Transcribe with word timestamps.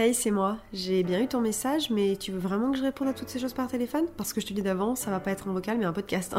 Hey, 0.00 0.14
c'est 0.14 0.30
moi. 0.30 0.56
J'ai 0.72 1.02
bien 1.02 1.20
eu 1.20 1.28
ton 1.28 1.42
message, 1.42 1.90
mais 1.90 2.16
tu 2.16 2.32
veux 2.32 2.38
vraiment 2.38 2.72
que 2.72 2.78
je 2.78 2.82
réponde 2.82 3.08
à 3.08 3.12
toutes 3.12 3.28
ces 3.28 3.38
choses 3.38 3.52
par 3.52 3.68
téléphone? 3.68 4.06
Parce 4.16 4.32
que 4.32 4.40
je 4.40 4.46
te 4.46 4.54
dis 4.54 4.62
d'avance, 4.62 5.00
ça 5.00 5.10
va 5.10 5.20
pas 5.20 5.30
être 5.30 5.46
un 5.46 5.52
vocal, 5.52 5.76
mais 5.76 5.84
un 5.84 5.92
podcast. 5.92 6.34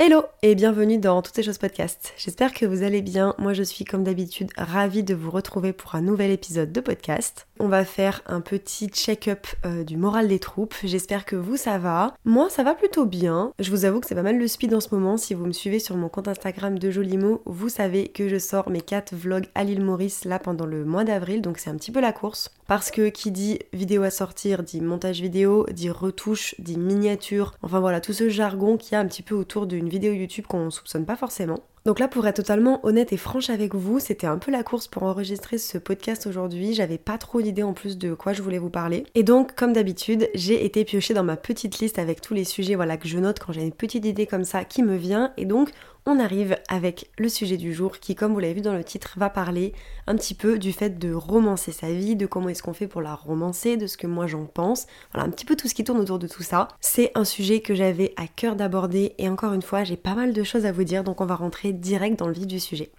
Hello 0.00 0.22
et 0.42 0.54
bienvenue 0.54 0.98
dans 0.98 1.22
Toutes 1.22 1.34
ces 1.34 1.42
choses 1.42 1.58
podcast. 1.58 2.14
J'espère 2.16 2.54
que 2.54 2.64
vous 2.64 2.84
allez 2.84 3.02
bien. 3.02 3.34
Moi 3.36 3.52
je 3.52 3.64
suis 3.64 3.84
comme 3.84 4.04
d'habitude 4.04 4.52
ravie 4.56 5.02
de 5.02 5.12
vous 5.12 5.32
retrouver 5.32 5.72
pour 5.72 5.96
un 5.96 6.02
nouvel 6.02 6.30
épisode 6.30 6.70
de 6.70 6.80
podcast. 6.80 7.48
On 7.58 7.66
va 7.66 7.84
faire 7.84 8.22
un 8.26 8.40
petit 8.40 8.86
check-up 8.86 9.48
euh, 9.66 9.82
du 9.82 9.96
moral 9.96 10.28
des 10.28 10.38
troupes. 10.38 10.76
J'espère 10.84 11.24
que 11.24 11.34
vous 11.34 11.56
ça 11.56 11.78
va. 11.78 12.14
Moi 12.24 12.48
ça 12.48 12.62
va 12.62 12.76
plutôt 12.76 13.06
bien. 13.06 13.52
Je 13.58 13.72
vous 13.72 13.84
avoue 13.86 13.98
que 13.98 14.06
c'est 14.06 14.14
pas 14.14 14.22
mal 14.22 14.38
le 14.38 14.46
speed 14.46 14.72
en 14.72 14.78
ce 14.78 14.94
moment. 14.94 15.16
Si 15.16 15.34
vous 15.34 15.46
me 15.46 15.52
suivez 15.52 15.80
sur 15.80 15.96
mon 15.96 16.08
compte 16.08 16.28
Instagram 16.28 16.78
de 16.78 16.92
Jolimo, 16.92 17.42
vous 17.44 17.68
savez 17.68 18.06
que 18.06 18.28
je 18.28 18.38
sors 18.38 18.70
mes 18.70 18.82
4 18.82 19.16
vlogs 19.16 19.48
à 19.56 19.64
l'île 19.64 19.82
Maurice 19.82 20.24
là 20.24 20.38
pendant 20.38 20.64
le 20.66 20.84
mois 20.84 21.02
d'avril. 21.02 21.42
Donc 21.42 21.58
c'est 21.58 21.70
un 21.70 21.76
petit 21.76 21.90
peu 21.90 22.00
la 22.00 22.12
course. 22.12 22.52
Parce 22.68 22.92
que 22.92 23.08
qui 23.08 23.32
dit 23.32 23.58
vidéo 23.72 24.04
à 24.04 24.10
sortir 24.10 24.62
dit 24.62 24.80
montage 24.80 25.20
vidéo, 25.20 25.66
dit 25.72 25.90
retouche, 25.90 26.54
dit 26.60 26.78
miniature. 26.78 27.54
Enfin 27.62 27.80
voilà, 27.80 28.00
tout 28.00 28.12
ce 28.12 28.28
jargon 28.28 28.76
qu'il 28.76 28.92
y 28.92 28.94
a 28.94 29.00
un 29.00 29.06
petit 29.06 29.22
peu 29.22 29.34
autour 29.34 29.66
d'une 29.66 29.87
vidéo 29.88 30.12
YouTube 30.12 30.46
qu'on 30.46 30.70
soupçonne 30.70 31.06
pas 31.06 31.16
forcément. 31.16 31.60
Donc 31.84 32.00
là, 32.00 32.08
pour 32.08 32.26
être 32.26 32.36
totalement 32.36 32.84
honnête 32.84 33.14
et 33.14 33.16
franche 33.16 33.48
avec 33.48 33.74
vous, 33.74 33.98
c'était 33.98 34.26
un 34.26 34.36
peu 34.36 34.50
la 34.50 34.62
course 34.62 34.88
pour 34.88 35.04
enregistrer 35.04 35.56
ce 35.56 35.78
podcast 35.78 36.26
aujourd'hui. 36.26 36.74
J'avais 36.74 36.98
pas 36.98 37.16
trop 37.16 37.40
d'idées 37.40 37.62
en 37.62 37.72
plus 37.72 37.96
de 37.96 38.12
quoi 38.12 38.34
je 38.34 38.42
voulais 38.42 38.58
vous 38.58 38.68
parler. 38.68 39.04
Et 39.14 39.22
donc, 39.22 39.54
comme 39.54 39.72
d'habitude, 39.72 40.28
j'ai 40.34 40.66
été 40.66 40.84
piochée 40.84 41.14
dans 41.14 41.24
ma 41.24 41.38
petite 41.38 41.78
liste 41.78 41.98
avec 41.98 42.20
tous 42.20 42.34
les 42.34 42.44
sujets 42.44 42.74
voilà, 42.74 42.98
que 42.98 43.08
je 43.08 43.18
note 43.18 43.38
quand 43.38 43.52
j'ai 43.52 43.62
une 43.62 43.72
petite 43.72 44.04
idée 44.04 44.26
comme 44.26 44.44
ça 44.44 44.64
qui 44.64 44.82
me 44.82 44.96
vient. 44.96 45.32
Et 45.38 45.46
donc, 45.46 45.70
on 46.08 46.18
arrive 46.18 46.56
avec 46.68 47.10
le 47.18 47.28
sujet 47.28 47.58
du 47.58 47.74
jour 47.74 47.98
qui, 47.98 48.14
comme 48.14 48.32
vous 48.32 48.38
l'avez 48.38 48.54
vu 48.54 48.60
dans 48.62 48.72
le 48.72 48.82
titre, 48.82 49.14
va 49.18 49.28
parler 49.28 49.74
un 50.06 50.16
petit 50.16 50.34
peu 50.34 50.58
du 50.58 50.72
fait 50.72 50.98
de 50.98 51.12
romancer 51.12 51.70
sa 51.70 51.92
vie, 51.92 52.16
de 52.16 52.26
comment 52.26 52.48
est-ce 52.48 52.62
qu'on 52.62 52.72
fait 52.72 52.88
pour 52.88 53.02
la 53.02 53.14
romancer, 53.14 53.76
de 53.76 53.86
ce 53.86 53.98
que 53.98 54.06
moi 54.06 54.26
j'en 54.26 54.46
pense. 54.46 54.86
Voilà, 55.12 55.28
un 55.28 55.30
petit 55.30 55.44
peu 55.44 55.54
tout 55.54 55.68
ce 55.68 55.74
qui 55.74 55.84
tourne 55.84 56.00
autour 56.00 56.18
de 56.18 56.26
tout 56.26 56.42
ça. 56.42 56.68
C'est 56.80 57.12
un 57.14 57.24
sujet 57.24 57.60
que 57.60 57.74
j'avais 57.74 58.14
à 58.16 58.26
cœur 58.26 58.56
d'aborder 58.56 59.14
et 59.18 59.28
encore 59.28 59.52
une 59.52 59.62
fois, 59.62 59.84
j'ai 59.84 59.98
pas 59.98 60.14
mal 60.14 60.32
de 60.32 60.42
choses 60.42 60.64
à 60.64 60.72
vous 60.72 60.84
dire, 60.84 61.04
donc 61.04 61.20
on 61.20 61.26
va 61.26 61.34
rentrer 61.34 61.72
direct 61.74 62.18
dans 62.18 62.26
le 62.26 62.32
vif 62.32 62.46
du 62.46 62.58
sujet. 62.58 62.90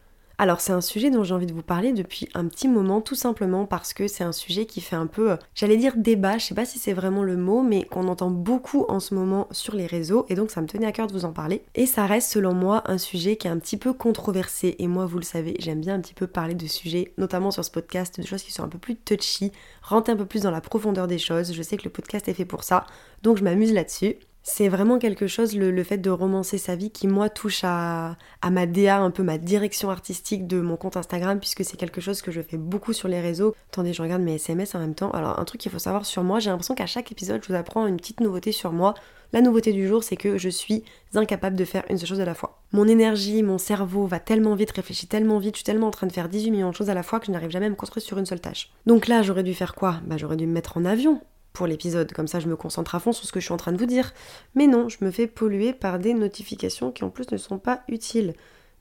Alors 0.42 0.62
c'est 0.62 0.72
un 0.72 0.80
sujet 0.80 1.12
dont 1.12 1.26
j'ai 1.26 1.34
envie 1.34 1.48
de 1.48 1.54
vous 1.54 1.62
parler 1.62 1.92
depuis 1.92 2.30
un 2.34 2.48
petit 2.48 2.70
moment, 2.70 3.02
tout 3.02 3.14
simplement 3.14 3.66
parce 3.66 3.92
que 3.92 4.08
c'est 4.08 4.24
un 4.24 4.32
sujet 4.32 4.66
qui 4.66 4.80
fait 4.80 4.96
un 4.96 5.06
peu, 5.06 5.32
euh, 5.32 5.36
j'allais 5.54 5.76
dire 5.76 5.98
débat, 5.98 6.38
je 6.38 6.46
sais 6.46 6.56
pas 6.56 6.64
si 6.64 6.80
c'est 6.80 6.94
vraiment 6.94 7.24
le 7.24 7.36
mot, 7.36 7.62
mais 7.62 7.84
qu'on 7.84 8.08
entend 8.08 8.32
beaucoup 8.32 8.86
en 8.88 9.02
ce 9.02 9.14
moment 9.14 9.50
sur 9.52 9.76
les 9.76 9.86
réseaux, 9.86 10.26
et 10.30 10.36
donc 10.36 10.50
ça 10.50 10.62
me 10.62 10.68
tenait 10.68 10.86
à 10.86 10.94
cœur 10.94 11.08
de 11.08 11.12
vous 11.12 11.26
en 11.26 11.34
parler. 11.34 11.62
Et 11.76 11.86
ça 11.86 12.06
reste 12.06 12.32
selon 12.32 12.54
moi 12.54 12.84
un 12.86 12.98
sujet 12.98 13.36
qui 13.36 13.48
est 13.48 13.52
un 13.52 13.60
petit 13.60 13.76
peu 13.76 13.92
controversé, 13.92 14.78
et 14.80 14.88
moi 14.88 15.06
vous 15.06 15.18
le 15.18 15.26
savez, 15.26 15.58
j'aime 15.60 15.82
bien 15.82 15.96
un 15.96 16.00
petit 16.00 16.14
peu 16.14 16.26
parler 16.26 16.56
de 16.56 16.68
sujets, 16.68 17.12
notamment 17.18 17.52
sur 17.52 17.66
ce 17.66 17.72
podcast, 17.72 18.18
de 18.22 18.26
choses 18.26 18.44
qui 18.44 18.54
sont 18.54 18.64
un 18.64 18.70
peu 18.70 18.80
plus 18.80 18.96
touchy, 18.96 19.52
rentrer 19.82 20.14
un 20.14 20.16
peu 20.16 20.26
plus 20.26 20.44
dans 20.44 20.52
la 20.52 20.62
profondeur 20.62 21.08
des 21.08 21.18
choses, 21.18 21.52
je 21.52 21.62
sais 21.62 21.76
que 21.76 21.84
le 21.84 21.90
podcast 21.90 22.30
est 22.30 22.34
fait 22.34 22.46
pour 22.46 22.64
ça, 22.64 22.86
donc 23.24 23.36
je 23.36 23.44
m'amuse 23.44 23.74
là-dessus. 23.74 24.16
C'est 24.44 24.70
vraiment 24.70 25.00
quelque 25.00 25.28
chose, 25.28 25.56
le, 25.56 25.84
fait 25.84 25.98
de 25.98 26.10
romancer 26.10 26.58
sa 26.58 26.76
vie, 26.76 26.92
qui 26.92 27.08
moi 27.08 27.30
touche 27.30 27.62
à, 27.64 28.18
ma 28.50 28.66
DA, 28.66 29.00
un 29.00 29.12
peu 29.12 29.22
ma 29.22 29.38
direction 29.38 29.90
artistique 29.90 30.48
de 30.48 30.60
mon 30.62 30.78
compte 30.78 30.98
Instagram, 30.98 31.40
puisque 31.40 31.64
c'est 31.64 31.78
quelque 31.78 32.02
chose 32.02 32.22
que 32.22 32.32
je 32.32 32.42
fais 32.42 32.58
beaucoup 32.58 32.94
sur 32.94 33.08
les 33.08 33.20
réseaux. 33.20 33.54
Attendez, 33.72 33.94
je 33.94 34.02
regarde 34.02 34.22
mes 34.22 34.36
SMS 34.36 34.76
en 34.76 34.80
même 34.80 34.96
temps. 34.96 35.12
Alors, 35.12 35.40
un 35.40 35.46
truc 35.46 35.62
qu'il 35.62 35.72
faut 35.72 35.80
savoir 35.80 36.06
sur 36.06 36.24
moi, 36.24 36.40
j'ai 36.40 36.50
l'impression 36.50 36.76
qu'à 36.76 36.88
chaque 36.88 37.12
épisode, 37.12 37.42
je 37.44 37.50
vous 37.50 37.60
apprends 37.60 37.86
une 37.86 37.98
petite 37.98 38.22
nouveauté 38.22 38.52
sur 38.52 38.72
moi. 38.72 38.94
La 39.32 39.42
nouveauté 39.42 39.74
du 39.74 39.88
jour, 39.88 40.04
c'est 40.04 40.16
que 40.18 40.40
je 40.40 40.50
suis 40.50 40.84
incapable 41.14 41.56
de 41.56 41.66
faire 41.66 41.84
une 41.90 41.98
seule 42.00 42.08
chose 42.08 42.22
à 42.22 42.26
la 42.26 42.34
fois. 42.34 42.62
Mon 42.72 42.88
énergie, 42.88 43.44
mon 43.44 43.60
cerveau 43.60 44.08
va 44.08 44.20
tellement 44.20 44.56
vite, 44.56 44.72
réfléchit 44.72 45.06
tellement 45.06 45.38
vite, 45.38 45.56
je 45.56 45.60
suis 45.60 45.66
tellement 45.66 45.88
en 45.88 45.92
train 45.92 46.08
de 46.08 46.12
faire 46.12 46.30
18 46.30 46.50
millions 46.50 46.70
de 46.72 46.76
choses 46.76 46.90
à 46.90 46.96
la 46.96 47.04
fois 47.04 47.20
que 47.20 47.28
je 47.28 47.32
n'arrive 47.32 47.52
jamais 47.52 47.68
à 47.68 47.70
me 47.70 47.76
concentrer 47.76 48.02
sur 48.02 48.18
une 48.18 48.26
seule 48.26 48.42
tâche. 48.42 48.72
Donc 48.88 49.08
là, 49.08 49.22
j'aurais 49.22 49.44
dû 49.44 49.54
faire 49.54 49.76
quoi? 49.76 50.00
Bah, 50.06 50.18
j'aurais 50.18 50.38
dû 50.38 50.48
me 50.48 50.54
mettre 50.54 50.78
en 50.78 50.86
avion 50.86 51.22
pour 51.54 51.68
l'épisode, 51.68 52.12
comme 52.14 52.28
ça 52.28 52.40
je 52.40 52.48
me 52.48 52.56
concentre 52.56 52.96
à 52.96 53.00
fond 53.00 53.12
sur 53.12 53.26
ce 53.26 53.32
que 53.32 53.40
je 53.40 53.46
suis 53.46 53.54
en 53.54 53.58
train 53.58 53.72
de 53.72 53.78
vous 53.78 53.86
dire. 53.86 54.14
Mais 54.56 54.68
non, 54.68 54.90
je 54.90 54.98
me 55.02 55.12
fais 55.12 55.28
polluer 55.28 55.74
par 55.74 56.00
des 56.00 56.14
notifications 56.14 56.92
qui 56.92 57.04
en 57.04 57.10
plus 57.10 57.32
ne 57.32 57.38
sont 57.38 57.60
pas 57.60 57.82
utiles. 57.88 58.34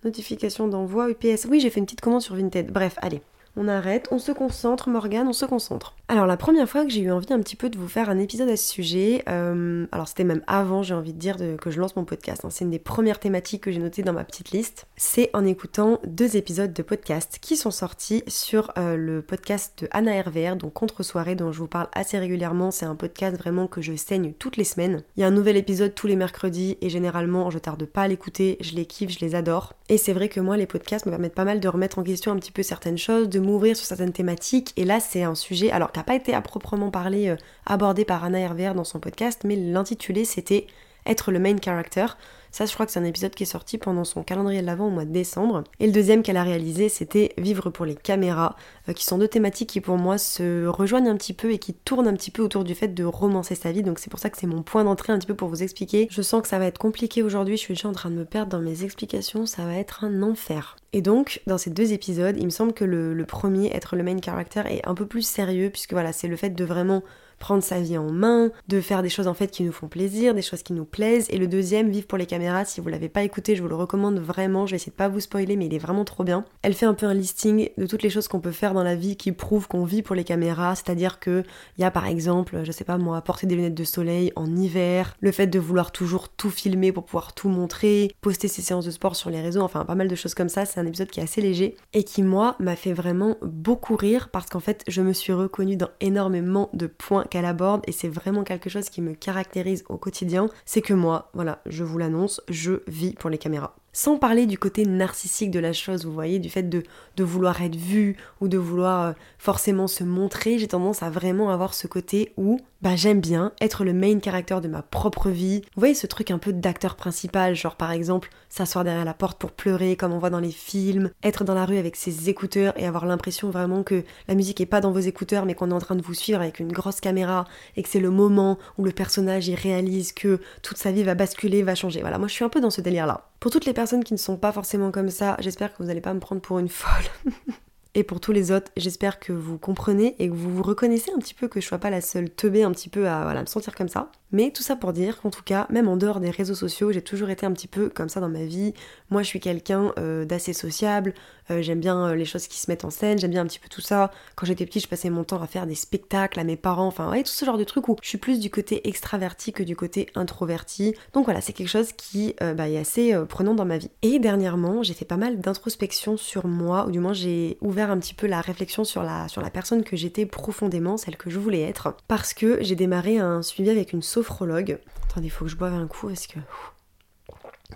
Notification 0.05 0.69
d'envoi 0.69 1.11
UPS. 1.11 1.47
Oui, 1.49 1.61
j'ai 1.61 1.71
fait 1.71 1.81
une 1.81 1.87
petite 1.87 2.01
commande 2.01 2.23
sur 2.23 2.37
Vinted. 2.37 2.71
Bref, 2.71 2.95
allez 2.99 3.21
on 3.59 3.67
arrête, 3.67 4.09
on 4.13 4.19
se 4.19 4.31
concentre, 4.31 4.89
Morgane, 4.89 5.27
on 5.27 5.33
se 5.33 5.45
concentre. 5.45 5.97
Alors 6.07 6.27
la 6.27 6.37
première 6.37 6.69
fois 6.69 6.85
que 6.85 6.91
j'ai 6.91 7.01
eu 7.01 7.11
envie 7.11 7.33
un 7.33 7.41
petit 7.41 7.57
peu 7.57 7.69
de 7.69 7.77
vous 7.77 7.89
faire 7.89 8.09
un 8.09 8.19
épisode 8.19 8.49
à 8.49 8.57
ce 8.57 8.71
sujet, 8.71 9.23
euh, 9.29 9.87
alors 9.93 10.09
c'était 10.09 10.25
même 10.25 10.43
avant, 10.47 10.83
j'ai 10.83 10.95
envie 10.95 11.13
de 11.13 11.19
dire, 11.19 11.37
que 11.61 11.71
je 11.71 11.81
lance 11.81 11.97
mon 11.97 12.05
podcast, 12.05 12.45
hein. 12.45 12.51
c'est 12.51 12.65
une 12.65 12.71
des 12.71 12.79
premières 12.79 13.19
thématiques 13.19 13.65
que 13.65 13.73
j'ai 13.73 13.81
notées 13.81 14.03
dans 14.03 14.13
ma 14.13 14.25
petite 14.25 14.53
liste, 14.53 14.87
c'est 14.97 15.29
en 15.35 15.45
écoutant 15.45 15.99
deux 16.07 16.37
épisodes 16.37 16.73
de 16.73 16.83
podcast 16.83 17.39
qui 17.43 17.57
sont 17.57 17.73
sortis 17.73 18.23
sur 18.29 18.73
euh, 18.79 18.97
le 18.97 19.23
podcast 19.23 19.83
de 19.83 19.89
Anna 19.91 20.23
RVR, 20.23 20.57
donc 20.57 20.73
Contre-soirée, 20.73 21.35
dont 21.35 21.51
je 21.51 21.59
vous 21.59 21.67
parle 21.67 21.89
assez 21.93 22.17
régulièrement, 22.17 22.71
c'est 22.71 22.87
un 22.87 22.95
podcast 22.95 23.37
vraiment 23.37 23.67
que 23.67 23.83
je 23.83 23.95
saigne 23.97 24.33
toutes 24.39 24.57
les 24.57 24.65
semaines. 24.65 25.03
Il 25.17 25.21
y 25.21 25.25
a 25.25 25.27
un 25.27 25.33
nouvel 25.33 25.57
épisode 25.57 25.95
tous 25.95 26.07
les 26.07 26.17
mercredis 26.17 26.79
et 26.81 26.89
généralement 26.91 27.51
je 27.51 27.59
tarde 27.59 27.85
pas 27.85 28.03
à 28.03 28.09
l'écouter, 28.09 28.57
je 28.61 28.77
les 28.77 28.87
kiffe, 28.87 29.11
je 29.11 29.21
les 29.21 29.35
adore. 29.35 29.75
Et 29.89 29.99
c'est 29.99 30.13
vrai 30.13 30.29
que 30.29 30.41
moi 30.41 30.57
les 30.57 30.67
podcasts 30.67 31.07
me 31.07 31.11
permettent 31.11 31.35
pas 31.35 31.45
mal 31.45 31.61
de 31.61 31.69
remettre 31.69 31.99
en 31.99 32.05
question 32.05 32.33
un 32.33 32.37
petit 32.37 32.53
peu 32.53 32.63
certaines 32.63 32.99
choses, 32.99 33.29
de 33.29 33.48
m'ouvrir 33.49 33.77
sur 33.77 33.87
certaines 33.87 34.13
thématiques. 34.13 34.73
Et 34.77 34.85
là, 34.85 35.01
c'est 35.01 35.23
un 35.23 35.35
sujet, 35.35 35.71
alors 35.71 35.93
qui 35.93 35.99
n'a 35.99 36.05
pas 36.05 36.15
été 36.15 36.35
à 36.35 36.41
proprement 36.41 36.91
parler 36.91 37.29
euh, 37.29 37.37
abordé 37.67 38.05
par 38.05 38.25
Anna 38.25 38.47
RVR 38.49 38.75
dans 38.75 38.85
son 38.85 39.01
podcast, 39.01 39.43
mais 39.45 39.57
l'intitulé 39.57 40.25
c'était 40.25 40.67
Être 41.07 41.33
le 41.33 41.39
main 41.39 41.57
character. 41.63 42.07
Ça, 42.51 42.67
je 42.67 42.73
crois 42.73 42.87
que 42.87 42.93
c'est 42.93 43.01
un 43.01 43.05
épisode 43.05 43.35
qui 43.35 43.43
est 43.43 43.47
sorti 43.47 43.79
pendant 43.79 44.05
son 44.05 44.23
calendrier 44.23 44.61
de 44.61 44.67
l'avant 44.67 44.87
au 44.87 44.91
mois 44.91 45.05
de 45.05 45.13
décembre. 45.13 45.65
Et 45.81 45.87
le 45.87 45.93
deuxième 45.93 46.23
qu'elle 46.23 46.37
a 46.37 46.43
réalisé, 46.43 46.89
c'était 46.89 47.33
Vivre 47.39 47.71
pour 47.71 47.85
les 47.85 47.95
caméras, 47.95 48.57
euh, 48.89 48.93
qui 48.93 49.05
sont 49.05 49.19
deux 49.19 49.29
thématiques 49.29 49.69
qui 49.71 49.81
pour 49.81 49.97
moi 49.97 50.19
se 50.19 50.67
rejoignent 50.67 51.09
un 51.09 51.17
petit 51.17 51.35
peu 51.35 51.53
et 51.53 51.59
qui 51.59 51.75
tournent 51.75 52.09
un 52.09 52.15
petit 52.15 52.31
peu 52.31 52.43
autour 52.43 52.65
du 52.65 52.75
fait 52.75 52.89
de 52.89 53.05
romancer 53.05 53.55
sa 53.55 53.73
vie. 53.73 53.83
Donc 53.83 53.99
c'est 53.99 54.11
pour 54.11 54.21
ça 54.21 54.31
que 54.31 54.39
c'est 54.39 54.47
mon 54.47 54.63
point 54.63 54.85
d'entrée 54.85 55.13
un 55.13 55.19
petit 55.19 55.27
peu 55.27 55.35
pour 55.35 55.49
vous 55.49 55.63
expliquer. 55.63 56.09
Je 56.11 56.23
sens 56.23 56.43
que 56.43 56.49
ça 56.49 56.59
va 56.59 56.67
être 56.67 56.79
compliqué 56.79 57.23
aujourd'hui, 57.23 57.57
je 57.57 57.63
suis 57.63 57.75
déjà 57.75 57.89
en 57.89 57.93
train 57.93 58.11
de 58.11 58.17
me 58.17 58.25
perdre 58.25 58.51
dans 58.51 58.61
mes 58.61 58.85
explications, 58.85 59.47
ça 59.47 59.65
va 59.65 59.75
être 59.75 60.05
un 60.05 60.23
enfer. 60.23 60.77
Et 60.93 61.03
donc, 61.03 61.43
dans 61.47 61.59
ces 61.59 61.71
deux 61.71 61.93
épisodes, 61.93 62.37
il 62.39 62.47
me 62.47 62.51
semble 62.51 62.73
que 62.73 62.85
le, 62.85 63.13
le 63.13 63.25
premier, 63.27 63.71
être 63.75 63.95
le 63.95 64.03
main 64.03 64.17
character, 64.23 64.63
est 64.67 64.87
un 64.87 64.95
peu 64.95 65.07
plus 65.07 65.23
sérieux, 65.23 65.71
puisque 65.71 65.93
voilà, 65.93 66.13
c'est 66.13 66.29
le 66.29 66.37
fait 66.37 66.51
de 66.51 66.65
vraiment 66.65 67.03
prendre 67.39 67.63
sa 67.63 67.81
vie 67.81 67.99
en 67.99 68.11
main, 68.11 68.51
de 68.69 68.81
faire 68.81 69.03
des 69.03 69.09
choses 69.09 69.29
en 69.29 69.35
fait 69.35 69.51
qui 69.51 69.63
nous 69.63 69.73
font 69.73 69.89
plaisir, 69.89 70.35
des 70.35 70.43
choses 70.43 70.63
qui 70.63 70.73
nous 70.73 70.85
plaisent. 70.85 71.27
Et 71.31 71.39
le 71.39 71.47
deuxième, 71.47 71.89
Vivre 71.89 72.07
pour 72.07 72.19
les 72.19 72.27
caméras, 72.27 72.65
si 72.65 72.81
vous 72.81 72.89
l'avez 72.89 73.09
pas 73.09 73.23
écouté, 73.23 73.57
je 73.57 73.63
vous 73.63 73.69
le 73.69 73.75
recommande 73.75 74.19
vraiment. 74.19 74.67
Je 74.67 74.73
vais 74.73 74.77
essayer 74.77 74.93
de 74.93 74.97
pas 74.97 75.09
vous 75.09 75.21
spoiler, 75.21 75.57
mais 75.57 75.67
il 75.67 75.75
est 75.75 75.79
vraiment 75.79 76.05
trop 76.05 76.25
bien. 76.25 76.45
Elle 76.63 76.75
fait 76.75 76.87
un 76.87 76.95
peu 76.95 77.07
un 77.07 77.15
listing 77.15 77.71
de 77.77 77.87
toutes 77.87 78.03
les 78.03 78.11
choses 78.11 78.29
qu'on 78.29 78.41
peut 78.41 78.53
faire 78.53 78.75
dans 78.75 78.83
la 78.83 78.95
vie 78.95 79.17
qui 79.17 79.33
prouvent 79.33 79.69
qu'on 79.69 79.85
vit 79.85 80.03
pour 80.03 80.15
les 80.15 80.25
caméras, 80.25 80.75
c'est-à-dire 80.75 81.19
que 81.19 81.45
il 81.77 81.83
y 81.83 81.85
a 81.85 81.91
par 81.91 82.07
exemple, 82.07 82.61
je 82.65 82.73
sais 82.73 82.85
pas 82.85 82.99
moi, 82.99 83.21
porter 83.23 83.47
des 83.47 83.55
lunettes 83.55 83.75
de 83.75 83.85
soleil 83.85 84.33
en 84.37 84.55
hiver, 84.55 85.17
le 85.21 85.33
fait 85.33 85.47
de 85.47 85.59
vouloir 85.59 85.93
toujours 85.93 86.29
tout 86.29 86.51
filmer 86.51 86.93
pour 86.93 87.05
pouvoir 87.05 87.35
tout 87.35 87.49
montrer, 87.49 88.15
poster 88.21 88.49
ses 88.49 88.63
séances 88.63 88.85
de 88.85 88.91
sport 88.91 89.17
sur 89.17 89.31
les 89.31 89.41
réseaux, 89.41 89.63
enfin 89.63 89.85
pas 89.85 89.95
mal 89.95 90.09
de 90.09 90.15
choses 90.15 90.35
comme 90.35 90.49
ça. 90.49 90.65
C'est 90.65 90.81
un 90.81 90.87
épisode 90.87 91.09
qui 91.09 91.21
est 91.21 91.25
assez 91.25 91.41
léger 91.41 91.77
et 91.93 92.05
qui 92.05 92.23
moi 92.23 92.57
m'a 92.59 92.77
fait 92.77 92.93
vraiment 92.93 93.37
beaucoup 93.43 93.97
rire 93.97 94.29
parce 94.31 94.47
qu'en 94.47 94.61
fait 94.61 94.83
je 94.89 95.03
me 95.03 95.13
suis 95.13 95.33
reconnue 95.33 95.77
dans 95.77 95.91
énormément 96.01 96.71
de 96.73 96.87
points 96.87 97.25
qu'elle 97.29 97.45
aborde 97.45 97.83
et 97.87 97.93
c'est 97.93 98.09
vraiment 98.09 98.45
quelque 98.45 98.71
chose 98.71 98.89
qui 98.91 99.01
me 99.01 99.15
caractérise 99.15 99.85
au 99.89 99.97
quotidien, 99.97 100.49
c'est 100.65 100.83
que 100.83 100.95
moi, 100.95 101.31
voilà, 101.35 101.61
je 101.67 101.85
vous 101.85 101.99
l'annonce, 101.99 102.41
je 102.49 102.83
vis 102.87 103.13
pour 103.15 103.31
les 103.31 103.39
caméras. 103.39 103.75
Sans 103.93 104.19
parler 104.19 104.47
du 104.47 104.59
côté 104.59 104.85
narcissique 104.85 105.51
de 105.51 105.59
la 105.59 105.73
chose, 105.73 106.05
vous 106.05 106.13
voyez, 106.13 106.39
du 106.39 106.51
fait 106.51 106.69
de, 106.69 106.85
vouloir 107.19 107.63
être 107.63 107.77
vu 107.77 108.17
ou 108.41 108.49
de 108.49 108.59
vouloir 108.59 109.07
euh, 109.07 109.13
forcément 109.39 109.89
se 109.89 110.05
montrer, 110.05 110.59
j'ai 110.59 110.69
tendance 110.69 111.03
à 111.03 111.11
vraiment 111.11 111.51
avoir 111.51 111.75
ce 111.75 111.87
côté 111.87 112.33
où 112.37 112.61
bah, 112.81 112.95
j'aime 112.95 113.21
bien 113.21 113.53
être 113.61 113.85
le 113.85 113.93
main 113.93 114.21
character 114.21 114.61
de 114.63 114.69
ma 114.69 114.83
propre 114.83 115.31
vie. 115.31 115.63
Vous 115.75 115.81
voyez 115.81 115.95
ce 115.95 116.07
truc 116.07 116.31
un 116.31 116.39
peu 116.39 116.53
d'acteur 116.53 116.95
principal, 116.95 117.57
genre 117.57 117.75
par 117.75 117.91
exemple 117.91 118.31
s'asseoir 118.49 118.85
derrière 118.85 119.05
la 119.05 119.15
porte 119.15 119.39
pour 119.39 119.51
pleurer 119.51 119.97
comme 119.97 120.13
on 120.13 120.19
voit 120.19 120.31
dans 120.31 120.39
les 120.39 120.53
films, 120.53 121.11
être 121.25 121.43
dans 121.43 121.55
la 121.55 121.65
rue 121.67 121.79
avec 121.79 121.97
ses 121.97 122.29
écouteurs 122.31 122.73
et 122.77 122.87
avoir 122.87 123.05
l'impression 123.05 123.51
vraiment 123.51 123.83
que 123.83 124.05
la 124.29 124.37
musique 124.37 124.61
est 124.61 124.67
pas 124.67 124.81
dans 124.81 124.93
vos 124.93 125.01
écouteurs 125.01 125.45
mais 125.45 125.55
qu'on 125.55 125.71
est 125.71 125.75
en 125.75 125.81
train 125.81 125.97
de 125.97 126.03
vous 126.03 126.15
suivre 126.15 126.41
avec 126.41 126.61
une 126.61 126.73
grosse 126.73 127.01
caméra 127.01 127.47
et 127.77 127.83
que 127.83 127.89
c'est 127.89 127.99
le 127.99 128.11
moment 128.11 128.59
où 128.79 128.85
le 128.85 128.93
personnage 128.93 129.49
y 129.49 129.57
réalise 129.57 130.13
que 130.13 130.41
toute 130.63 130.77
sa 130.79 130.93
vie 130.93 131.03
va 131.03 131.17
basculer, 131.17 131.65
va 131.65 131.75
changer. 131.75 132.01
Voilà, 132.01 132.19
moi 132.19 132.29
je 132.29 132.35
suis 132.35 132.45
un 132.45 132.49
peu 132.49 132.61
dans 132.61 132.71
ce 132.71 132.81
délire 132.81 133.07
là. 133.07 133.29
Pour 133.41 133.51
toutes 133.51 133.67
les 133.67 133.73
personnes 133.73 134.05
qui 134.05 134.15
ne 134.15 134.19
sont 134.19 134.37
pas 134.37 134.53
forcément 134.53 134.93
comme 134.93 135.11
ça, 135.11 135.37
j'espère 135.41 135.73
que 135.73 135.83
vous 135.83 135.89
n'allez 135.89 136.01
pas 136.01 136.15
me 136.15 136.21
prendre 136.21 136.41
pour 136.41 136.61
une 136.61 136.69
folle. 136.69 137.33
Et 137.99 138.05
pour 138.05 138.21
tous 138.21 138.31
les 138.31 138.53
autres, 138.53 138.71
j'espère 138.77 139.19
que 139.19 139.33
vous 139.33 139.59
comprenez 139.59 140.15
et 140.21 140.29
que 140.29 140.33
vous 140.33 140.55
vous 140.55 140.63
reconnaissez 140.63 141.11
un 141.11 141.19
petit 141.19 141.35
peu 141.35 141.49
que 141.49 141.61
je 141.61 141.67
sois 141.67 141.79
pas 141.79 141.91
la 141.91 142.01
seule 142.01 142.31
teubée 142.31 142.63
un 142.63 142.71
petit 142.71 142.89
peu 142.89 143.09
à 143.09 143.25
voilà, 143.25 143.41
me 143.41 143.47
sentir 143.47 143.75
comme 143.75 143.89
ça. 143.89 144.13
Mais 144.31 144.51
tout 144.51 144.63
ça 144.63 144.77
pour 144.77 144.93
dire 144.93 145.21
qu'en 145.21 145.31
tout 145.31 145.43
cas, 145.43 145.67
même 145.71 145.89
en 145.89 145.97
dehors 145.97 146.21
des 146.21 146.31
réseaux 146.31 146.55
sociaux, 146.55 146.93
j'ai 146.93 147.01
toujours 147.01 147.31
été 147.31 147.47
un 147.47 147.53
petit 147.53 147.67
peu 147.67 147.89
comme 147.89 148.11
ça 148.11 148.21
dans 148.21 148.29
ma 148.29 148.45
vie. 148.45 148.75
Moi, 149.11 149.23
je 149.23 149.29
suis 149.29 149.41
quelqu'un 149.41 149.93
euh, 149.99 150.27
d'assez 150.27 150.53
sociable, 150.53 151.15
euh, 151.51 151.63
j'aime 151.63 151.81
bien 151.81 152.09
euh, 152.09 152.15
les 152.15 152.27
choses 152.27 152.47
qui 152.47 152.61
se 152.61 152.71
mettent 152.71 152.85
en 152.85 152.91
scène, 152.91 153.19
j'aime 153.19 153.31
bien 153.31 153.41
un 153.41 153.47
petit 153.47 153.59
peu 153.59 153.71
tout 153.71 153.81
ça. 153.81 154.11
Quand 154.37 154.45
j'étais 154.45 154.67
petite, 154.67 154.83
je 154.83 154.89
passais 154.89 155.09
mon 155.09 155.25
temps 155.25 155.41
à 155.41 155.47
faire 155.47 155.67
des 155.67 155.75
spectacles 155.75 156.39
à 156.39 156.45
mes 156.45 156.57
parents, 156.57 156.87
enfin, 156.87 157.11
ouais, 157.11 157.23
tout 157.23 157.33
ce 157.33 157.43
genre 157.47 157.57
de 157.57 157.65
trucs 157.65 157.89
où 157.89 157.97
je 158.03 158.09
suis 158.09 158.19
plus 158.19 158.39
du 158.39 158.51
côté 158.51 158.87
extraverti 158.87 159.53
que 159.53 159.63
du 159.63 159.77
côté 159.77 160.09
introverti. 160.15 160.95
Donc 161.15 161.25
voilà, 161.25 161.41
c'est 161.41 161.55
quelque 161.55 161.69
chose 161.69 161.93
qui 161.93 162.35
bah, 162.39 162.69
est 162.69 162.77
assez 162.77 163.15
prenant 163.29 163.55
dans 163.55 163.65
ma 163.65 163.79
vie. 163.79 163.91
Et 164.03 164.19
dernièrement, 164.19 164.83
j'ai 164.83 164.95
fait 164.95 165.07
pas 165.07 165.17
mal 165.17 165.41
d'introspection 165.41 166.19
sur 166.19 166.47
moi, 166.47 166.87
ou 166.87 166.91
du 166.91 167.01
moins 167.01 167.15
j'ai 167.15 167.57
ouvert 167.63 167.88
un 167.91 167.99
petit 167.99 168.15
peu 168.15 168.27
la 168.27 168.41
réflexion 168.41 168.85
sur 168.85 169.03
la, 169.03 169.29
sur 169.29 169.43
la 169.43 169.51
personne 169.51 169.83
que 169.83 169.97
j'étais 169.97 170.27
profondément, 170.27 170.97
celle 170.97 171.17
que 171.17 171.31
je 171.31 171.39
voulais 171.39 171.63
être, 171.63 171.97
parce 172.09 172.35
que 172.35 172.63
j'ai 172.63 172.77
démarré 172.77 173.19
un 173.19 173.43
suivi 173.43 173.71
avec 173.71 173.93
une 173.93 174.03
sophrologue. 174.03 174.79
Attendez, 175.11 175.27
il 175.27 175.31
faut 175.31 175.45
que 175.45 175.51
je 175.51 175.57
boive 175.57 175.75
un 175.75 175.87
coup 175.87 176.09
parce 176.09 176.27
que. 176.27 176.39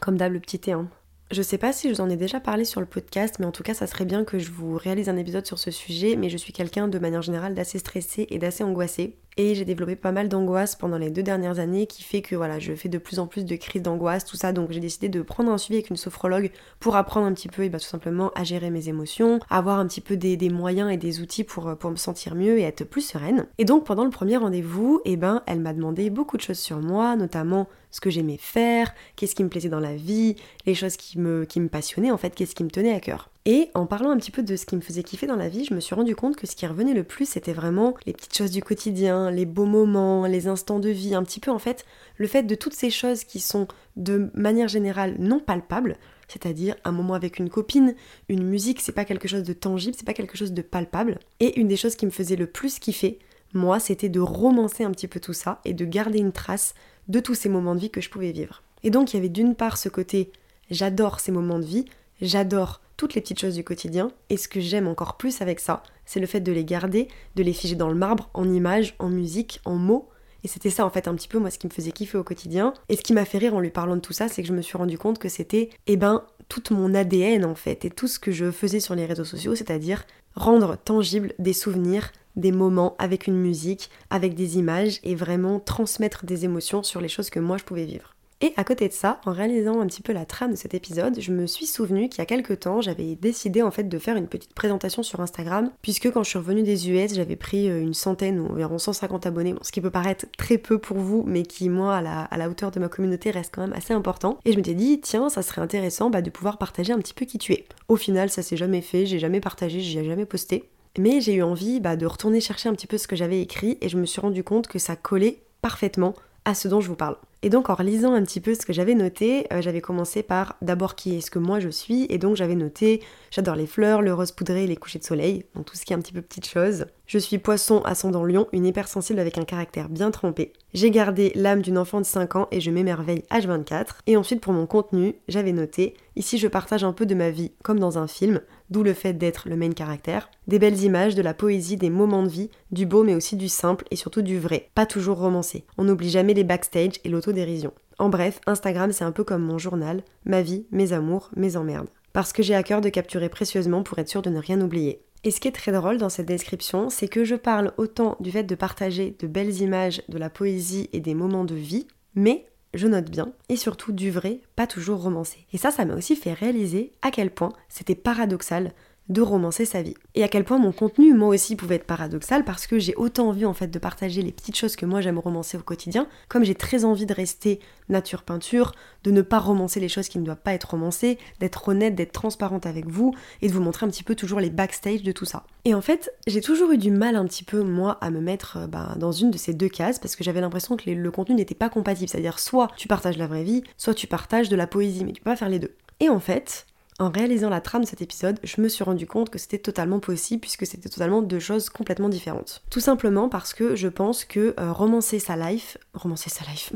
Comme 0.01 0.17
d'hab, 0.17 0.33
le 0.33 0.41
petit 0.41 0.59
thé. 0.59 0.73
Hein. 0.73 0.89
Je 1.33 1.41
sais 1.41 1.57
pas 1.57 1.73
si 1.73 1.89
je 1.89 1.95
vous 1.95 2.03
en 2.03 2.11
ai 2.11 2.17
déjà 2.17 2.41
parlé 2.41 2.67
sur 2.67 2.79
le 2.79 2.87
podcast, 2.87 3.37
mais 3.39 3.47
en 3.47 3.53
tout 3.53 3.63
cas, 3.63 3.73
ça 3.73 3.87
serait 3.87 4.05
bien 4.05 4.23
que 4.23 4.39
je 4.39 4.51
vous 4.51 4.77
réalise 4.77 5.09
un 5.09 5.17
épisode 5.17 5.47
sur 5.47 5.59
ce 5.59 5.71
sujet. 5.71 6.15
Mais 6.15 6.29
je 6.29 6.37
suis 6.37 6.53
quelqu'un 6.53 6.89
de 6.89 6.99
manière 6.99 7.23
générale 7.23 7.55
d'assez 7.55 7.79
stressé 7.79 8.27
et 8.29 8.39
d'assez 8.39 8.63
angoissé. 8.63 9.17
Et 9.39 9.55
j'ai 9.55 9.65
développé 9.65 9.97
pas 9.97 10.13
mal 10.13 10.29
d'angoisse 10.29 10.77
pendant 10.77 10.99
les 10.99 11.09
deux 11.09 11.23
dernières 11.23 11.59
années 11.59 11.87
qui 11.87 12.03
fait 12.03 12.21
que 12.21 12.37
voilà, 12.37 12.59
je 12.59 12.75
fais 12.75 12.91
de 12.91 12.99
plus 12.99 13.19
en 13.19 13.27
plus 13.27 13.47
de 13.47 13.57
crises 13.57 13.81
d'angoisse, 13.81 14.27
tout 14.27 14.37
ça. 14.37 14.53
Donc 14.53 14.73
j'ai 14.73 14.81
décidé 14.81 15.09
de 15.09 15.23
prendre 15.23 15.51
un 15.51 15.57
suivi 15.57 15.79
avec 15.79 15.89
une 15.89 15.97
sophrologue 15.97 16.51
pour 16.81 16.97
apprendre 16.97 17.27
un 17.27 17.33
petit 17.33 17.49
peu 17.49 17.63
et 17.63 17.71
bah, 17.71 17.79
tout 17.79 17.87
simplement 17.87 18.31
à 18.35 18.45
gérer 18.45 18.69
mes 18.69 18.91
émotions, 18.91 19.41
avoir 19.49 19.79
un 19.79 19.87
petit 19.87 20.03
peu 20.03 20.19
des, 20.19 20.51
moyens 20.51 20.93
et 20.93 20.99
des 20.99 21.23
outils 21.23 21.45
pour, 21.45 21.79
pour 21.79 21.91
me 21.91 21.97
sentir 21.97 22.35
mieux 22.35 22.59
et 22.59 22.63
être 22.65 22.85
plus 22.85 23.01
sereine. 23.01 23.47
Et 23.57 23.65
donc 23.65 23.87
pendant 23.87 24.05
le 24.05 24.11
premier 24.11 24.37
rendez-vous, 24.37 25.01
et 25.07 25.13
eh 25.13 25.17
ben, 25.17 25.43
elle 25.47 25.61
m'a 25.61 25.73
demandé 25.73 26.11
beaucoup 26.11 26.37
de 26.37 26.43
choses 26.43 26.59
sur 26.59 26.81
moi, 26.81 27.17
notamment 27.17 27.69
ce 27.93 28.01
que 28.01 28.11
j'aimais 28.11 28.39
faire, 28.39 28.93
qu'est-ce 29.15 29.37
qui 29.37 29.45
me 29.45 29.49
plaisait 29.49 29.69
dans 29.69 29.79
la 29.79 29.95
vie, 29.95 30.35
les 30.67 30.75
choses 30.75 30.97
qui 30.97 31.19
me, 31.19 31.47
passionnaient 31.71 32.11
en 32.11 32.17
fait, 32.17 32.35
qu'est-ce 32.35 32.57
qui 32.57 32.65
me 32.65 32.71
tenait 32.71 32.93
à 32.93 32.99
cœur. 32.99 33.31
Et 33.45 33.71
en 33.75 33.87
parlant 33.87 34.11
un 34.11 34.17
petit 34.17 34.31
peu 34.31 34.43
de 34.43 34.57
ce 34.57 34.67
qui 34.67 34.77
me 34.77 34.81
faisait 34.81 35.03
kiffer 35.03 35.27
dans 35.27 35.37
la 35.37 35.49
vie, 35.49 35.65
je 35.65 35.75
me 35.75 35.81
suis 35.81 35.95
rendu 35.95 36.17
compte 36.17 36.37
que 36.37 36.47
ce 36.47 36.57
qui 36.57 36.67
revenait 36.67 36.95
le 36.95 37.05
plus, 37.05 37.27
c'était 37.27 37.53
vraiment 37.53 37.95
les 38.07 38.13
petites 38.13 38.37
choses 38.37 38.51
du 38.51 38.63
quotidien, 38.63 39.31
les 39.31 39.47
beaux 39.47 39.67
moments, 39.67 40.27
les 40.27 40.49
instants 40.49 40.79
de 40.81 40.89
vie, 40.89 41.15
un 41.15 41.23
petit 41.23 41.41
peu 41.41 41.51
en 41.51 41.59
fait, 41.59 41.85
le 42.17 42.27
fait 42.27 42.45
de 42.45 42.55
toutes 42.55 42.75
ces 42.75 42.91
choses 42.91 43.25
qui 43.25 43.41
sont 43.41 43.69
de 43.97 44.31
manière 44.35 44.69
générale 44.69 45.17
non 45.19 45.39
palpables, 45.39 45.97
c'est-à-dire 46.29 46.77
un 46.85 46.93
moment 46.93 47.15
avec 47.15 47.39
une 47.39 47.51
copine, 47.51 47.95
une 48.29 48.45
musique, 48.45 48.81
c'est 48.81 48.93
pas 48.93 49.05
quelque 49.05 49.29
chose 49.29 49.43
de 49.43 49.53
tangible, 49.53 49.95
c'est 49.97 50.07
pas 50.07 50.15
quelque 50.15 50.39
chose 50.39 50.53
de 50.53 50.63
palpable. 50.63 51.19
Et 51.41 51.61
une 51.61 51.69
des 51.69 51.77
choses 51.77 51.97
qui 51.97 52.07
me 52.07 52.11
faisait 52.11 52.37
le 52.37 52.47
plus 52.47 52.79
kiffer, 52.79 53.19
moi, 53.55 53.81
c'était 53.81 54.09
de 54.09 54.21
romancer 54.21 54.85
un 54.85 54.91
petit 54.91 55.09
peu 55.09 55.21
tout 55.21 55.33
ça 55.33 55.61
et 55.65 55.75
de 55.75 55.85
garder 55.85 56.19
une 56.19 56.33
trace 56.33 56.75
de 57.09 57.21
tous 57.21 57.35
ces 57.35 57.49
moments 57.49 57.75
de 57.75 57.81
vie 57.81 57.91
que 57.91 58.01
je 58.01 58.11
pouvais 58.11 58.33
vivre. 58.33 58.63
Et 58.83 58.91
donc 58.91 59.13
il 59.13 59.17
y 59.17 59.19
avait 59.19 59.29
d'une 59.29 59.55
part 59.55 59.77
ce 59.77 59.89
côté 59.89 60.33
j'adore 60.71 61.21
ces 61.21 61.33
moments 61.33 61.59
de 61.59 61.65
vie, 61.65 61.85
j'adore 62.21 62.81
toutes 62.97 63.15
les 63.15 63.21
petites 63.21 63.41
choses 63.41 63.55
du 63.55 63.65
quotidien, 63.65 64.13
et 64.31 64.37
ce 64.37 64.49
que 64.49 64.61
j'aime 64.61 64.89
encore 64.89 65.17
plus 65.17 65.43
avec 65.43 65.61
ça, 65.61 65.83
c'est 66.07 66.21
le 66.21 66.27
fait 66.27 66.41
de 66.41 66.53
les 66.53 66.65
garder, 66.65 67.09
de 67.37 67.43
les 67.43 67.53
figer 67.53 67.75
dans 67.75 67.89
le 67.89 67.95
marbre, 67.95 68.31
en 68.35 68.49
images, 68.49 68.95
en 68.99 69.09
musique, 69.09 69.61
en 69.65 69.75
mots, 69.75 70.09
et 70.45 70.49
c'était 70.49 70.71
ça 70.71 70.85
en 70.85 70.91
fait 70.91 71.09
un 71.09 71.15
petit 71.15 71.29
peu 71.29 71.39
moi 71.39 71.51
ce 71.51 71.59
qui 71.59 71.67
me 71.67 71.73
faisait 71.73 71.93
kiffer 71.93 72.19
au 72.19 72.25
quotidien. 72.25 72.75
Et 72.89 72.97
ce 72.97 73.03
qui 73.03 73.13
m'a 73.13 73.25
fait 73.25 73.39
rire 73.39 73.55
en 73.55 73.61
lui 73.61 73.71
parlant 73.71 73.95
de 73.95 74.01
tout 74.01 74.13
ça, 74.13 74.29
c'est 74.29 74.43
que 74.43 74.49
je 74.49 74.53
me 74.53 74.63
suis 74.63 74.77
rendu 74.77 74.99
compte 74.99 75.19
que 75.19 75.29
c'était, 75.29 75.71
eh 75.87 75.97
ben, 75.97 76.25
toute 76.49 76.71
mon 76.71 76.95
ADN 76.95 77.45
en 77.45 77.55
fait, 77.55 77.85
et 77.85 77.91
tout 77.91 78.09
ce 78.09 78.19
que 78.19 78.33
je 78.33 78.51
faisais 78.51 78.81
sur 78.81 78.95
les 78.95 79.07
réseaux 79.07 79.25
sociaux, 79.25 79.55
c'est-à-dire 79.55 80.05
rendre 80.35 80.77
tangible 80.77 81.35
des 81.39 81.53
souvenirs, 81.53 82.11
des 82.37 82.53
moments 82.53 82.95
avec 82.99 83.27
une 83.27 83.39
musique, 83.39 83.91
avec 84.11 84.35
des 84.35 84.59
images, 84.59 85.01
et 85.03 85.15
vraiment 85.15 85.61
transmettre 85.61 86.25
des 86.25 86.45
émotions 86.45 86.83
sur 86.83 87.01
les 87.01 87.09
choses 87.09 87.31
que 87.31 87.41
moi 87.41 87.57
je 87.57 87.65
pouvais 87.65 87.85
vivre. 87.85 88.15
Et 88.45 88.53
à 88.57 88.65
côté 88.65 88.89
de 88.89 88.93
ça, 88.93 89.21
en 89.25 89.31
réalisant 89.31 89.81
un 89.81 89.87
petit 89.87 90.03
peu 90.03 90.13
la 90.13 90.25
trame 90.25 90.51
de 90.51 90.57
cet 90.57 90.75
épisode, 90.75 91.21
je 91.21 91.31
me 91.31 91.47
suis 91.47 91.65
souvenu 91.65 92.09
qu'il 92.09 92.19
y 92.19 92.23
a 92.23 92.27
quelques 92.27 92.59
temps, 92.59 92.81
j'avais 92.81 93.15
décidé 93.15 93.63
en 93.63 93.71
fait 93.71 93.85
de 93.85 93.99
faire 94.01 94.17
une 94.17 94.27
petite 94.27 94.53
présentation 94.53 95.05
sur 95.05 95.21
Instagram, 95.21 95.71
puisque 95.81 96.11
quand 96.11 96.25
je 96.25 96.31
suis 96.31 96.39
revenue 96.39 96.65
des 96.65 96.91
US, 96.91 97.15
j'avais 97.15 97.37
pris 97.37 97.71
euh, 97.71 97.81
une 97.81 97.95
centaine 97.95 98.41
ou 98.41 98.47
environ 98.49 98.79
150 98.79 99.27
abonnés, 99.27 99.55
ce 99.63 99.71
qui 99.71 99.81
peut 99.81 99.93
paraître 99.93 100.27
très 100.37 100.59
peu 100.59 100.79
pour 100.79 100.97
vous, 100.97 101.23
mais 101.25 101.45
qui 101.45 101.69
moi 101.69 101.95
à 101.95 102.37
la, 102.37 102.51
hauteur 102.51 102.73
de 102.73 102.81
ma 102.81 102.89
communauté 102.89 103.31
reste 103.31 103.55
quand 103.55 103.61
même 103.63 103.75
assez 103.75 103.95
important. 103.95 104.39
Et 104.45 104.51
je 104.51 104.57
m'étais 104.57 104.75
dit, 104.75 105.01
tiens, 105.01 105.29
ça 105.29 105.43
serait 105.43 105.63
intéressant 105.63 106.11
bah, 106.11 106.21
de 106.21 106.31
pouvoir 106.31 106.59
partager 106.59 106.93
un 106.93 106.99
petit 106.99 107.15
peu 107.15 107.27
qui 107.27 107.39
tu 107.39 107.53
es. 107.53 107.65
Au 107.87 107.95
final, 107.95 108.29
ça 108.29 108.43
s'est 108.43 108.57
jamais 108.57 108.81
fait, 108.81 109.07
j'ai 109.07 109.21
jamais 109.21 109.41
partagé, 109.41 109.79
j'ai 109.79 110.03
jamais 110.03 110.27
posté. 110.27 110.69
Mais 110.99 111.21
j'ai 111.21 111.35
eu 111.35 111.43
envie 111.43 111.81
bah, 111.81 111.97
de 111.97 112.07
retourner 112.07 112.41
chercher 112.41 112.69
un 112.69 112.75
petit 112.75 112.87
peu 112.87 112.99
ce 112.99 113.09
que 113.09 113.17
j'avais 113.17 113.41
écrit 113.41 113.79
et 113.81 113.89
je 113.89 113.97
me 113.97 114.07
suis 114.07 114.21
rendu 114.21 114.45
compte 114.45 114.69
que 114.69 114.79
ça 114.79 114.97
collait 114.97 115.43
parfaitement 115.63 116.15
à 116.45 116.55
ce 116.55 116.69
dont 116.69 116.81
je 116.81 116.89
vous 116.89 116.97
parle. 116.97 117.17
Et 117.45 117.51
donc 117.51 117.71
en 117.71 117.75
relisant 117.75 118.13
un 118.13 118.23
petit 118.23 118.41
peu 118.41 118.55
ce 118.55 118.65
que 118.65 118.73
j'avais 118.73 118.95
noté, 118.95 119.47
euh, 119.53 119.61
j'avais 119.61 119.81
commencé 119.81 120.23
par 120.23 120.57
d'abord 120.63 120.95
qui 120.95 121.17
est-ce 121.17 121.31
que 121.31 121.41
moi 121.41 121.59
je 121.59 121.69
suis, 121.69 122.07
et 122.09 122.19
donc 122.19 122.37
j'avais 122.37 122.55
noté 122.55 123.03
j'adore 123.33 123.57
les 123.57 123.67
fleurs, 123.67 124.01
le 124.01 124.15
rose 124.15 124.31
poudré 124.31 124.67
les 124.69 124.77
couchers 124.77 125.01
de 125.01 125.05
soleil, 125.05 125.45
donc 125.57 125.65
tout 125.65 125.77
ce 125.77 125.85
qui 125.85 125.93
est 125.93 125.97
un 125.97 126.01
petit 126.01 126.13
peu 126.13 126.23
petite 126.23 126.47
chose. 126.47 126.87
Je 127.07 127.19
suis 127.19 127.39
poisson 127.39 127.83
ascendant 127.83 128.25
lion, 128.25 128.47
une 128.53 128.65
hypersensible 128.65 129.19
avec 129.19 129.39
un 129.39 129.45
caractère 129.45 129.89
bien 129.89 130.13
trempé. 130.13 130.53
J'ai 130.73 130.91
gardé 130.93 131.33
l'âme 131.35 131.63
d'une 131.63 131.79
enfant 131.79 132.01
de 132.01 132.07
5 132.07 132.37
ans 132.37 132.49
et 132.53 132.61
je 132.61 132.71
m'émerveille 132.71 133.25
H24. 133.31 133.87
Et 134.07 134.17
ensuite 134.17 134.41
pour 134.41 134.53
mon 134.53 134.67
contenu, 134.67 135.17
j'avais 135.29 135.53
noté 135.53 135.95
ici 136.17 136.39
je 136.39 136.49
partage 136.49 136.85
un 136.85 136.93
peu 136.93 137.07
de 137.07 137.15
ma 137.15 137.31
vie 137.31 137.53
comme 137.63 137.79
dans 137.79 137.99
un 137.99 138.07
film, 138.07 138.41
d'où 138.71 138.83
le 138.83 138.95
fait 138.95 139.13
d'être 139.13 139.49
le 139.49 139.57
main 139.57 139.73
caractère, 139.73 140.31
des 140.47 140.59
belles 140.59 140.83
images, 140.83 141.15
de 141.15 141.23
la 141.23 141.35
poésie, 141.35 141.77
des 141.77 141.91
moments 141.91 142.23
de 142.23 142.29
vie, 142.29 142.51
du 142.71 142.87
beau 142.87 143.03
mais 143.03 143.15
aussi 143.15 143.37
du 143.37 143.49
simple 143.49 143.85
et 143.91 143.97
surtout 143.97 144.23
du 144.23 144.39
vrai, 144.39 144.71
pas 144.75 144.87
toujours 144.87 145.19
romancé. 145.19 145.65
On 145.79 145.85
n'oublie 145.85 146.11
jamais 146.11 146.35
les 146.35 146.45
backstage 146.45 147.01
et 147.05 147.09
l'autodérision. 147.09 147.73
En 147.99 148.09
bref, 148.09 148.41
Instagram 148.47 148.93
c'est 148.93 149.05
un 149.05 149.13
peu 149.13 149.25
comme 149.25 149.45
mon 149.45 149.59
journal, 149.59 150.03
ma 150.25 150.43
vie, 150.43 150.67
mes 150.71 150.93
amours, 150.93 151.31
mes 151.37 151.57
emmerdes. 151.57 151.89
Parce 152.13 152.33
que 152.33 152.43
j'ai 152.43 152.55
à 152.55 152.63
cœur 152.63 152.81
de 152.81 152.89
capturer 152.89 153.29
précieusement 153.29 153.83
pour 153.83 153.99
être 153.99 154.09
sûr 154.09 154.23
de 154.23 154.31
ne 154.31 154.39
rien 154.39 154.61
oublier. 154.61 155.03
Et 155.25 155.31
ce 155.31 155.41
qui 155.41 155.47
est 155.49 155.53
très 155.53 155.73
drôle 155.73 155.99
dans 155.99 156.09
cette 156.09 156.27
description, 156.27 156.91
c'est 156.91 157.07
que 157.07 157.25
je 157.25 157.37
parle 157.37 157.73
autant 157.77 158.17
du 158.19 158.33
fait 158.33 158.43
de 158.43 158.55
partager 158.57 159.17
de 159.21 159.27
belles 159.29 159.61
images, 159.61 160.03
de 160.09 160.19
la 160.19 160.31
poésie 160.31 160.91
et 160.93 161.01
des 161.01 161.15
moments 161.15 161.45
de 161.45 161.55
vie, 161.55 161.87
mais 162.15 162.47
je 162.75 162.87
note 162.87 163.11
bien, 163.11 163.33
et 163.49 163.57
surtout 163.57 163.93
du 163.93 164.11
vrai, 164.11 164.41
pas 164.57 164.67
toujours 164.67 165.03
romancé. 165.03 165.47
Et 165.53 165.59
ça, 165.59 165.71
ça 165.71 165.85
m'a 165.85 165.95
aussi 165.95 166.17
fait 166.17 166.33
réaliser 166.33 166.93
à 167.03 167.11
quel 167.11 167.31
point 167.31 167.53
c'était 167.69 167.95
paradoxal 167.95 168.73
de 169.09 169.21
romancer 169.21 169.65
sa 169.65 169.83
vie. 169.83 169.95
Et 170.15 170.23
à 170.23 170.29
quel 170.29 170.45
point 170.45 170.59
mon 170.59 170.73
contenu, 170.73 171.13
moi 171.13 171.29
aussi, 171.29 171.57
pouvait 171.57 171.77
être 171.77 171.87
paradoxal 171.87 172.45
parce 172.45 172.67
que 172.67 172.79
j'ai 172.79 172.95
autant 172.95 173.29
envie 173.29 173.45
en 173.45 173.55
fait 173.55 173.69
de 173.69 173.79
partager 173.79 174.23
les 174.23 174.33
petites 174.33 174.57
choses 174.57 174.77
que 174.77 174.87
moi 174.87 175.01
j'aime 175.01 175.19
romancer 175.19 175.57
au 175.57 175.63
quotidien, 175.63 176.07
comme 176.29 176.45
j'ai 176.45 176.55
très 176.55 176.85
envie 176.85 177.07
de 177.07 177.15
rester 177.15 177.61
nature 177.89 178.23
peinture, 178.23 178.73
de 179.05 179.11
ne 179.11 179.23
pas 179.23 179.39
romancer 179.39 179.81
les 179.81 179.89
choses 179.89 180.09
qui 180.09 180.19
ne 180.19 180.25
doivent 180.25 180.41
pas 180.43 180.55
être 180.55 180.71
romancées, 180.71 181.19
d'être 181.41 181.69
honnête, 181.69 181.95
d'être 181.95 182.13
transparente 182.13 182.67
avec 182.67 182.87
vous 182.87 183.15
et 183.43 183.49
de 183.49 183.53
vous 183.53 183.61
montrer 183.61 183.87
un 183.87 183.91
petit 183.91 184.05
peu 184.05 184.15
toujours 184.15 184.41
les 184.41 184.51
backstage 184.51 185.03
de 185.03 185.13
tout 185.13 185.25
ça. 185.25 185.45
Et 185.65 185.75
en 185.75 185.81
fait, 185.81 186.13
j'ai 186.27 186.41
toujours 186.41 186.73
eu 186.73 186.79
du 186.79 186.91
mal 186.91 187.17
un 187.17 187.25
petit 187.27 187.45
peu 187.45 187.63
moi 187.63 187.99
à 188.01 188.11
me 188.11 188.21
mettre 188.21 188.59
euh, 188.59 188.67
bah, 188.67 188.95
dans 188.99 189.13
une 189.13 189.31
de 189.31 189.39
ces 189.39 189.55
deux 189.55 189.69
cases 189.69 189.99
parce 189.99 190.17
que 190.17 190.25
j'avais 190.25 190.41
l'impression 190.41 190.77
que 190.77 190.91
le 190.91 191.11
contenu 191.11 191.35
n'était 191.35 191.55
pas 191.55 191.69
compatible, 191.69 192.09
c'est-à-dire 192.09 192.39
soit 192.39 192.69
tu 192.77 192.89
partages 192.89 193.19
la 193.19 193.27
vraie 193.27 193.45
vie, 193.45 193.63
soit 193.77 193.95
tu 193.95 194.07
partages 194.07 194.49
de 194.49 194.57
la 194.57 194.67
poésie, 194.67 195.05
mais 195.05 195.13
tu 195.13 195.21
peux 195.21 195.31
pas 195.31 195.37
faire 195.37 195.49
les 195.49 195.59
deux. 195.59 195.75
Et 196.01 196.09
en 196.09 196.19
fait, 196.19 196.67
en 197.03 197.11
réalisant 197.11 197.51
la 197.51 197.61
trame 197.61 197.83
de 197.83 197.89
cet 197.89 198.01
épisode, 198.01 198.39
je 198.45 198.61
me 198.61 198.69
suis 198.69 198.85
rendu 198.85 199.07
compte 199.07 199.29
que 199.29 199.39
c'était 199.39 199.59
totalement 199.59 200.01
possible 200.01 200.41
puisque 200.41 200.67
c'était 200.67 200.89
totalement 200.89 201.21
deux 201.21 201.41
choses 201.41 201.69
complètement 201.69 202.09
différentes. 202.09 202.63
Tout 202.71 202.81
simplement 202.81 203.29
parce 203.29 203.55
que 203.55 203.75
je 203.75 203.89
pense 203.89 204.25
que 204.25 204.55
euh, 204.59 204.73
romancer 204.73 205.19
sa 205.19 205.37
life, 205.37 205.79
romancer 205.95 206.31
sa 206.31 206.45
life. 206.51 206.73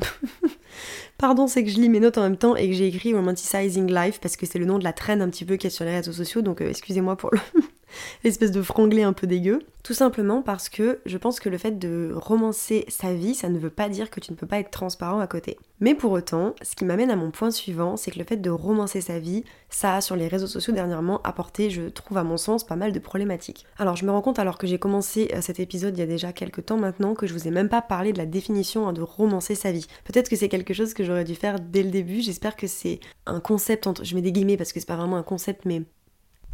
Pardon, 1.19 1.47
c'est 1.47 1.65
que 1.65 1.71
je 1.71 1.77
lis 1.77 1.89
mes 1.89 2.01
notes 2.01 2.19
en 2.19 2.23
même 2.23 2.37
temps 2.37 2.57
et 2.57 2.69
que 2.69 2.75
j'ai 2.75 2.89
écrit 2.89 3.15
romanticizing 3.15 3.93
life 3.93 4.21
parce 4.21 4.37
que 4.37 4.47
c'est 4.47 4.59
le 4.59 4.67
nom 4.67 4.79
de 4.79 4.85
la 4.85 4.93
traîne 4.93 5.23
un 5.23 5.31
petit 5.31 5.45
peu 5.45 5.57
qui 5.57 5.69
est 5.69 5.71
sur 5.71 5.85
les 5.85 5.95
réseaux 5.95 6.13
sociaux, 6.13 6.43
donc 6.43 6.61
euh, 6.61 6.69
excusez-moi 6.69 7.17
pour 7.17 7.31
le 7.33 7.39
l'espèce 8.25 8.51
de 8.51 8.63
franglais 8.63 9.03
un 9.03 9.13
peu 9.13 9.27
dégueu. 9.27 9.61
Tout 9.83 9.95
simplement 9.95 10.43
parce 10.43 10.69
que 10.69 10.99
je 11.07 11.17
pense 11.17 11.39
que 11.39 11.49
le 11.49 11.59
fait 11.59 11.79
de 11.79 12.13
romancer 12.13 12.85
sa 12.89 13.15
vie, 13.15 13.35
ça 13.35 13.49
ne 13.49 13.59
veut 13.59 13.71
pas 13.71 13.89
dire 13.89 14.11
que 14.11 14.19
tu 14.19 14.33
ne 14.33 14.37
peux 14.37 14.47
pas 14.47 14.59
être 14.59 14.73
transparent 14.73 15.21
à 15.21 15.29
côté. 15.29 15.57
Mais 15.79 15.95
pour 15.95 16.11
autant, 16.11 16.55
ce 16.63 16.75
qui 16.75 16.85
m'amène 16.85 17.11
à 17.11 17.17
mon 17.17 17.31
point 17.31 17.53
suivant, 17.53 17.97
c'est 17.97 18.11
que 18.11 18.19
le 18.19 18.25
fait 18.25 18.39
de 18.39 18.51
romancer 18.51 19.01
sa 19.01 19.21
vie, 19.21 19.45
ça 19.71 19.95
a 19.95 20.01
sur 20.01 20.17
les 20.17 20.27
réseaux 20.27 20.49
sociaux 20.49 20.73
dernièrement 20.73 21.21
apporté, 21.23 21.71
je 21.71 21.83
trouve 21.83 22.19
à 22.19 22.25
mon 22.25 22.37
sens, 22.37 22.65
pas 22.65 22.75
mal 22.75 22.91
de 22.91 22.99
problématiques. 22.99 23.65
Alors 23.79 23.95
je 23.95 24.05
me 24.05 24.11
rends 24.11 24.23
compte 24.23 24.41
alors 24.41 24.59
que 24.59 24.67
j'ai 24.67 24.79
commencé 24.79 25.31
euh, 25.35 25.41
cet 25.41 25.61
épisode 25.61 25.97
il 25.97 26.01
y 26.01 26.03
a 26.03 26.07
déjà 26.07 26.33
quelques 26.33 26.67
temps 26.67 26.79
maintenant 26.79 27.15
que 27.15 27.27
je 27.27 27.33
vous 27.33 27.47
ai 27.47 27.51
même 27.51 27.69
pas 27.69 27.83
parlé 27.83 28.13
de 28.13 28.19
la 28.19 28.27
définition 28.27 28.89
hein, 28.89 28.93
de 28.93 29.03
romancer 29.03 29.55
sa 29.55 29.71
vie. 29.71 29.87
Peut-être 30.05 30.29
que 30.29 30.37
c'est 30.37 30.49
quelque 30.49 30.75
chose 30.75 30.95
que 30.95 31.05
j'aurais 31.05 31.25
dû 31.25 31.35
faire 31.35 31.61
dès 31.61 31.83
le 31.83 31.91
début, 31.91 32.23
j'espère 32.23 32.57
que 32.57 32.67
c'est 32.67 32.99
un 33.27 33.39
concept, 33.39 33.87
entre... 33.87 34.05
je 34.05 34.15
mets 34.17 34.23
des 34.23 34.33
guillemets 34.33 34.57
parce 34.57 34.73
que 34.73 34.81
c'est 34.81 34.87
pas 34.87 34.97
vraiment 34.97 35.17
un 35.17 35.23
concept 35.23 35.65
mais 35.65 35.83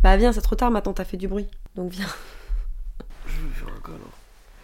bah 0.02 0.16
viens, 0.16 0.32
c'est 0.32 0.40
trop 0.40 0.56
tard 0.56 0.70
maintenant, 0.72 0.92
t'as 0.92 1.04
fait 1.04 1.16
du 1.16 1.28
bruit. 1.28 1.48
Donc 1.76 1.92
viens. 1.92 2.06
Je 3.26 3.40
veux 3.40 3.50
faire 3.50 3.68
un 3.68 3.94
alors. 3.94 4.18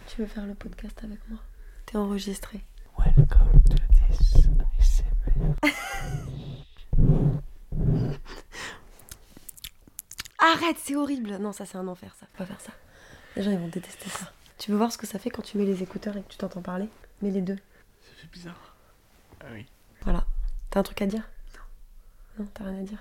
Tu 0.09 0.21
veux 0.21 0.27
faire 0.27 0.45
le 0.47 0.55
podcast 0.55 0.99
avec 1.05 1.21
moi? 1.29 1.39
T'es 1.87 1.97
enregistré. 1.97 2.61
Welcome 2.99 3.63
to 3.71 3.77
this 4.09 4.49
ASMR. 4.81 5.55
Arrête, 10.41 10.77
c'est 10.83 10.97
horrible. 10.97 11.37
Non, 11.39 11.53
ça 11.53 11.67
c'est 11.67 11.79
un 11.79 11.87
enfer, 11.87 12.13
ça. 12.19 12.27
Faut 12.33 12.39
pas 12.39 12.47
faire 12.47 12.61
ça. 12.61 12.73
Les 13.37 13.43
gens 13.45 13.53
ils 13.53 13.59
vont 13.59 13.69
détester 13.69 14.09
ça. 14.11 14.33
Tu 14.59 14.73
veux 14.73 14.77
voir 14.77 14.91
ce 14.91 14.99
que 14.99 15.07
ça 15.07 15.21
fait 15.21 15.31
quand 15.31 15.43
tu 15.43 15.57
mets 15.57 15.65
les 15.65 15.85
écouteurs 15.85 16.17
et 16.17 16.23
que 16.23 16.29
tu 16.29 16.37
t'entends 16.39 16.63
parler? 16.63 16.89
Mets 17.23 17.31
les 17.31 17.43
deux. 17.43 17.55
Ça 18.01 18.11
C'est 18.21 18.29
bizarre. 18.31 18.75
Ah 19.41 19.47
oui. 19.53 19.67
Voilà. 20.03 20.25
T'as 20.71 20.81
un 20.81 20.83
truc 20.83 21.01
à 21.01 21.07
dire? 21.07 21.23
Non, 22.41 22.47
t'as 22.55 22.65
rien 22.65 22.81
à 22.81 22.83
dire 22.83 22.99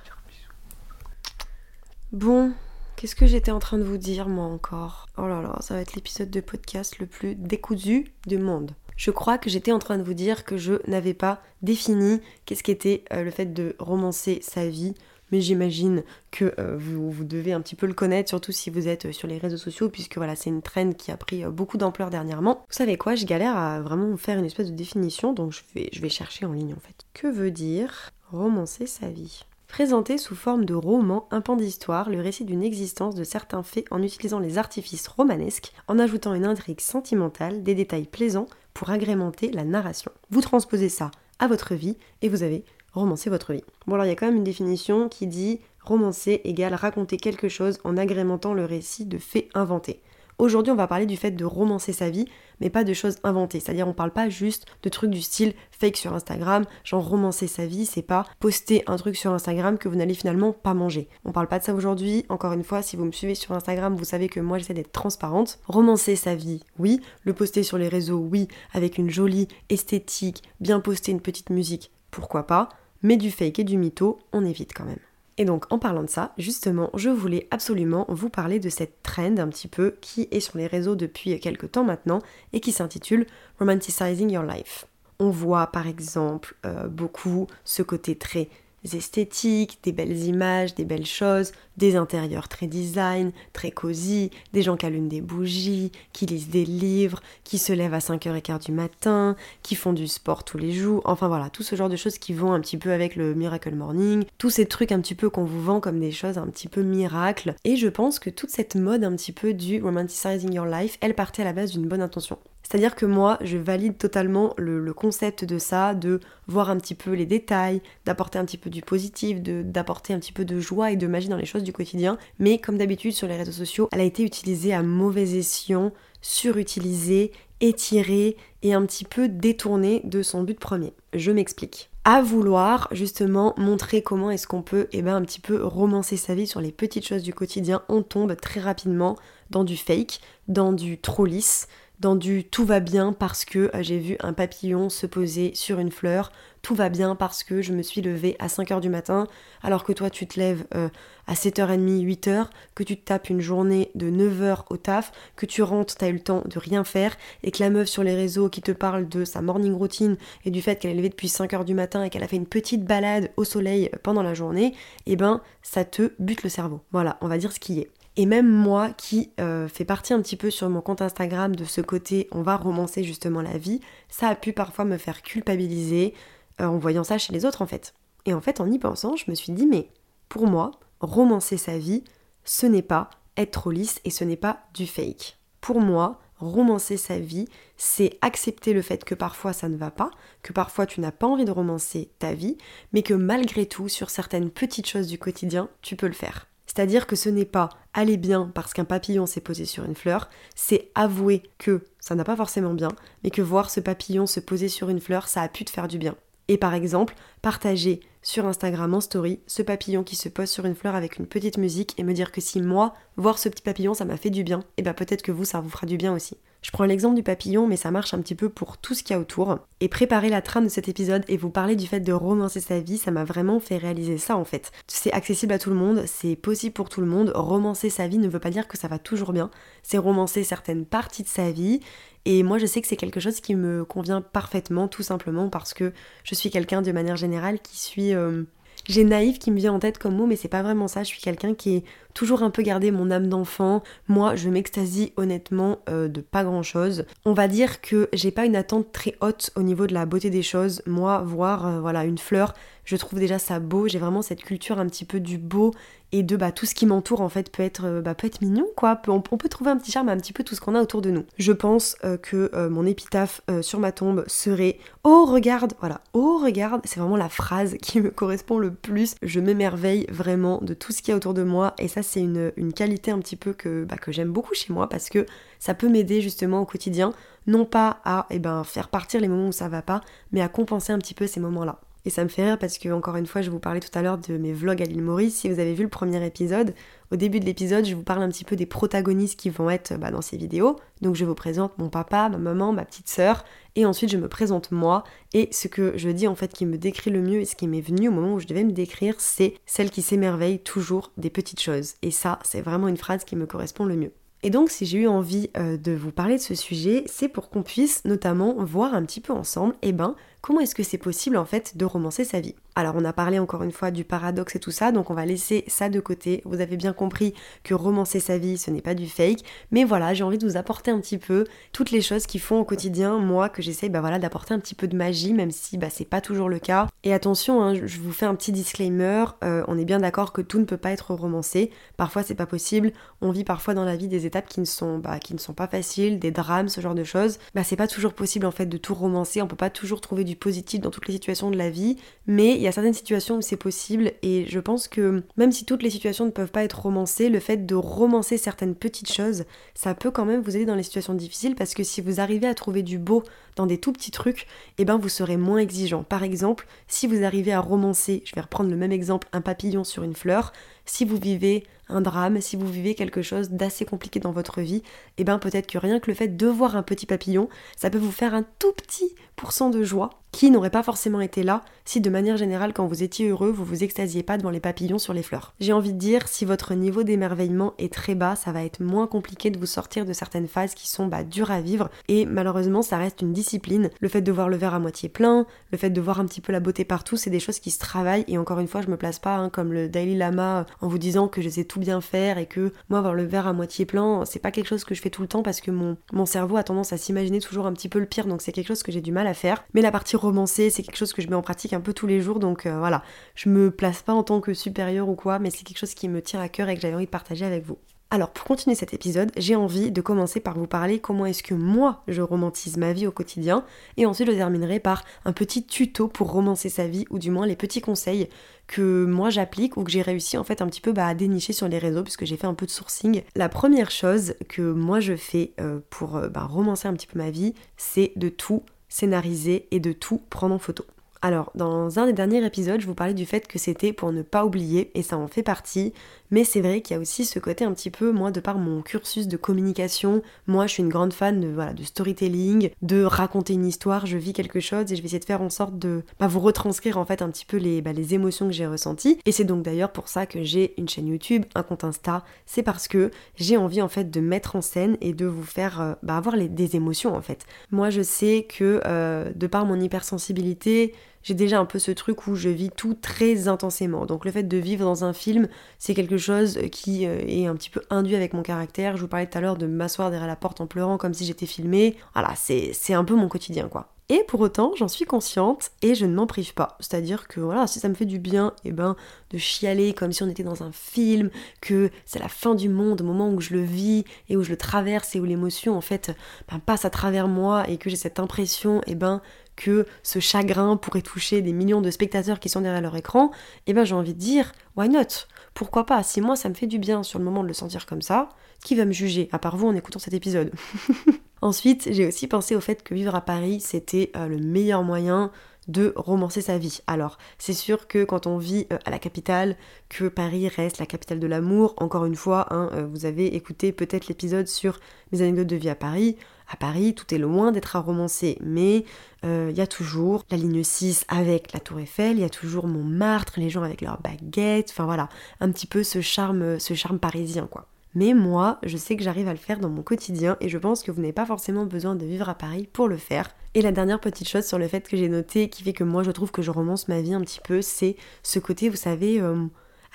Bon, 2.14 2.54
qu'est-ce 2.96 3.18
que 3.18 3.26
j'étais 3.26 3.52
en 3.52 3.60
train 3.60 3.78
de 3.78 3.84
vous 3.84 3.98
dire 3.98 4.30
moi 4.30 4.46
encore? 4.46 5.08
Oh 5.18 5.28
là 5.28 5.42
là, 5.42 5.58
ça 5.60 5.74
va 5.74 5.82
être 5.82 5.94
l'épisode 5.94 6.30
de 6.30 6.40
podcast 6.40 7.00
le 7.00 7.06
plus 7.06 7.36
décousu 7.36 8.14
du 8.26 8.38
monde. 8.38 8.72
Je 8.96 9.12
crois 9.12 9.38
que 9.38 9.50
j'étais 9.50 9.74
en 9.74 9.80
train 9.80 9.98
de 9.98 10.04
vous 10.04 10.14
dire 10.14 10.46
que 10.46 10.56
je 10.56 10.76
n'avais 10.90 11.14
pas 11.14 11.42
défini 11.62 12.22
qu'est-ce 12.46 12.64
qu'était 12.64 13.04
euh, 13.12 13.24
le 13.24 13.30
fait 13.30 13.48
de 13.48 13.76
romancer 13.78 14.40
sa 14.42 14.70
vie, 14.70 14.94
mais 15.34 15.42
j'imagine 15.42 16.04
que 16.32 16.54
euh, 16.60 16.78
vous, 16.78 17.12
vous 17.12 17.26
devez 17.26 17.52
un 17.52 17.60
petit 17.60 17.76
peu 17.76 17.88
le 17.88 17.94
connaître, 17.94 18.30
surtout 18.30 18.54
si 18.54 18.70
vous 18.70 18.88
êtes 18.88 19.12
sur 19.12 19.28
les 19.28 19.38
réseaux 19.38 19.58
sociaux, 19.58 19.90
puisque 19.90 20.16
voilà, 20.16 20.38
c'est 20.38 20.50
une 20.50 20.62
trend 20.62 20.94
qui 20.94 21.12
a 21.12 21.18
pris 21.18 21.44
euh, 21.44 21.52
beaucoup 21.52 21.78
d'ampleur 21.78 22.10
dernièrement. 22.10 22.64
Vous 22.70 22.76
savez 22.76 22.98
quoi, 22.98 23.16
je 23.16 23.26
galère 23.26 23.58
à 23.58 23.82
vraiment 23.82 24.16
faire 24.16 24.40
une 24.40 24.46
espèce 24.46 24.72
de 24.72 24.76
définition, 24.78 25.34
donc 25.34 25.52
je 25.76 26.02
vais 26.02 26.10
chercher 26.10 26.46
en 26.46 26.54
ligne 26.54 26.74
en 26.74 26.80
fait. 26.80 27.06
Que 27.14 27.28
veut 27.28 27.52
dire 27.52 28.12
romancer 28.32 28.88
sa 28.88 29.10
vie? 29.10 29.44
Présenter 29.68 30.18
sous 30.18 30.36
forme 30.36 30.66
de 30.66 30.74
roman, 30.74 31.28
un 31.30 31.42
pan 31.42 31.56
d'histoire, 31.56 32.10
le 32.10 32.22
récit 32.22 32.46
d'une 32.46 32.64
existence 32.64 33.16
de 33.16 33.24
certains 33.24 33.64
faits 33.64 33.86
en 33.92 34.02
utilisant 34.02 34.40
les 34.40 34.58
artifices 34.58 35.08
romanesques, 35.08 35.74
en 35.88 36.00
ajoutant 36.00 36.34
une 36.34 36.46
intrigue 36.46 36.80
sentimentale, 36.80 37.64
des 37.64 37.76
détails 37.76 38.08
plaisants 38.08 38.48
pour 38.74 38.90
agrémenter 38.90 39.52
la 39.52 39.66
narration. 39.66 40.12
Vous 40.32 40.42
transposez 40.42 40.90
ça 40.90 41.12
à 41.40 41.48
votre 41.48 41.76
vie 41.76 41.98
et 42.22 42.30
vous 42.30 42.44
avez 42.44 42.64
romancer 42.94 43.30
votre 43.30 43.54
vie. 43.54 43.64
Bon 43.86 43.96
alors 43.96 44.06
il 44.06 44.10
y 44.10 44.12
a 44.12 44.16
quand 44.16 44.26
même 44.26 44.38
une 44.38 44.44
définition 44.44 45.10
qui 45.10 45.28
dit 45.28 45.60
romancer 45.84 46.42
égale 46.44 46.74
raconter 46.74 47.18
quelque 47.18 47.50
chose 47.50 47.80
en 47.84 47.98
agrémentant 47.98 48.54
le 48.54 48.66
récit 48.66 49.06
de 49.06 49.18
faits 49.18 49.50
inventés. 49.54 50.02
Aujourd'hui, 50.40 50.72
on 50.72 50.76
va 50.76 50.88
parler 50.88 51.08
du 51.08 51.18
fait 51.18 51.32
de 51.32 51.46
romancer 51.46 51.94
sa 51.94 52.10
vie, 52.10 52.26
mais 52.62 52.70
pas 52.70 52.84
de 52.84 52.94
choses 52.94 53.18
inventées. 53.24 53.60
C'est-à-dire, 53.60 53.88
on 53.88 53.94
parle 53.94 54.12
pas 54.12 54.30
juste 54.30 54.66
de 54.84 54.90
trucs 54.90 55.10
du 55.10 55.22
style 55.22 55.54
fake 55.72 55.98
sur 55.98 56.14
Instagram, 56.14 56.66
genre 56.84 57.08
romancer 57.08 57.48
sa 57.48 57.66
vie, 57.66 57.86
c'est 57.88 58.04
pas 58.04 58.26
poster 58.40 58.84
un 58.86 58.98
truc 58.98 59.16
sur 59.16 59.34
Instagram 59.34 59.78
que 59.78 59.90
vous 59.90 59.96
n'allez 59.96 60.14
finalement 60.14 60.54
pas 60.54 60.74
manger. 60.76 61.10
On 61.26 61.32
parle 61.32 61.48
pas 61.48 61.58
de 61.60 61.64
ça 61.64 61.74
aujourd'hui. 61.74 62.26
Encore 62.30 62.54
une 62.54 62.64
fois, 62.64 62.82
si 62.82 62.96
vous 62.96 63.06
me 63.06 63.12
suivez 63.12 63.36
sur 63.36 63.54
Instagram, 63.54 63.96
vous 63.96 64.06
savez 64.06 64.30
que 64.30 64.40
moi 64.40 64.60
j'essaie 64.60 64.76
d'être 64.76 64.92
transparente. 64.92 65.60
Romancer 65.68 66.16
sa 66.16 66.36
vie, 66.36 66.62
oui. 66.78 67.02
Le 67.24 67.34
poster 67.34 67.64
sur 67.64 67.78
les 67.78 67.88
réseaux, 67.88 68.20
oui. 68.20 68.48
Avec 68.74 68.98
une 68.98 69.10
jolie 69.10 69.48
esthétique, 69.70 70.44
bien 70.60 70.80
poster 70.80 71.12
une 71.12 71.22
petite 71.22 71.50
musique, 71.50 71.92
pourquoi 72.12 72.46
pas 72.46 72.70
mais 73.04 73.18
du 73.18 73.32
fake 73.32 73.60
et 73.60 73.64
du 73.64 73.78
mytho, 73.78 74.20
on 74.34 74.46
évite 74.46 74.74
quand 74.74 74.86
même. 74.86 74.98
Et 75.38 75.46
donc 75.46 75.72
en 75.72 75.78
parlant 75.78 76.04
de 76.04 76.10
ça, 76.10 76.34
justement, 76.38 76.90
je 76.96 77.10
voulais 77.10 77.48
absolument 77.52 78.06
vous 78.10 78.30
parler 78.30 78.60
de 78.60 78.70
cette 78.70 79.04
trend 79.04 79.38
un 79.38 79.48
petit 79.48 79.68
peu 79.68 79.96
qui 80.02 80.28
est 80.32 80.40
sur 80.40 80.58
les 80.58 80.68
réseaux 80.68 80.96
depuis 80.96 81.40
quelques 81.40 81.72
temps 81.72 81.84
maintenant 81.84 82.22
et 82.54 82.60
qui 82.60 82.72
s'intitule 82.72 83.28
Romanticizing 83.60 84.32
Your 84.32 84.44
Life. 84.44 84.88
On 85.20 85.30
voit 85.30 85.68
par 85.68 85.88
exemple 85.88 86.56
euh, 86.66 86.88
beaucoup 86.88 87.48
ce 87.64 87.84
côté 87.84 88.16
très 88.16 88.50
esthétiques, 88.84 89.80
des 89.84 89.92
belles 89.92 90.18
images, 90.24 90.76
des 90.76 90.86
belles 90.86 91.06
choses, 91.06 91.52
des 91.78 91.96
intérieurs 91.96 92.48
très 92.48 92.68
design, 92.68 93.32
très 93.54 93.72
cosy, 93.72 94.32
des 94.54 94.62
gens 94.62 94.78
qui 94.78 94.86
allument 94.86 95.08
des 95.08 95.22
bougies, 95.22 95.92
qui 96.14 96.26
lisent 96.26 96.50
des 96.50 96.66
livres, 96.66 97.22
qui 97.44 97.58
se 97.58 97.74
lèvent 97.74 97.94
à 97.94 98.00
5h15 98.00 98.66
du 98.66 98.72
matin, 98.72 99.36
qui 99.64 99.76
font 99.76 99.94
du 99.94 100.08
sport 100.08 100.44
tous 100.44 100.58
les 100.58 100.72
jours, 100.72 101.02
enfin 101.06 101.28
voilà, 101.28 101.50
tout 101.50 101.64
ce 101.64 101.76
genre 101.76 101.90
de 101.90 101.96
choses 101.96 102.18
qui 102.18 102.34
vont 102.34 102.54
un 102.54 102.60
petit 102.60 102.78
peu 102.78 102.92
avec 102.92 103.16
le 103.16 103.34
Miracle 103.36 103.76
Morning, 103.76 104.24
tous 104.38 104.50
ces 104.50 104.66
trucs 104.66 104.92
un 104.92 105.02
petit 105.02 105.16
peu 105.16 105.30
qu'on 105.30 105.46
vous 105.46 105.62
vend 105.62 105.80
comme 105.80 106.00
des 106.00 106.12
choses 106.12 106.38
un 106.38 106.48
petit 106.48 106.68
peu 106.68 106.82
miracles. 106.82 107.56
Et 107.64 107.76
je 107.76 107.88
pense 107.88 108.20
que 108.20 108.30
toute 108.30 108.50
cette 108.50 108.76
mode 108.76 109.04
un 109.04 109.16
petit 109.16 109.32
peu 109.32 109.54
du 109.54 109.82
romanticizing 109.82 110.54
your 110.54 110.66
life, 110.66 110.98
elle 111.02 111.16
partait 111.16 111.44
à 111.44 111.46
la 111.46 111.54
base 111.54 111.72
d'une 111.72 111.88
bonne 111.88 112.02
intention. 112.02 112.38
C'est-à-dire 112.68 112.96
que 112.96 113.06
moi, 113.06 113.38
je 113.40 113.56
valide 113.56 113.98
totalement 113.98 114.54
le, 114.58 114.94
concept 114.94 115.46
de 115.46 115.58
ça, 115.58 115.94
de 115.94 116.20
voir 116.48 116.70
un 116.70 116.76
petit 116.76 116.96
peu 116.96 117.14
les 117.14 117.26
détails, 117.26 117.82
d'apporter 118.04 118.40
un 118.40 118.44
petit 118.44 118.58
peu 118.58 118.70
du 118.70 118.82
positif, 118.82 119.42
d'apporter 119.42 120.14
un 120.14 120.20
petit 120.20 120.34
peu 120.34 120.44
de 120.44 120.60
joie 120.60 120.92
et 120.92 120.98
de 120.98 121.08
magie 121.08 121.30
dans 121.30 121.38
les 121.38 121.46
choses 121.46 121.64
du 121.64 121.72
quotidien. 121.72 122.18
Mais 122.40 122.58
comme 122.58 122.78
d'habitude 122.78 123.14
sur 123.14 123.30
les 123.30 123.38
réseaux 123.38 123.54
sociaux, 123.54 123.88
elle 123.94 124.02
a 124.02 124.04
été 124.04 124.22
utilisée 124.22 124.74
à 124.74 124.84
mauvais 124.84 125.38
escient, 125.38 125.94
surutilisée, 126.22 127.32
étirée 127.62 128.36
et 128.64 128.74
un 128.74 128.86
petit 128.86 129.06
peu 129.06 129.30
détournée 129.30 130.02
de 130.04 130.22
son 130.22 130.44
but 130.44 130.60
premier. 130.60 130.92
Je 131.14 131.32
m'explique 131.32 131.90
à 132.04 132.22
vouloir 132.22 132.88
justement 132.92 133.54
montrer 133.58 134.02
comment 134.02 134.30
est-ce 134.32 134.48
qu'on 134.48 134.62
peut 134.62 134.88
eh 134.92 135.02
ben, 135.02 135.16
un 135.16 135.22
petit 135.22 135.42
peu 135.42 135.64
romancer 135.64 136.16
sa 136.16 136.36
vie 136.36 136.48
sur 136.48 136.62
les 136.62 136.72
petites 136.72 137.06
choses 137.06 137.24
du 137.24 137.34
quotidien, 137.34 137.82
on 137.90 138.02
tombe 138.02 138.36
très 138.36 138.60
rapidement 138.62 139.18
dans 139.50 139.66
du 139.66 139.76
fake, 139.76 140.20
dans 140.48 140.72
du 140.72 140.98
trop 140.98 141.26
lisse, 141.26 141.68
dans 142.00 142.16
du 142.16 142.44
tout 142.44 142.66
va 142.66 142.80
bien 142.80 143.12
parce 143.12 143.44
que 143.44 143.72
euh, 143.74 143.82
j'ai 143.82 143.98
vu 143.98 144.18
un 144.20 144.34
papillon 144.34 144.90
se 144.90 145.08
poser 145.08 145.52
sur 145.56 145.80
une 145.80 145.92
fleur, 145.92 146.32
tout 146.62 146.76
va 146.76 146.90
bien 146.90 147.16
parce 147.16 147.44
que 147.44 147.62
je 147.62 147.74
me 147.74 147.82
suis 147.82 148.02
levée 148.02 148.36
à 148.40 148.48
5h 148.48 148.82
du 148.82 148.90
matin, 148.90 149.28
alors 149.64 149.84
que 149.84 149.94
toi 149.94 150.10
tu 150.10 150.28
te 150.28 150.40
lèves 150.40 150.66
euh, 150.76 150.90
à 151.26 151.34
7h30, 151.34 152.06
8h, 152.06 152.48
que 152.76 152.84
tu 152.84 152.98
te 152.98 153.06
tapes 153.06 153.30
une 153.30 153.42
journée 153.42 153.92
de 153.96 154.12
9h 154.12 154.66
au 154.70 154.78
taf, 154.78 155.12
que 155.36 155.46
tu 155.46 155.64
rentres, 155.64 155.96
t'as 155.96 156.10
eu 156.10 156.14
le 156.14 156.20
temps 156.20 156.44
de 156.46 156.60
rien 156.60 156.84
faire, 156.84 157.16
et 157.44 157.52
que 157.52 157.64
la 157.64 157.70
meuf 157.70 157.88
sur 157.88 158.04
les 158.04 158.16
réseaux 158.16 158.50
qui 158.50 158.62
te 158.62 158.72
parle 158.72 159.08
de 159.08 159.26
sa 159.26 159.42
morning 159.42 159.74
routine 159.74 160.18
et 160.46 160.52
du 160.52 160.62
fait 160.62 160.78
qu'elle 160.78 160.92
est 160.92 160.96
levée 160.96 161.10
depuis 161.10 161.30
5h 161.30 161.66
du 161.66 161.74
matin 161.74 162.04
et 162.04 162.10
qu'elle 162.10 162.24
a 162.24 162.28
fait 162.28 162.36
une 162.36 162.48
petite 162.48 162.86
balade 162.86 163.32
au 163.38 163.44
soleil 163.44 163.90
pendant 164.04 164.22
la 164.22 164.34
journée, 164.34 164.76
eh 165.06 165.16
ben 165.16 165.42
ça 165.64 165.84
te 165.84 166.14
bute 166.20 166.44
le 166.44 166.50
cerveau. 166.50 166.82
Voilà, 166.92 167.18
on 167.22 167.28
va 167.28 167.38
dire 167.38 167.52
ce 167.52 167.60
qui 167.60 167.80
est. 167.80 167.90
Et 168.20 168.26
même 168.26 168.50
moi 168.50 168.90
qui 168.90 169.32
euh, 169.40 169.68
fais 169.68 169.86
partie 169.86 170.12
un 170.12 170.22
petit 170.22 170.38
peu 170.38 170.50
sur 170.50 170.68
mon 170.70 170.82
compte 170.82 171.04
Instagram 171.04 171.56
de 171.56 171.66
ce 171.66 171.82
côté 171.82 172.28
on 172.32 172.42
va 172.42 172.58
romancer 172.58 173.04
justement 173.04 173.44
la 173.44 173.60
vie, 173.60 173.80
ça 174.10 174.28
a 174.30 174.36
pu 174.36 174.54
parfois 174.54 174.86
me 174.86 174.98
faire 174.98 175.22
culpabiliser 175.22 176.16
euh, 176.60 176.66
en 176.66 176.80
voyant 176.80 177.04
ça 177.04 177.20
chez 177.20 177.32
les 177.32 177.46
autres 177.46 177.62
en 177.62 177.68
fait. 177.68 177.94
Et 178.26 178.34
en 178.34 178.42
fait 178.42 178.60
en 178.60 178.72
y 178.72 178.80
pensant, 178.80 179.16
je 179.16 179.30
me 179.30 179.36
suis 179.36 179.54
dit 179.54 179.68
mais 179.68 179.92
pour 180.30 180.48
moi, 180.48 180.72
romancer 181.00 181.58
sa 181.58 181.78
vie, 181.78 182.04
ce 182.44 182.66
n'est 182.66 182.82
pas 182.82 183.12
être 183.38 183.52
trop 183.52 183.70
lisse 183.70 184.02
et 184.04 184.10
ce 184.10 184.24
n'est 184.24 184.36
pas 184.36 184.64
du 184.74 184.88
fake. 184.88 185.38
Pour 185.62 185.80
moi, 185.80 186.20
romancer 186.40 186.98
sa 186.98 187.20
vie, 187.20 187.48
c'est 187.78 188.18
accepter 188.22 188.74
le 188.74 188.82
fait 188.82 189.04
que 189.06 189.14
parfois 189.14 189.54
ça 189.54 189.70
ne 189.70 189.78
va 189.78 189.92
pas, 189.92 190.10
que 190.42 190.54
parfois 190.54 190.88
tu 190.88 191.02
n'as 191.02 191.12
pas 191.12 191.28
envie 191.28 191.46
de 191.46 191.52
romancer 191.52 192.10
ta 192.18 192.34
vie, 192.34 192.58
mais 192.94 193.04
que 193.04 193.14
malgré 193.14 193.68
tout, 193.68 193.90
sur 193.90 194.10
certaines 194.10 194.50
petites 194.50 194.88
choses 194.88 195.08
du 195.08 195.20
quotidien, 195.20 195.70
tu 195.84 195.96
peux 195.96 196.08
le 196.08 196.14
faire. 196.14 196.48
C'est-à-dire 196.68 197.08
que 197.08 197.16
ce 197.16 197.30
n'est 197.30 197.46
pas 197.46 197.70
aller 197.94 198.18
bien 198.18 198.52
parce 198.54 198.74
qu'un 198.74 198.86
papillon 198.86 199.26
s'est 199.26 199.42
posé 199.42 199.66
sur 199.66 199.84
une 199.84 199.96
fleur, 199.96 200.30
c'est 200.54 200.92
avouer 200.94 201.44
que 201.58 201.82
ça 202.00 202.14
n'a 202.14 202.24
pas 202.24 202.36
forcément 202.36 202.74
bien, 202.74 202.92
mais 203.24 203.32
que 203.32 203.42
voir 203.42 203.70
ce 203.70 203.80
papillon 203.80 204.28
se 204.28 204.40
poser 204.40 204.70
sur 204.70 204.90
une 204.90 205.02
fleur, 205.02 205.28
ça 205.28 205.42
a 205.42 205.50
pu 205.50 205.66
te 205.66 205.72
faire 205.72 205.88
du 205.88 205.98
bien. 205.98 206.16
Et 206.50 206.58
par 206.58 206.74
exemple, 206.74 207.16
partager 207.42 208.02
sur 208.22 208.46
Instagram 208.46 208.94
en 208.94 209.02
story 209.02 209.40
ce 209.48 209.62
papillon 209.62 210.04
qui 210.04 210.16
se 210.16 210.30
pose 210.30 210.50
sur 210.50 210.66
une 210.66 210.76
fleur 210.76 210.96
avec 210.96 211.18
une 211.18 211.28
petite 211.28 211.58
musique 211.58 211.94
et 211.98 212.04
me 212.04 212.14
dire 212.14 212.32
que 212.32 212.42
si 212.42 212.62
moi, 212.62 212.94
voir 213.16 213.38
ce 213.38 213.50
petit 213.50 213.64
papillon, 213.64 213.94
ça 213.94 214.06
m'a 214.06 214.18
fait 214.18 214.30
du 214.30 214.44
bien, 214.44 214.60
et 214.60 214.64
eh 214.78 214.82
bien 214.84 214.94
peut-être 214.94 215.22
que 215.22 215.32
vous, 215.32 215.46
ça 215.46 215.60
vous 215.60 215.70
fera 215.70 215.88
du 215.88 215.98
bien 215.98 216.14
aussi. 216.14 216.38
Je 216.68 216.74
prends 216.74 216.84
l'exemple 216.84 217.16
du 217.16 217.24
papillon, 217.24 217.66
mais 217.66 217.78
ça 217.78 217.92
marche 217.92 218.14
un 218.14 218.20
petit 218.20 218.36
peu 218.36 218.50
pour 218.50 218.78
tout 218.78 218.94
ce 218.94 219.02
qu'il 219.02 219.14
y 219.14 219.18
a 219.18 219.22
autour. 219.22 219.60
Et 219.80 219.88
préparer 219.88 220.28
la 220.28 220.42
trame 220.42 220.66
de 220.66 220.70
cet 220.70 220.90
épisode 220.90 221.24
et 221.30 221.38
vous 221.38 221.50
parler 221.50 221.78
du 221.78 221.88
fait 221.88 222.02
de 222.02 222.12
romancer 222.12 222.60
sa 222.60 222.82
vie, 222.82 222.98
ça 222.98 223.10
m'a 223.10 223.24
vraiment 223.24 223.62
fait 223.62 223.78
réaliser 223.78 224.18
ça 224.18 224.36
en 224.36 224.44
fait. 224.44 224.74
C'est 224.86 225.14
accessible 225.14 225.54
à 225.54 225.60
tout 225.60 225.70
le 225.70 225.78
monde, 225.78 226.04
c'est 226.08 226.36
possible 226.36 226.74
pour 226.74 226.90
tout 226.90 227.00
le 227.00 227.08
monde. 227.08 227.32
Romancer 227.34 227.90
sa 227.90 228.10
vie 228.10 228.18
ne 228.18 228.28
veut 228.28 228.42
pas 228.42 228.50
dire 228.50 228.68
que 228.68 228.78
ça 228.78 228.90
va 228.90 229.00
toujours 229.00 229.32
bien. 229.32 229.50
C'est 229.82 229.98
romancer 229.98 230.44
certaines 230.44 230.86
parties 230.86 231.24
de 231.24 231.30
sa 231.30 231.52
vie. 231.52 231.80
Et 232.26 232.44
moi, 232.44 232.58
je 232.58 232.66
sais 232.66 232.82
que 232.82 232.88
c'est 232.90 232.98
quelque 232.98 233.22
chose 233.22 233.40
qui 233.40 233.56
me 233.56 233.86
convient 233.86 234.22
parfaitement, 234.22 234.90
tout 234.90 235.04
simplement 235.04 235.48
parce 235.48 235.74
que 235.74 235.94
je 236.26 236.36
suis 236.36 236.50
quelqu'un 236.50 236.82
de 236.82 236.92
manière 236.92 237.16
générale 237.16 237.62
qui 237.62 237.80
suis 237.80 238.14
euh, 238.14 238.44
j'ai 238.88 239.04
naïf 239.04 239.40
qui 239.40 239.52
me 239.52 239.58
vient 239.58 239.74
en 239.74 239.80
tête 239.80 239.98
comme 239.98 240.16
mot, 240.16 240.26
mais 240.26 240.36
c'est 240.36 240.48
pas 240.48 240.64
vraiment 240.64 240.88
ça. 240.88 241.04
Je 241.04 241.08
suis 241.08 241.22
quelqu'un 241.22 241.54
qui 241.54 241.76
est 241.76 241.84
toujours 242.14 242.42
un 242.42 242.50
peu 242.50 242.62
gardé 242.62 242.90
mon 242.92 243.12
âme 243.12 243.28
d'enfant. 243.28 243.84
Moi, 244.08 244.36
je 244.36 244.50
m'extasie 244.50 245.14
honnêtement 245.18 245.80
euh, 245.90 246.08
de 246.08 246.22
pas 246.22 246.44
grand 246.44 246.64
chose. 246.64 247.06
On 247.26 247.34
va 247.34 247.48
dire 247.48 247.82
que 247.82 248.10
j'ai 248.14 248.32
pas 248.32 248.46
une 248.46 248.56
attente 248.56 248.92
très 248.92 249.16
haute 249.22 249.52
au 249.56 249.62
niveau 249.62 249.88
de 249.88 249.94
la 249.94 250.06
beauté 250.06 250.30
des 250.30 250.42
choses. 250.42 250.82
Moi, 250.86 251.22
voir 251.26 251.68
euh, 251.68 251.80
voilà 251.82 252.06
une 252.06 252.18
fleur, 252.18 252.54
je 252.86 252.96
trouve 252.96 253.20
déjà 253.20 253.40
ça 253.40 253.60
beau. 253.60 253.88
J'ai 253.88 254.00
vraiment 254.00 254.22
cette 254.22 254.44
culture 254.44 254.80
un 254.80 254.88
petit 254.88 255.06
peu 255.06 255.20
du 255.20 255.38
beau 255.38 255.74
et 256.12 256.24
de 256.24 256.38
bah, 256.38 256.52
tout 256.52 256.66
ce 256.66 256.74
qui 256.74 256.86
m'entoure 256.86 257.22
en 257.22 257.30
fait 257.30 257.52
peut 257.52 257.64
être, 257.64 257.86
euh, 257.86 258.02
bah, 258.02 258.16
peut 258.16 258.28
être 258.28 258.42
mignon 258.42 258.66
quoi. 258.76 259.02
On, 259.08 259.20
peut 259.20 259.50
trouver 259.50 259.72
un 259.72 259.78
petit 259.78 259.92
charme 259.92 260.10
à 260.10 260.14
un 260.14 260.18
petit 260.18 260.34
peu 260.34 260.44
tout 260.44 260.56
ce 260.56 260.62
qu'on 260.62 260.76
a 260.76 260.82
autour 260.82 261.02
de 261.02 261.12
nous. 261.12 261.26
Je 261.38 261.52
pense 261.52 261.96
euh, 262.04 262.18
que 262.18 262.50
euh, 262.54 262.70
mon 262.70 262.86
épitaphe 262.86 263.42
sur 263.62 263.80
ma 263.80 263.92
tombe 263.92 264.24
serait 264.28 264.80
Oh 265.04 265.26
regarde, 265.26 265.74
voilà, 265.80 266.02
oh 266.14 266.40
regarde, 266.42 266.82
c'est 266.86 267.00
vraiment 267.00 267.18
la 267.18 267.30
phrase 267.30 267.76
qui 267.82 268.02
me 268.02 268.10
correspond 268.10 268.58
le 268.58 268.74
plus. 268.74 269.16
Je 269.22 269.40
m'émerveille 269.40 270.06
vraiment 270.10 270.60
de 270.62 270.74
tout 270.74 270.92
ce 270.92 271.02
qu'il 271.02 271.12
y 271.12 271.14
a 271.14 271.18
autour 271.18 271.34
de 271.34 271.44
moi 271.44 271.74
et 271.78 271.88
ça 271.88 272.04
c'est 272.04 272.22
une, 272.22 272.52
qualité 272.74 273.12
un 273.12 273.20
petit 273.20 273.36
peu 273.36 273.54
que, 273.54 273.86
bah, 273.86 273.98
que 273.98 274.12
j'aime 274.12 274.32
beaucoup 274.32 274.54
chez 274.54 274.72
moi 274.74 274.88
parce 274.90 275.10
que 275.10 275.26
ça 275.60 275.74
peut 275.74 275.90
m'aider 275.90 276.22
justement 276.22 276.62
au 276.62 276.66
quotidien, 276.66 277.14
non 277.48 277.66
pas 277.66 278.00
à 278.04 278.28
eh 278.30 278.40
ben, 278.40 278.64
faire 278.64 278.90
partir 278.90 279.20
les 279.22 279.28
moments 279.28 279.48
où 279.48 279.54
ça 279.54 279.70
va 279.70 279.82
pas, 279.82 280.02
mais 280.32 280.42
à 280.42 280.50
compenser 280.50 280.94
un 280.94 281.00
petit 281.00 281.14
peu 281.14 281.28
ces 281.28 281.40
moments-là. 281.40 281.80
Et 282.08 282.10
ça 282.10 282.24
me 282.24 282.30
fait 282.30 282.46
rire 282.46 282.58
parce 282.58 282.78
que, 282.78 282.88
encore 282.88 283.18
une 283.18 283.26
fois, 283.26 283.42
je 283.42 283.50
vous 283.50 283.60
parlais 283.60 283.82
tout 283.82 283.92
à 283.94 284.02
l'heure 284.02 284.18
de 284.18 284.38
mes 284.38 284.54
vlogs 284.54 284.82
à 284.82 284.86
l'île 284.86 285.02
Maurice. 285.02 285.36
Si 285.36 285.50
vous 285.50 285.60
avez 285.60 285.74
vu 285.74 285.84
le 285.84 285.90
premier 285.90 286.26
épisode, 286.26 286.74
au 287.12 287.18
début 287.18 287.42
de 287.42 287.46
l'épisode, 287.46 287.84
je 287.84 287.96
vous 287.96 288.02
parle 288.02 288.24
un 288.24 288.30
petit 288.30 288.46
peu 288.46 288.56
des 288.56 288.66
protagonistes 288.66 289.38
qui 289.38 289.50
vont 289.50 289.70
être 289.70 290.00
bah, 290.00 290.10
dans 290.10 290.22
ces 290.22 290.38
vidéos. 290.38 290.78
Donc 291.02 291.16
je 291.16 291.26
vous 291.26 291.36
présente 291.36 291.78
mon 291.78 291.90
papa, 291.90 292.30
ma 292.30 292.38
maman, 292.38 292.72
ma 292.72 292.86
petite 292.86 293.10
sœur, 293.10 293.44
et 293.76 293.86
ensuite 293.86 294.10
je 294.10 294.16
me 294.16 294.30
présente 294.30 294.72
moi. 294.72 295.04
Et 295.34 295.50
ce 295.52 295.68
que 295.68 295.98
je 295.98 296.08
dis 296.08 296.30
en 296.30 296.36
fait 296.36 296.54
qui 296.54 296.66
me 296.66 296.78
décrit 296.78 297.12
le 297.12 297.22
mieux 297.22 297.42
et 297.42 297.46
ce 297.46 297.58
qui 297.58 297.68
m'est 297.68 297.82
venu 297.82 298.08
au 298.08 298.14
moment 298.14 298.36
où 298.36 298.40
je 298.40 298.48
devais 298.48 298.64
me 298.64 298.72
décrire, 298.72 299.16
c'est 299.18 299.56
celle 299.66 299.92
qui 299.92 300.02
s'émerveille 300.02 300.60
toujours 300.60 301.12
des 301.18 301.30
petites 301.30 301.62
choses. 301.62 301.96
Et 302.04 302.12
ça, 302.12 302.40
c'est 302.46 302.62
vraiment 302.62 302.88
une 302.88 302.96
phrase 302.96 303.26
qui 303.26 303.36
me 303.36 303.46
correspond 303.46 303.84
le 303.84 303.98
mieux. 303.98 304.14
Et 304.44 304.50
donc 304.50 304.70
si 304.70 304.86
j'ai 304.86 305.00
eu 305.00 305.08
envie 305.08 305.50
euh, 305.58 305.78
de 305.78 305.92
vous 305.92 306.12
parler 306.12 306.38
de 306.38 306.42
ce 306.42 306.56
sujet, 306.56 307.04
c'est 307.08 307.28
pour 307.28 307.50
qu'on 307.50 307.64
puisse 307.64 308.06
notamment 308.06 308.54
voir 308.64 308.94
un 308.94 309.04
petit 309.04 309.20
peu 309.20 309.34
ensemble, 309.34 309.76
eh 309.82 309.92
ben, 309.92 310.16
comment 310.48 310.62
est-ce 310.62 310.76
que 310.76 310.84
c'est 310.84 310.98
possible 310.98 311.36
en 311.36 311.44
fait 311.44 311.76
de 311.76 311.84
romancer 311.84 312.24
sa 312.24 312.40
vie? 312.40 312.56
Alors 312.74 312.94
on 312.96 313.04
a 313.04 313.12
parlé 313.12 313.38
encore 313.38 313.64
une 313.64 313.74
fois 313.74 313.92
du 313.92 314.06
paradoxe 314.06 314.56
et 314.56 314.60
tout 314.60 314.72
ça, 314.72 314.94
donc 314.94 315.10
on 315.10 315.14
va 315.14 315.26
laisser 315.26 315.66
ça 315.68 315.90
de 315.90 316.00
côté. 316.00 316.42
Vous 316.46 316.62
avez 316.62 316.78
bien 316.78 316.94
compris 316.94 317.34
que 317.64 317.74
romancer 317.74 318.22
sa 318.22 318.38
vie, 318.38 318.58
ce 318.58 318.72
n'est 318.72 318.82
pas 318.84 318.94
du 318.94 319.10
fake. 319.10 319.40
Mais 319.72 319.84
voilà, 319.84 320.14
j'ai 320.14 320.24
envie 320.24 320.38
de 320.38 320.48
vous 320.48 320.56
apporter 320.56 320.90
un 320.90 321.02
petit 321.02 321.18
peu 321.18 321.44
toutes 321.74 321.92
les 321.92 322.02
choses 322.02 322.28
qui 322.28 322.40
font 322.40 322.60
au 322.62 322.64
quotidien, 322.64 323.18
moi, 323.18 323.50
que 323.50 323.62
j'essaye 323.62 323.90
bah 323.90 324.00
voilà, 324.00 324.20
d'apporter 324.20 324.54
un 324.54 324.60
petit 324.60 324.76
peu 324.76 324.88
de 324.88 324.96
magie, 324.96 325.34
même 325.34 325.52
si 325.52 325.78
bah, 325.78 325.90
c'est 325.90 326.06
pas 326.06 326.22
toujours 326.22 326.48
le 326.48 326.60
cas. 326.60 326.88
Et 327.04 327.14
attention, 327.14 327.62
hein, 327.62 327.74
je 327.74 328.00
vous 328.00 328.14
fais 328.14 328.26
un 328.26 328.36
petit 328.36 328.54
disclaimer, 328.54 329.26
euh, 329.44 329.66
on 329.68 329.78
est 329.78 329.86
bien 329.86 330.00
d'accord 330.00 330.32
que 330.32 330.42
tout 330.42 330.60
ne 330.60 330.66
peut 330.66 330.78
pas 330.78 330.92
être 330.92 331.14
romancé. 331.14 331.72
Parfois 331.98 332.24
c'est 332.24 332.36
pas 332.36 332.46
possible. 332.46 332.94
On 333.20 333.32
vit 333.32 333.44
parfois 333.44 333.74
dans 333.74 333.86
la 333.86 333.98
vie 333.98 334.08
des 334.08 334.26
étapes 334.26 334.48
qui 334.48 334.62
ne 334.62 334.66
sont, 334.66 335.00
bah, 335.00 335.20
qui 335.20 335.34
ne 335.34 335.40
sont 335.40 335.54
pas 335.54 335.68
faciles, 335.68 336.20
des 336.20 336.32
drames, 336.32 336.70
ce 336.70 336.80
genre 336.80 336.96
de 336.96 337.04
choses. 337.04 337.38
Bah 337.54 337.66
c'est 337.66 337.76
pas 337.76 337.88
toujours 337.88 338.14
possible 338.14 338.46
en 338.46 338.52
fait 338.52 338.68
de 338.68 338.78
tout 338.78 338.94
romancer, 338.94 339.42
on 339.42 339.48
peut 339.48 339.58
pas 339.58 339.70
toujours 339.70 340.00
trouver 340.00 340.24
du 340.24 340.37
positif 340.38 340.82
dans 340.82 340.90
toutes 340.90 341.08
les 341.08 341.14
situations 341.14 341.52
de 341.52 341.58
la 341.58 341.70
vie, 341.70 341.98
mais 342.26 342.56
il 342.56 342.62
y 342.62 342.68
a 342.68 342.72
certaines 342.72 342.94
situations 342.94 343.38
où 343.38 343.42
c'est 343.42 343.58
possible 343.58 344.12
et 344.22 344.46
je 344.48 344.60
pense 344.60 344.88
que 344.88 345.24
même 345.38 345.52
si 345.52 345.66
toutes 345.66 345.84
les 345.84 345.90
situations 345.90 346.26
ne 346.26 346.32
peuvent 346.32 346.52
pas 346.52 346.64
être 346.64 346.82
romancées, 346.82 347.30
le 347.30 347.40
fait 347.40 347.66
de 347.66 347.76
romancer 347.76 348.38
certaines 348.38 348.76
petites 348.76 349.12
choses, 349.12 349.46
ça 349.74 349.94
peut 349.94 350.12
quand 350.12 350.26
même 350.26 350.42
vous 350.42 350.56
aider 350.56 350.66
dans 350.66 350.76
les 350.76 350.84
situations 350.84 351.14
difficiles 351.14 351.56
parce 351.56 351.74
que 351.74 351.84
si 351.84 352.02
vous 352.02 352.20
arrivez 352.20 352.48
à 352.48 352.54
trouver 352.54 352.84
du 352.84 352.98
beau 352.98 353.24
dans 353.56 353.66
des 353.66 353.80
tout 353.80 353.92
petits 353.92 354.12
trucs, 354.12 354.44
et 354.78 354.84
eh 354.84 354.86
ben 354.86 354.98
vous 354.98 355.10
serez 355.10 355.36
moins 355.36 355.58
exigeant. 355.58 356.04
Par 356.04 356.24
exemple, 356.24 356.68
si 356.88 357.08
vous 357.08 357.24
arrivez 357.24 357.52
à 357.52 357.60
romancer, 357.60 358.22
je 358.26 358.36
vais 358.36 358.42
reprendre 358.42 358.70
le 358.70 358.76
même 358.78 358.92
exemple, 358.92 359.28
un 359.34 359.42
papillon 359.42 359.84
sur 359.84 360.04
une 360.04 360.16
fleur, 360.16 360.54
si 360.86 361.06
vous 361.06 361.18
vivez 361.18 361.64
un 361.90 362.02
drame, 362.02 362.42
si 362.42 362.56
vous 362.56 362.68
vivez 362.68 362.96
quelque 362.96 363.22
chose 363.22 363.50
d'assez 363.50 363.86
compliqué 363.86 364.20
dans 364.20 364.32
votre 364.32 364.62
vie, 364.62 364.78
et 364.78 364.84
eh 365.20 365.24
ben 365.24 365.40
peut-être 365.40 365.68
que 365.68 365.78
rien 365.78 366.00
que 366.00 366.12
le 366.12 366.16
fait 366.16 366.28
de 366.28 366.48
voir 366.48 366.76
un 366.76 366.84
petit 366.84 367.06
papillon, 367.06 367.50
ça 367.76 367.90
peut 367.90 367.98
vous 367.98 368.12
faire 368.12 368.34
un 368.34 368.44
tout 368.60 368.74
petit 368.74 369.16
pourcent 369.36 369.70
de 369.70 369.84
joie 369.84 370.10
qui 370.38 370.52
n'aurait 370.52 370.70
pas 370.70 370.84
forcément 370.84 371.20
été 371.20 371.42
là 371.42 371.64
si 371.84 372.00
de 372.00 372.12
manière 372.12 372.38
générale 372.38 372.72
quand 372.72 372.86
vous 372.86 373.02
étiez 373.02 373.30
heureux, 373.30 373.50
vous 373.50 373.66
vous 373.66 373.84
extasiez 373.84 374.22
pas 374.22 374.38
devant 374.38 374.52
les 374.52 374.60
papillons 374.60 375.00
sur 375.00 375.14
les 375.14 375.24
fleurs. 375.24 375.56
J'ai 375.60 375.74
envie 375.74 375.94
de 375.94 375.98
dire, 375.98 376.28
si 376.28 376.46
votre 376.46 376.76
niveau 376.76 377.02
d'émerveillement 377.02 377.74
est 377.80 377.92
très 377.92 378.14
bas, 378.14 378.36
ça 378.36 378.52
va 378.52 378.64
être 378.64 378.80
moins 378.80 379.08
compliqué 379.08 379.50
de 379.50 379.58
vous 379.58 379.66
sortir 379.66 380.06
de 380.06 380.14
certaines 380.14 380.48
phases 380.48 380.76
qui 380.76 380.88
sont 380.88 381.08
bah, 381.08 381.24
dures 381.24 381.50
à 381.50 381.60
vivre 381.60 381.90
et 382.08 382.28
malheureusement 382.28 382.84
ça 382.84 382.98
reste 382.98 383.24
une 383.24 383.34
discipline. 383.34 383.90
Le 384.00 384.10
fait 384.10 384.22
de 384.22 384.32
voir 384.32 384.48
le 384.48 384.58
verre 384.58 384.76
à 384.76 384.80
moitié 384.80 385.10
plein, 385.10 385.48
le 385.72 385.78
fait 385.80 385.90
de 385.90 386.00
voir 386.00 386.20
un 386.20 386.26
petit 386.26 386.42
peu 386.42 386.52
la 386.52 386.60
beauté 386.60 386.86
partout, 386.86 387.18
c'est 387.18 387.32
des 387.32 387.40
choses 387.40 387.60
qui 387.60 387.72
se 387.72 387.80
travaillent 387.80 388.26
et 388.28 388.38
encore 388.38 388.60
une 388.60 388.68
fois 388.68 388.82
je 388.82 388.90
me 388.90 388.98
place 388.98 389.18
pas 389.18 389.38
hein, 389.38 389.50
comme 389.50 389.74
le 389.74 389.90
Daily 389.90 390.16
Lama 390.16 390.68
en 390.82 390.88
vous 390.88 391.00
disant 391.00 391.28
que 391.28 391.42
je 391.42 391.50
sais 391.50 391.64
tout 391.64 391.80
bien 391.80 392.00
faire 392.00 392.38
et 392.38 392.46
que 392.46 392.74
moi 392.90 393.00
avoir 393.00 393.16
le 393.16 393.24
verre 393.24 393.48
à 393.48 393.54
moitié 393.54 393.86
plein, 393.86 394.24
c'est 394.26 394.38
pas 394.38 394.52
quelque 394.52 394.68
chose 394.68 394.84
que 394.84 394.94
je 394.94 395.02
fais 395.02 395.10
tout 395.10 395.24
le 395.24 395.28
temps 395.28 395.42
parce 395.42 395.62
que 395.62 395.72
mon, 395.72 395.98
mon 396.14 396.28
cerveau 396.28 396.58
a 396.58 396.64
tendance 396.64 396.94
à 396.94 396.98
s'imaginer 396.98 397.40
toujours 397.40 397.66
un 397.66 397.74
petit 397.74 397.90
peu 397.90 397.98
le 397.98 398.06
pire 398.06 398.28
donc 398.28 398.44
c'est 398.44 398.52
quelque 398.52 398.68
chose 398.68 398.84
que 398.84 398.92
j'ai 398.92 399.02
du 399.02 399.12
mal 399.12 399.26
à 399.26 399.34
faire. 399.34 399.64
Mais 399.74 399.82
la 399.82 399.92
partie 399.92 400.16
romancée, 400.28 400.70
c'est 400.70 400.84
quelque 400.84 400.98
chose 400.98 401.14
que 401.14 401.22
je 401.22 401.28
mets 401.28 401.36
en 401.36 401.42
pratique 401.42 401.74
un 401.74 401.82
peu 401.82 401.94
tous 401.94 402.08
les 402.08 402.22
jours 402.22 402.40
donc 402.40 402.66
euh, 402.66 402.78
voilà, 402.78 403.04
je 403.36 403.50
me 403.50 403.72
place 403.72 404.02
pas 404.02 404.14
en 404.14 404.24
tant 404.24 404.42
que 404.42 404.54
supérieur 404.54 405.10
ou 405.10 405.16
quoi, 405.16 405.40
mais 405.40 405.50
c'est 405.50 405.64
quelque 405.64 405.80
chose 405.80 405.94
qui 405.94 406.10
me 406.10 406.22
tient 406.22 406.42
à 406.42 406.50
cœur 406.50 406.70
et 406.70 406.76
que 406.76 406.82
j'avais 406.82 406.96
envie 406.96 407.06
de 407.06 407.12
partager 407.12 407.46
avec 407.46 407.66
vous. 407.66 407.78
Alors 408.10 408.30
pour 408.30 408.46
continuer 408.46 408.74
cet 408.74 408.94
épisode, 408.94 409.32
j'ai 409.36 409.58
envie 409.58 409.92
de 409.92 410.00
commencer 410.00 410.40
par 410.40 410.58
vous 410.58 410.66
parler 410.66 411.00
comment 411.00 411.26
est-ce 411.26 411.44
que 411.44 411.54
moi 411.54 412.04
je 412.08 412.22
romantise 412.22 412.78
ma 412.78 412.94
vie 412.94 413.06
au 413.06 413.12
quotidien 413.12 413.66
et 413.98 414.06
ensuite 414.06 414.32
je 414.32 414.36
terminerai 414.36 414.80
par 414.80 415.04
un 415.26 415.34
petit 415.34 415.66
tuto 415.66 416.08
pour 416.08 416.32
romancer 416.32 416.70
sa 416.70 416.88
vie 416.88 417.06
ou 417.10 417.20
du 417.20 417.32
moins 417.32 417.46
les 417.46 417.58
petits 417.58 417.82
conseils 417.82 418.30
que 418.66 419.04
moi 419.04 419.30
j'applique 419.30 419.76
ou 419.76 419.84
que 419.84 419.92
j'ai 419.92 420.02
réussi 420.02 420.38
en 420.38 420.46
fait 420.46 420.62
un 420.62 420.68
petit 420.68 420.80
peu 420.80 420.94
bah, 420.94 421.06
à 421.06 421.16
dénicher 421.16 421.52
sur 421.52 421.68
les 421.68 421.80
réseaux 421.80 422.04
puisque 422.04 422.24
j'ai 422.24 422.38
fait 422.38 422.48
un 422.48 422.54
peu 422.54 422.66
de 422.66 422.72
sourcing. 422.72 423.24
La 423.36 423.50
première 423.50 423.92
chose 423.92 424.36
que 424.48 424.62
moi 424.62 425.02
je 425.02 425.18
fais 425.18 425.52
euh, 425.60 425.82
pour 425.90 426.16
euh, 426.16 426.30
bah, 426.30 426.46
romancer 426.46 426.88
un 426.88 426.94
petit 426.94 427.08
peu 427.08 427.20
ma 427.20 427.30
vie, 427.30 427.56
c'est 427.76 428.14
de 428.16 428.30
tout 428.30 428.64
scénariser 428.90 429.68
et 429.72 429.80
de 429.80 429.92
tout 429.92 430.22
prendre 430.30 430.56
en 430.56 430.60
photo. 430.60 430.86
Alors, 431.22 431.52
dans 431.56 432.00
un 432.00 432.06
des 432.06 432.14
derniers 432.14 432.46
épisodes, 432.46 432.80
je 432.80 432.88
vous 432.88 432.94
parlais 432.94 433.14
du 433.14 433.26
fait 433.26 433.48
que 433.48 433.58
c'était 433.58 433.94
pour 433.94 434.12
ne 434.12 434.22
pas 434.22 434.46
oublier, 434.46 434.92
et 434.94 435.02
ça 435.02 435.18
en 435.18 435.28
fait 435.28 435.44
partie, 435.44 435.94
mais 436.32 436.44
c'est 436.44 436.62
vrai 436.62 436.82
qu'il 436.82 436.96
y 436.96 436.98
a 436.98 437.02
aussi 437.02 437.26
ce 437.26 437.40
côté 437.40 437.64
un 437.66 437.74
petit 437.74 437.90
peu, 437.90 438.12
moi, 438.12 438.32
de 438.32 438.40
par 438.40 438.58
mon 438.58 438.82
cursus 438.82 439.28
de 439.28 439.38
communication, 439.38 440.22
moi 440.46 440.68
je 440.68 440.74
suis 440.74 440.84
une 440.84 440.90
grande 440.90 441.14
fan 441.14 441.40
de, 441.40 441.84
storytelling, 441.84 442.72
de 442.82 443.04
raconter 443.04 443.54
une 443.54 443.66
histoire, 443.66 444.06
je 444.06 444.18
vis 444.18 444.34
quelque 444.34 444.60
chose 444.60 444.92
et 444.92 444.96
je 444.96 445.02
vais 445.02 445.08
essayer 445.08 445.20
de 445.20 445.26
faire 445.26 445.42
en 445.42 445.50
sorte 445.50 445.80
de 445.80 446.04
bah, 446.20 446.28
vous 446.28 446.40
retranscrire 446.40 446.98
en 446.98 447.06
fait 447.06 447.22
un 447.22 447.30
petit 447.30 447.46
peu 447.46 447.58
les, 447.58 447.82
bah, 447.82 447.94
les 447.94 448.14
émotions 448.14 448.48
que 448.48 448.54
j'ai 448.54 448.68
ressenties. 448.68 449.20
Et 449.26 449.32
c'est 449.32 449.46
donc 449.46 449.64
d'ailleurs 449.64 449.92
pour 449.92 450.10
ça 450.10 450.26
que 450.26 450.44
j'ai 450.44 450.74
une 450.78 450.90
chaîne 450.90 451.08
YouTube, 451.08 451.46
un 451.56 451.64
compte 451.64 451.84
Insta, 451.84 452.24
c'est 452.46 452.64
parce 452.64 452.88
que 452.88 453.12
j'ai 453.36 453.58
envie 453.58 453.82
en 453.82 453.90
fait 453.90 454.12
de 454.12 454.20
mettre 454.20 454.56
en 454.56 454.62
scène 454.62 454.98
et 455.02 455.14
de 455.14 455.26
vous 455.26 455.44
faire 455.44 455.82
euh, 455.82 455.94
bah, 456.04 456.18
avoir 456.18 456.36
des 456.38 456.76
émotions 456.76 457.16
en 457.16 457.22
fait. 457.22 457.46
Moi 457.72 457.90
je 457.90 458.02
sais 458.02 458.46
que 458.48 458.82
euh, 458.86 459.32
de 459.34 459.48
par 459.48 459.66
mon 459.66 459.80
hypersensibilité, 459.80 460.94
j'ai 461.28 461.34
déjà 461.34 461.60
un 461.60 461.66
peu 461.66 461.78
ce 461.78 461.92
truc 461.92 462.26
où 462.28 462.36
je 462.36 462.48
vis 462.48 462.70
tout 462.70 462.94
très 462.94 463.50
intensément. 463.50 464.06
Donc 464.06 464.24
le 464.24 464.32
fait 464.32 464.44
de 464.44 464.58
vivre 464.58 464.86
dans 464.86 465.04
un 465.04 465.12
film, 465.12 465.50
c'est 465.78 465.94
quelque 465.94 466.18
chose 466.18 466.58
qui 466.72 467.06
euh, 467.06 467.20
est 467.28 467.48
un 467.48 467.56
petit 467.56 467.70
peu 467.70 467.82
induit 467.90 468.16
avec 468.16 468.34
mon 468.34 468.44
caractère. 468.44 468.96
Je 468.96 469.02
vous 469.02 469.10
parlais 469.10 469.28
tout 469.28 469.38
à 469.38 469.42
l'heure 469.42 469.58
de 469.58 469.68
m'asseoir 469.68 470.10
derrière 470.10 470.28
la 470.28 470.38
porte 470.38 470.62
en 470.62 470.68
pleurant 470.68 470.98
comme 470.98 471.14
si 471.14 471.26
j'étais 471.26 471.46
filmée. 471.46 471.98
Voilà, 472.14 472.34
c'est 472.38 472.94
un 472.94 473.04
peu 473.04 473.14
mon 473.14 473.28
quotidien 473.28 473.68
quoi. 473.68 473.90
Et 474.08 474.24
pour 474.26 474.40
autant, 474.40 474.72
j'en 474.78 474.88
suis 474.88 475.04
consciente 475.04 475.72
et 475.82 475.94
je 475.94 476.06
ne 476.06 476.16
m'en 476.16 476.28
prive 476.28 476.54
pas. 476.54 476.78
C'est-à-dire 476.80 477.28
que 477.28 477.42
voilà, 477.42 477.68
si 477.68 477.82
ça 477.82 477.90
me 477.90 477.94
fait 477.94 478.06
du 478.06 478.20
bien, 478.20 478.54
eh 478.64 478.72
ben 478.72 478.96
de 479.32 479.38
chialer 479.38 479.92
comme 479.92 480.14
si 480.14 480.24
on 480.24 480.30
était 480.30 480.44
dans 480.44 480.64
un 480.64 480.72
film, 480.72 481.30
que 481.60 481.90
c'est 482.06 482.20
la 482.20 482.30
fin 482.30 482.56
du 482.56 482.70
monde 482.70 483.02
au 483.02 483.04
moment 483.04 483.30
où 483.30 483.42
je 483.42 483.54
le 483.54 483.64
vis 483.64 484.06
et 484.30 484.38
où 484.38 484.44
je 484.44 484.52
le 484.52 484.58
traverse 484.58 485.14
et 485.18 485.20
où 485.20 485.26
l'émotion 485.26 485.76
en 485.76 485.82
fait 485.82 486.16
ben, 486.50 486.60
passe 486.60 486.86
à 486.86 486.90
travers 486.90 487.28
moi 487.28 487.70
et 487.70 487.76
que 487.76 487.90
j'ai 487.90 487.98
cette 487.98 488.22
impression, 488.22 488.80
et 488.84 488.92
eh 488.92 488.96
ben 488.96 489.22
que 489.58 489.86
ce 490.04 490.20
chagrin 490.20 490.78
pourrait 490.78 491.02
toucher 491.02 491.42
des 491.42 491.52
millions 491.52 491.82
de 491.82 491.92
spectateurs 491.92 492.40
qui 492.40 492.48
sont 492.48 492.62
derrière 492.62 492.82
leur 492.82 492.96
écran, 492.96 493.32
eh 493.66 493.74
ben 493.74 493.84
j'ai 493.84 493.96
envie 493.96 494.14
de 494.14 494.20
dire, 494.20 494.54
why 494.78 494.88
not? 494.88 495.26
Pourquoi 495.54 495.86
pas? 495.86 496.04
Si 496.04 496.22
moi 496.22 496.38
ça 496.38 496.48
me 496.48 496.54
fait 496.54 496.68
du 496.68 496.80
bien 496.80 497.04
sur 497.04 497.20
le 497.20 497.26
moment 497.26 497.44
de 497.44 497.48
le 497.50 497.54
sentir 497.54 497.86
comme 497.86 498.02
ça, 498.02 498.30
qui 498.64 498.76
va 498.76 498.86
me 498.86 498.94
juger, 498.94 499.28
à 499.34 499.40
part 499.40 499.58
vous 499.58 499.68
en 499.68 499.76
écoutant 499.76 500.00
cet 500.00 500.14
épisode? 500.14 500.54
Ensuite, 501.42 501.90
j'ai 501.92 502.08
aussi 502.08 502.28
pensé 502.28 502.56
au 502.56 502.62
fait 502.62 502.84
que 502.84 502.94
vivre 502.94 503.14
à 503.14 503.22
Paris, 503.22 503.60
c'était 503.60 504.12
euh, 504.16 504.28
le 504.28 504.38
meilleur 504.38 504.84
moyen 504.84 505.32
de 505.68 505.94
romancer 505.96 506.42
sa 506.42 506.58
vie. 506.58 506.80
Alors, 506.88 507.18
c'est 507.38 507.54
sûr 507.54 507.88
que 507.88 508.04
quand 508.04 508.26
on 508.26 508.38
vit 508.38 508.68
euh, 508.72 508.78
à 508.86 508.90
la 508.90 509.00
capitale, 509.00 509.56
que 509.90 510.08
Paris 510.08 510.48
reste 510.48 510.80
la 510.80 510.86
capitale 510.86 511.20
de 511.20 511.28
l'amour, 511.28 511.76
encore 511.78 512.06
une 512.06 512.16
fois, 512.16 512.48
hein, 512.54 512.70
euh, 512.74 512.88
vous 512.88 513.06
avez 513.06 513.36
écouté 513.36 513.72
peut-être 513.72 514.08
l'épisode 514.08 514.48
sur 514.48 514.80
mes 515.12 515.22
anecdotes 515.22 515.48
de 515.48 515.56
vie 515.56 515.70
à 515.70 515.76
Paris. 515.76 516.18
À 516.50 516.56
Paris, 516.56 516.96
tout 516.96 517.14
est 517.14 517.18
loin 517.18 517.52
d'être 517.52 517.76
à 517.76 517.80
romancer, 517.80 518.38
mais 518.42 518.86
il 519.24 519.52
y 519.52 519.62
a 519.62 519.68
toujours 519.68 520.24
la 520.32 520.38
ligne 520.38 520.64
6 520.64 521.06
avec 521.10 521.52
la 521.52 521.60
Tour 521.60 521.80
Eiffel, 521.80 522.18
il 522.18 522.22
y 522.22 522.24
a 522.24 522.30
toujours 522.30 522.68
Montmartre, 522.68 523.34
les 523.38 523.50
gens 523.50 523.64
avec 523.64 523.82
leurs 523.82 524.00
baguettes, 524.00 524.70
enfin 524.72 524.86
voilà, 524.86 525.10
un 525.42 525.52
petit 525.52 525.68
peu 525.68 525.84
ce 525.84 526.00
charme, 526.00 526.60
ce 526.60 526.74
charme 526.74 527.00
parisien 527.00 527.48
quoi. 527.48 527.68
Mais 527.98 528.14
moi, 528.14 528.60
je 528.62 528.78
sais 528.78 528.96
que 528.96 529.02
j'arrive 529.02 529.28
à 529.28 529.32
le 529.32 529.40
faire 529.40 529.60
dans 529.60 529.70
mon 529.70 529.82
quotidien 529.82 530.38
et 530.40 530.50
je 530.50 530.60
pense 530.60 530.84
que 530.84 530.92
vous 530.92 531.02
n'avez 531.02 531.14
pas 531.14 531.26
forcément 531.26 531.66
besoin 531.66 531.96
de 531.96 532.06
vivre 532.06 532.30
à 532.30 532.36
Paris 532.36 532.70
pour 532.72 532.88
le 532.88 532.98
faire. 532.98 533.32
Et 533.56 533.64
la 533.64 533.72
dernière 533.72 534.00
petite 534.00 534.30
chose 534.30 534.46
sur 534.46 534.60
le 534.60 534.68
fait 534.68 534.88
que 534.88 534.96
j'ai 534.96 535.10
noté 535.10 535.50
qui 535.50 535.64
fait 535.64 535.74
que 535.74 535.84
moi 535.84 536.04
je 536.04 536.12
trouve 536.12 536.30
que 536.30 536.44
je 536.44 536.52
romance 536.52 536.90
ma 536.90 537.02
vie 537.02 537.16
un 537.16 537.22
petit 537.22 537.40
peu, 537.44 537.64
c'est 537.64 537.96
ce 538.22 538.38
côté, 538.38 538.70
vous 538.70 538.76
savez, 538.76 539.20
euh, 539.20 539.48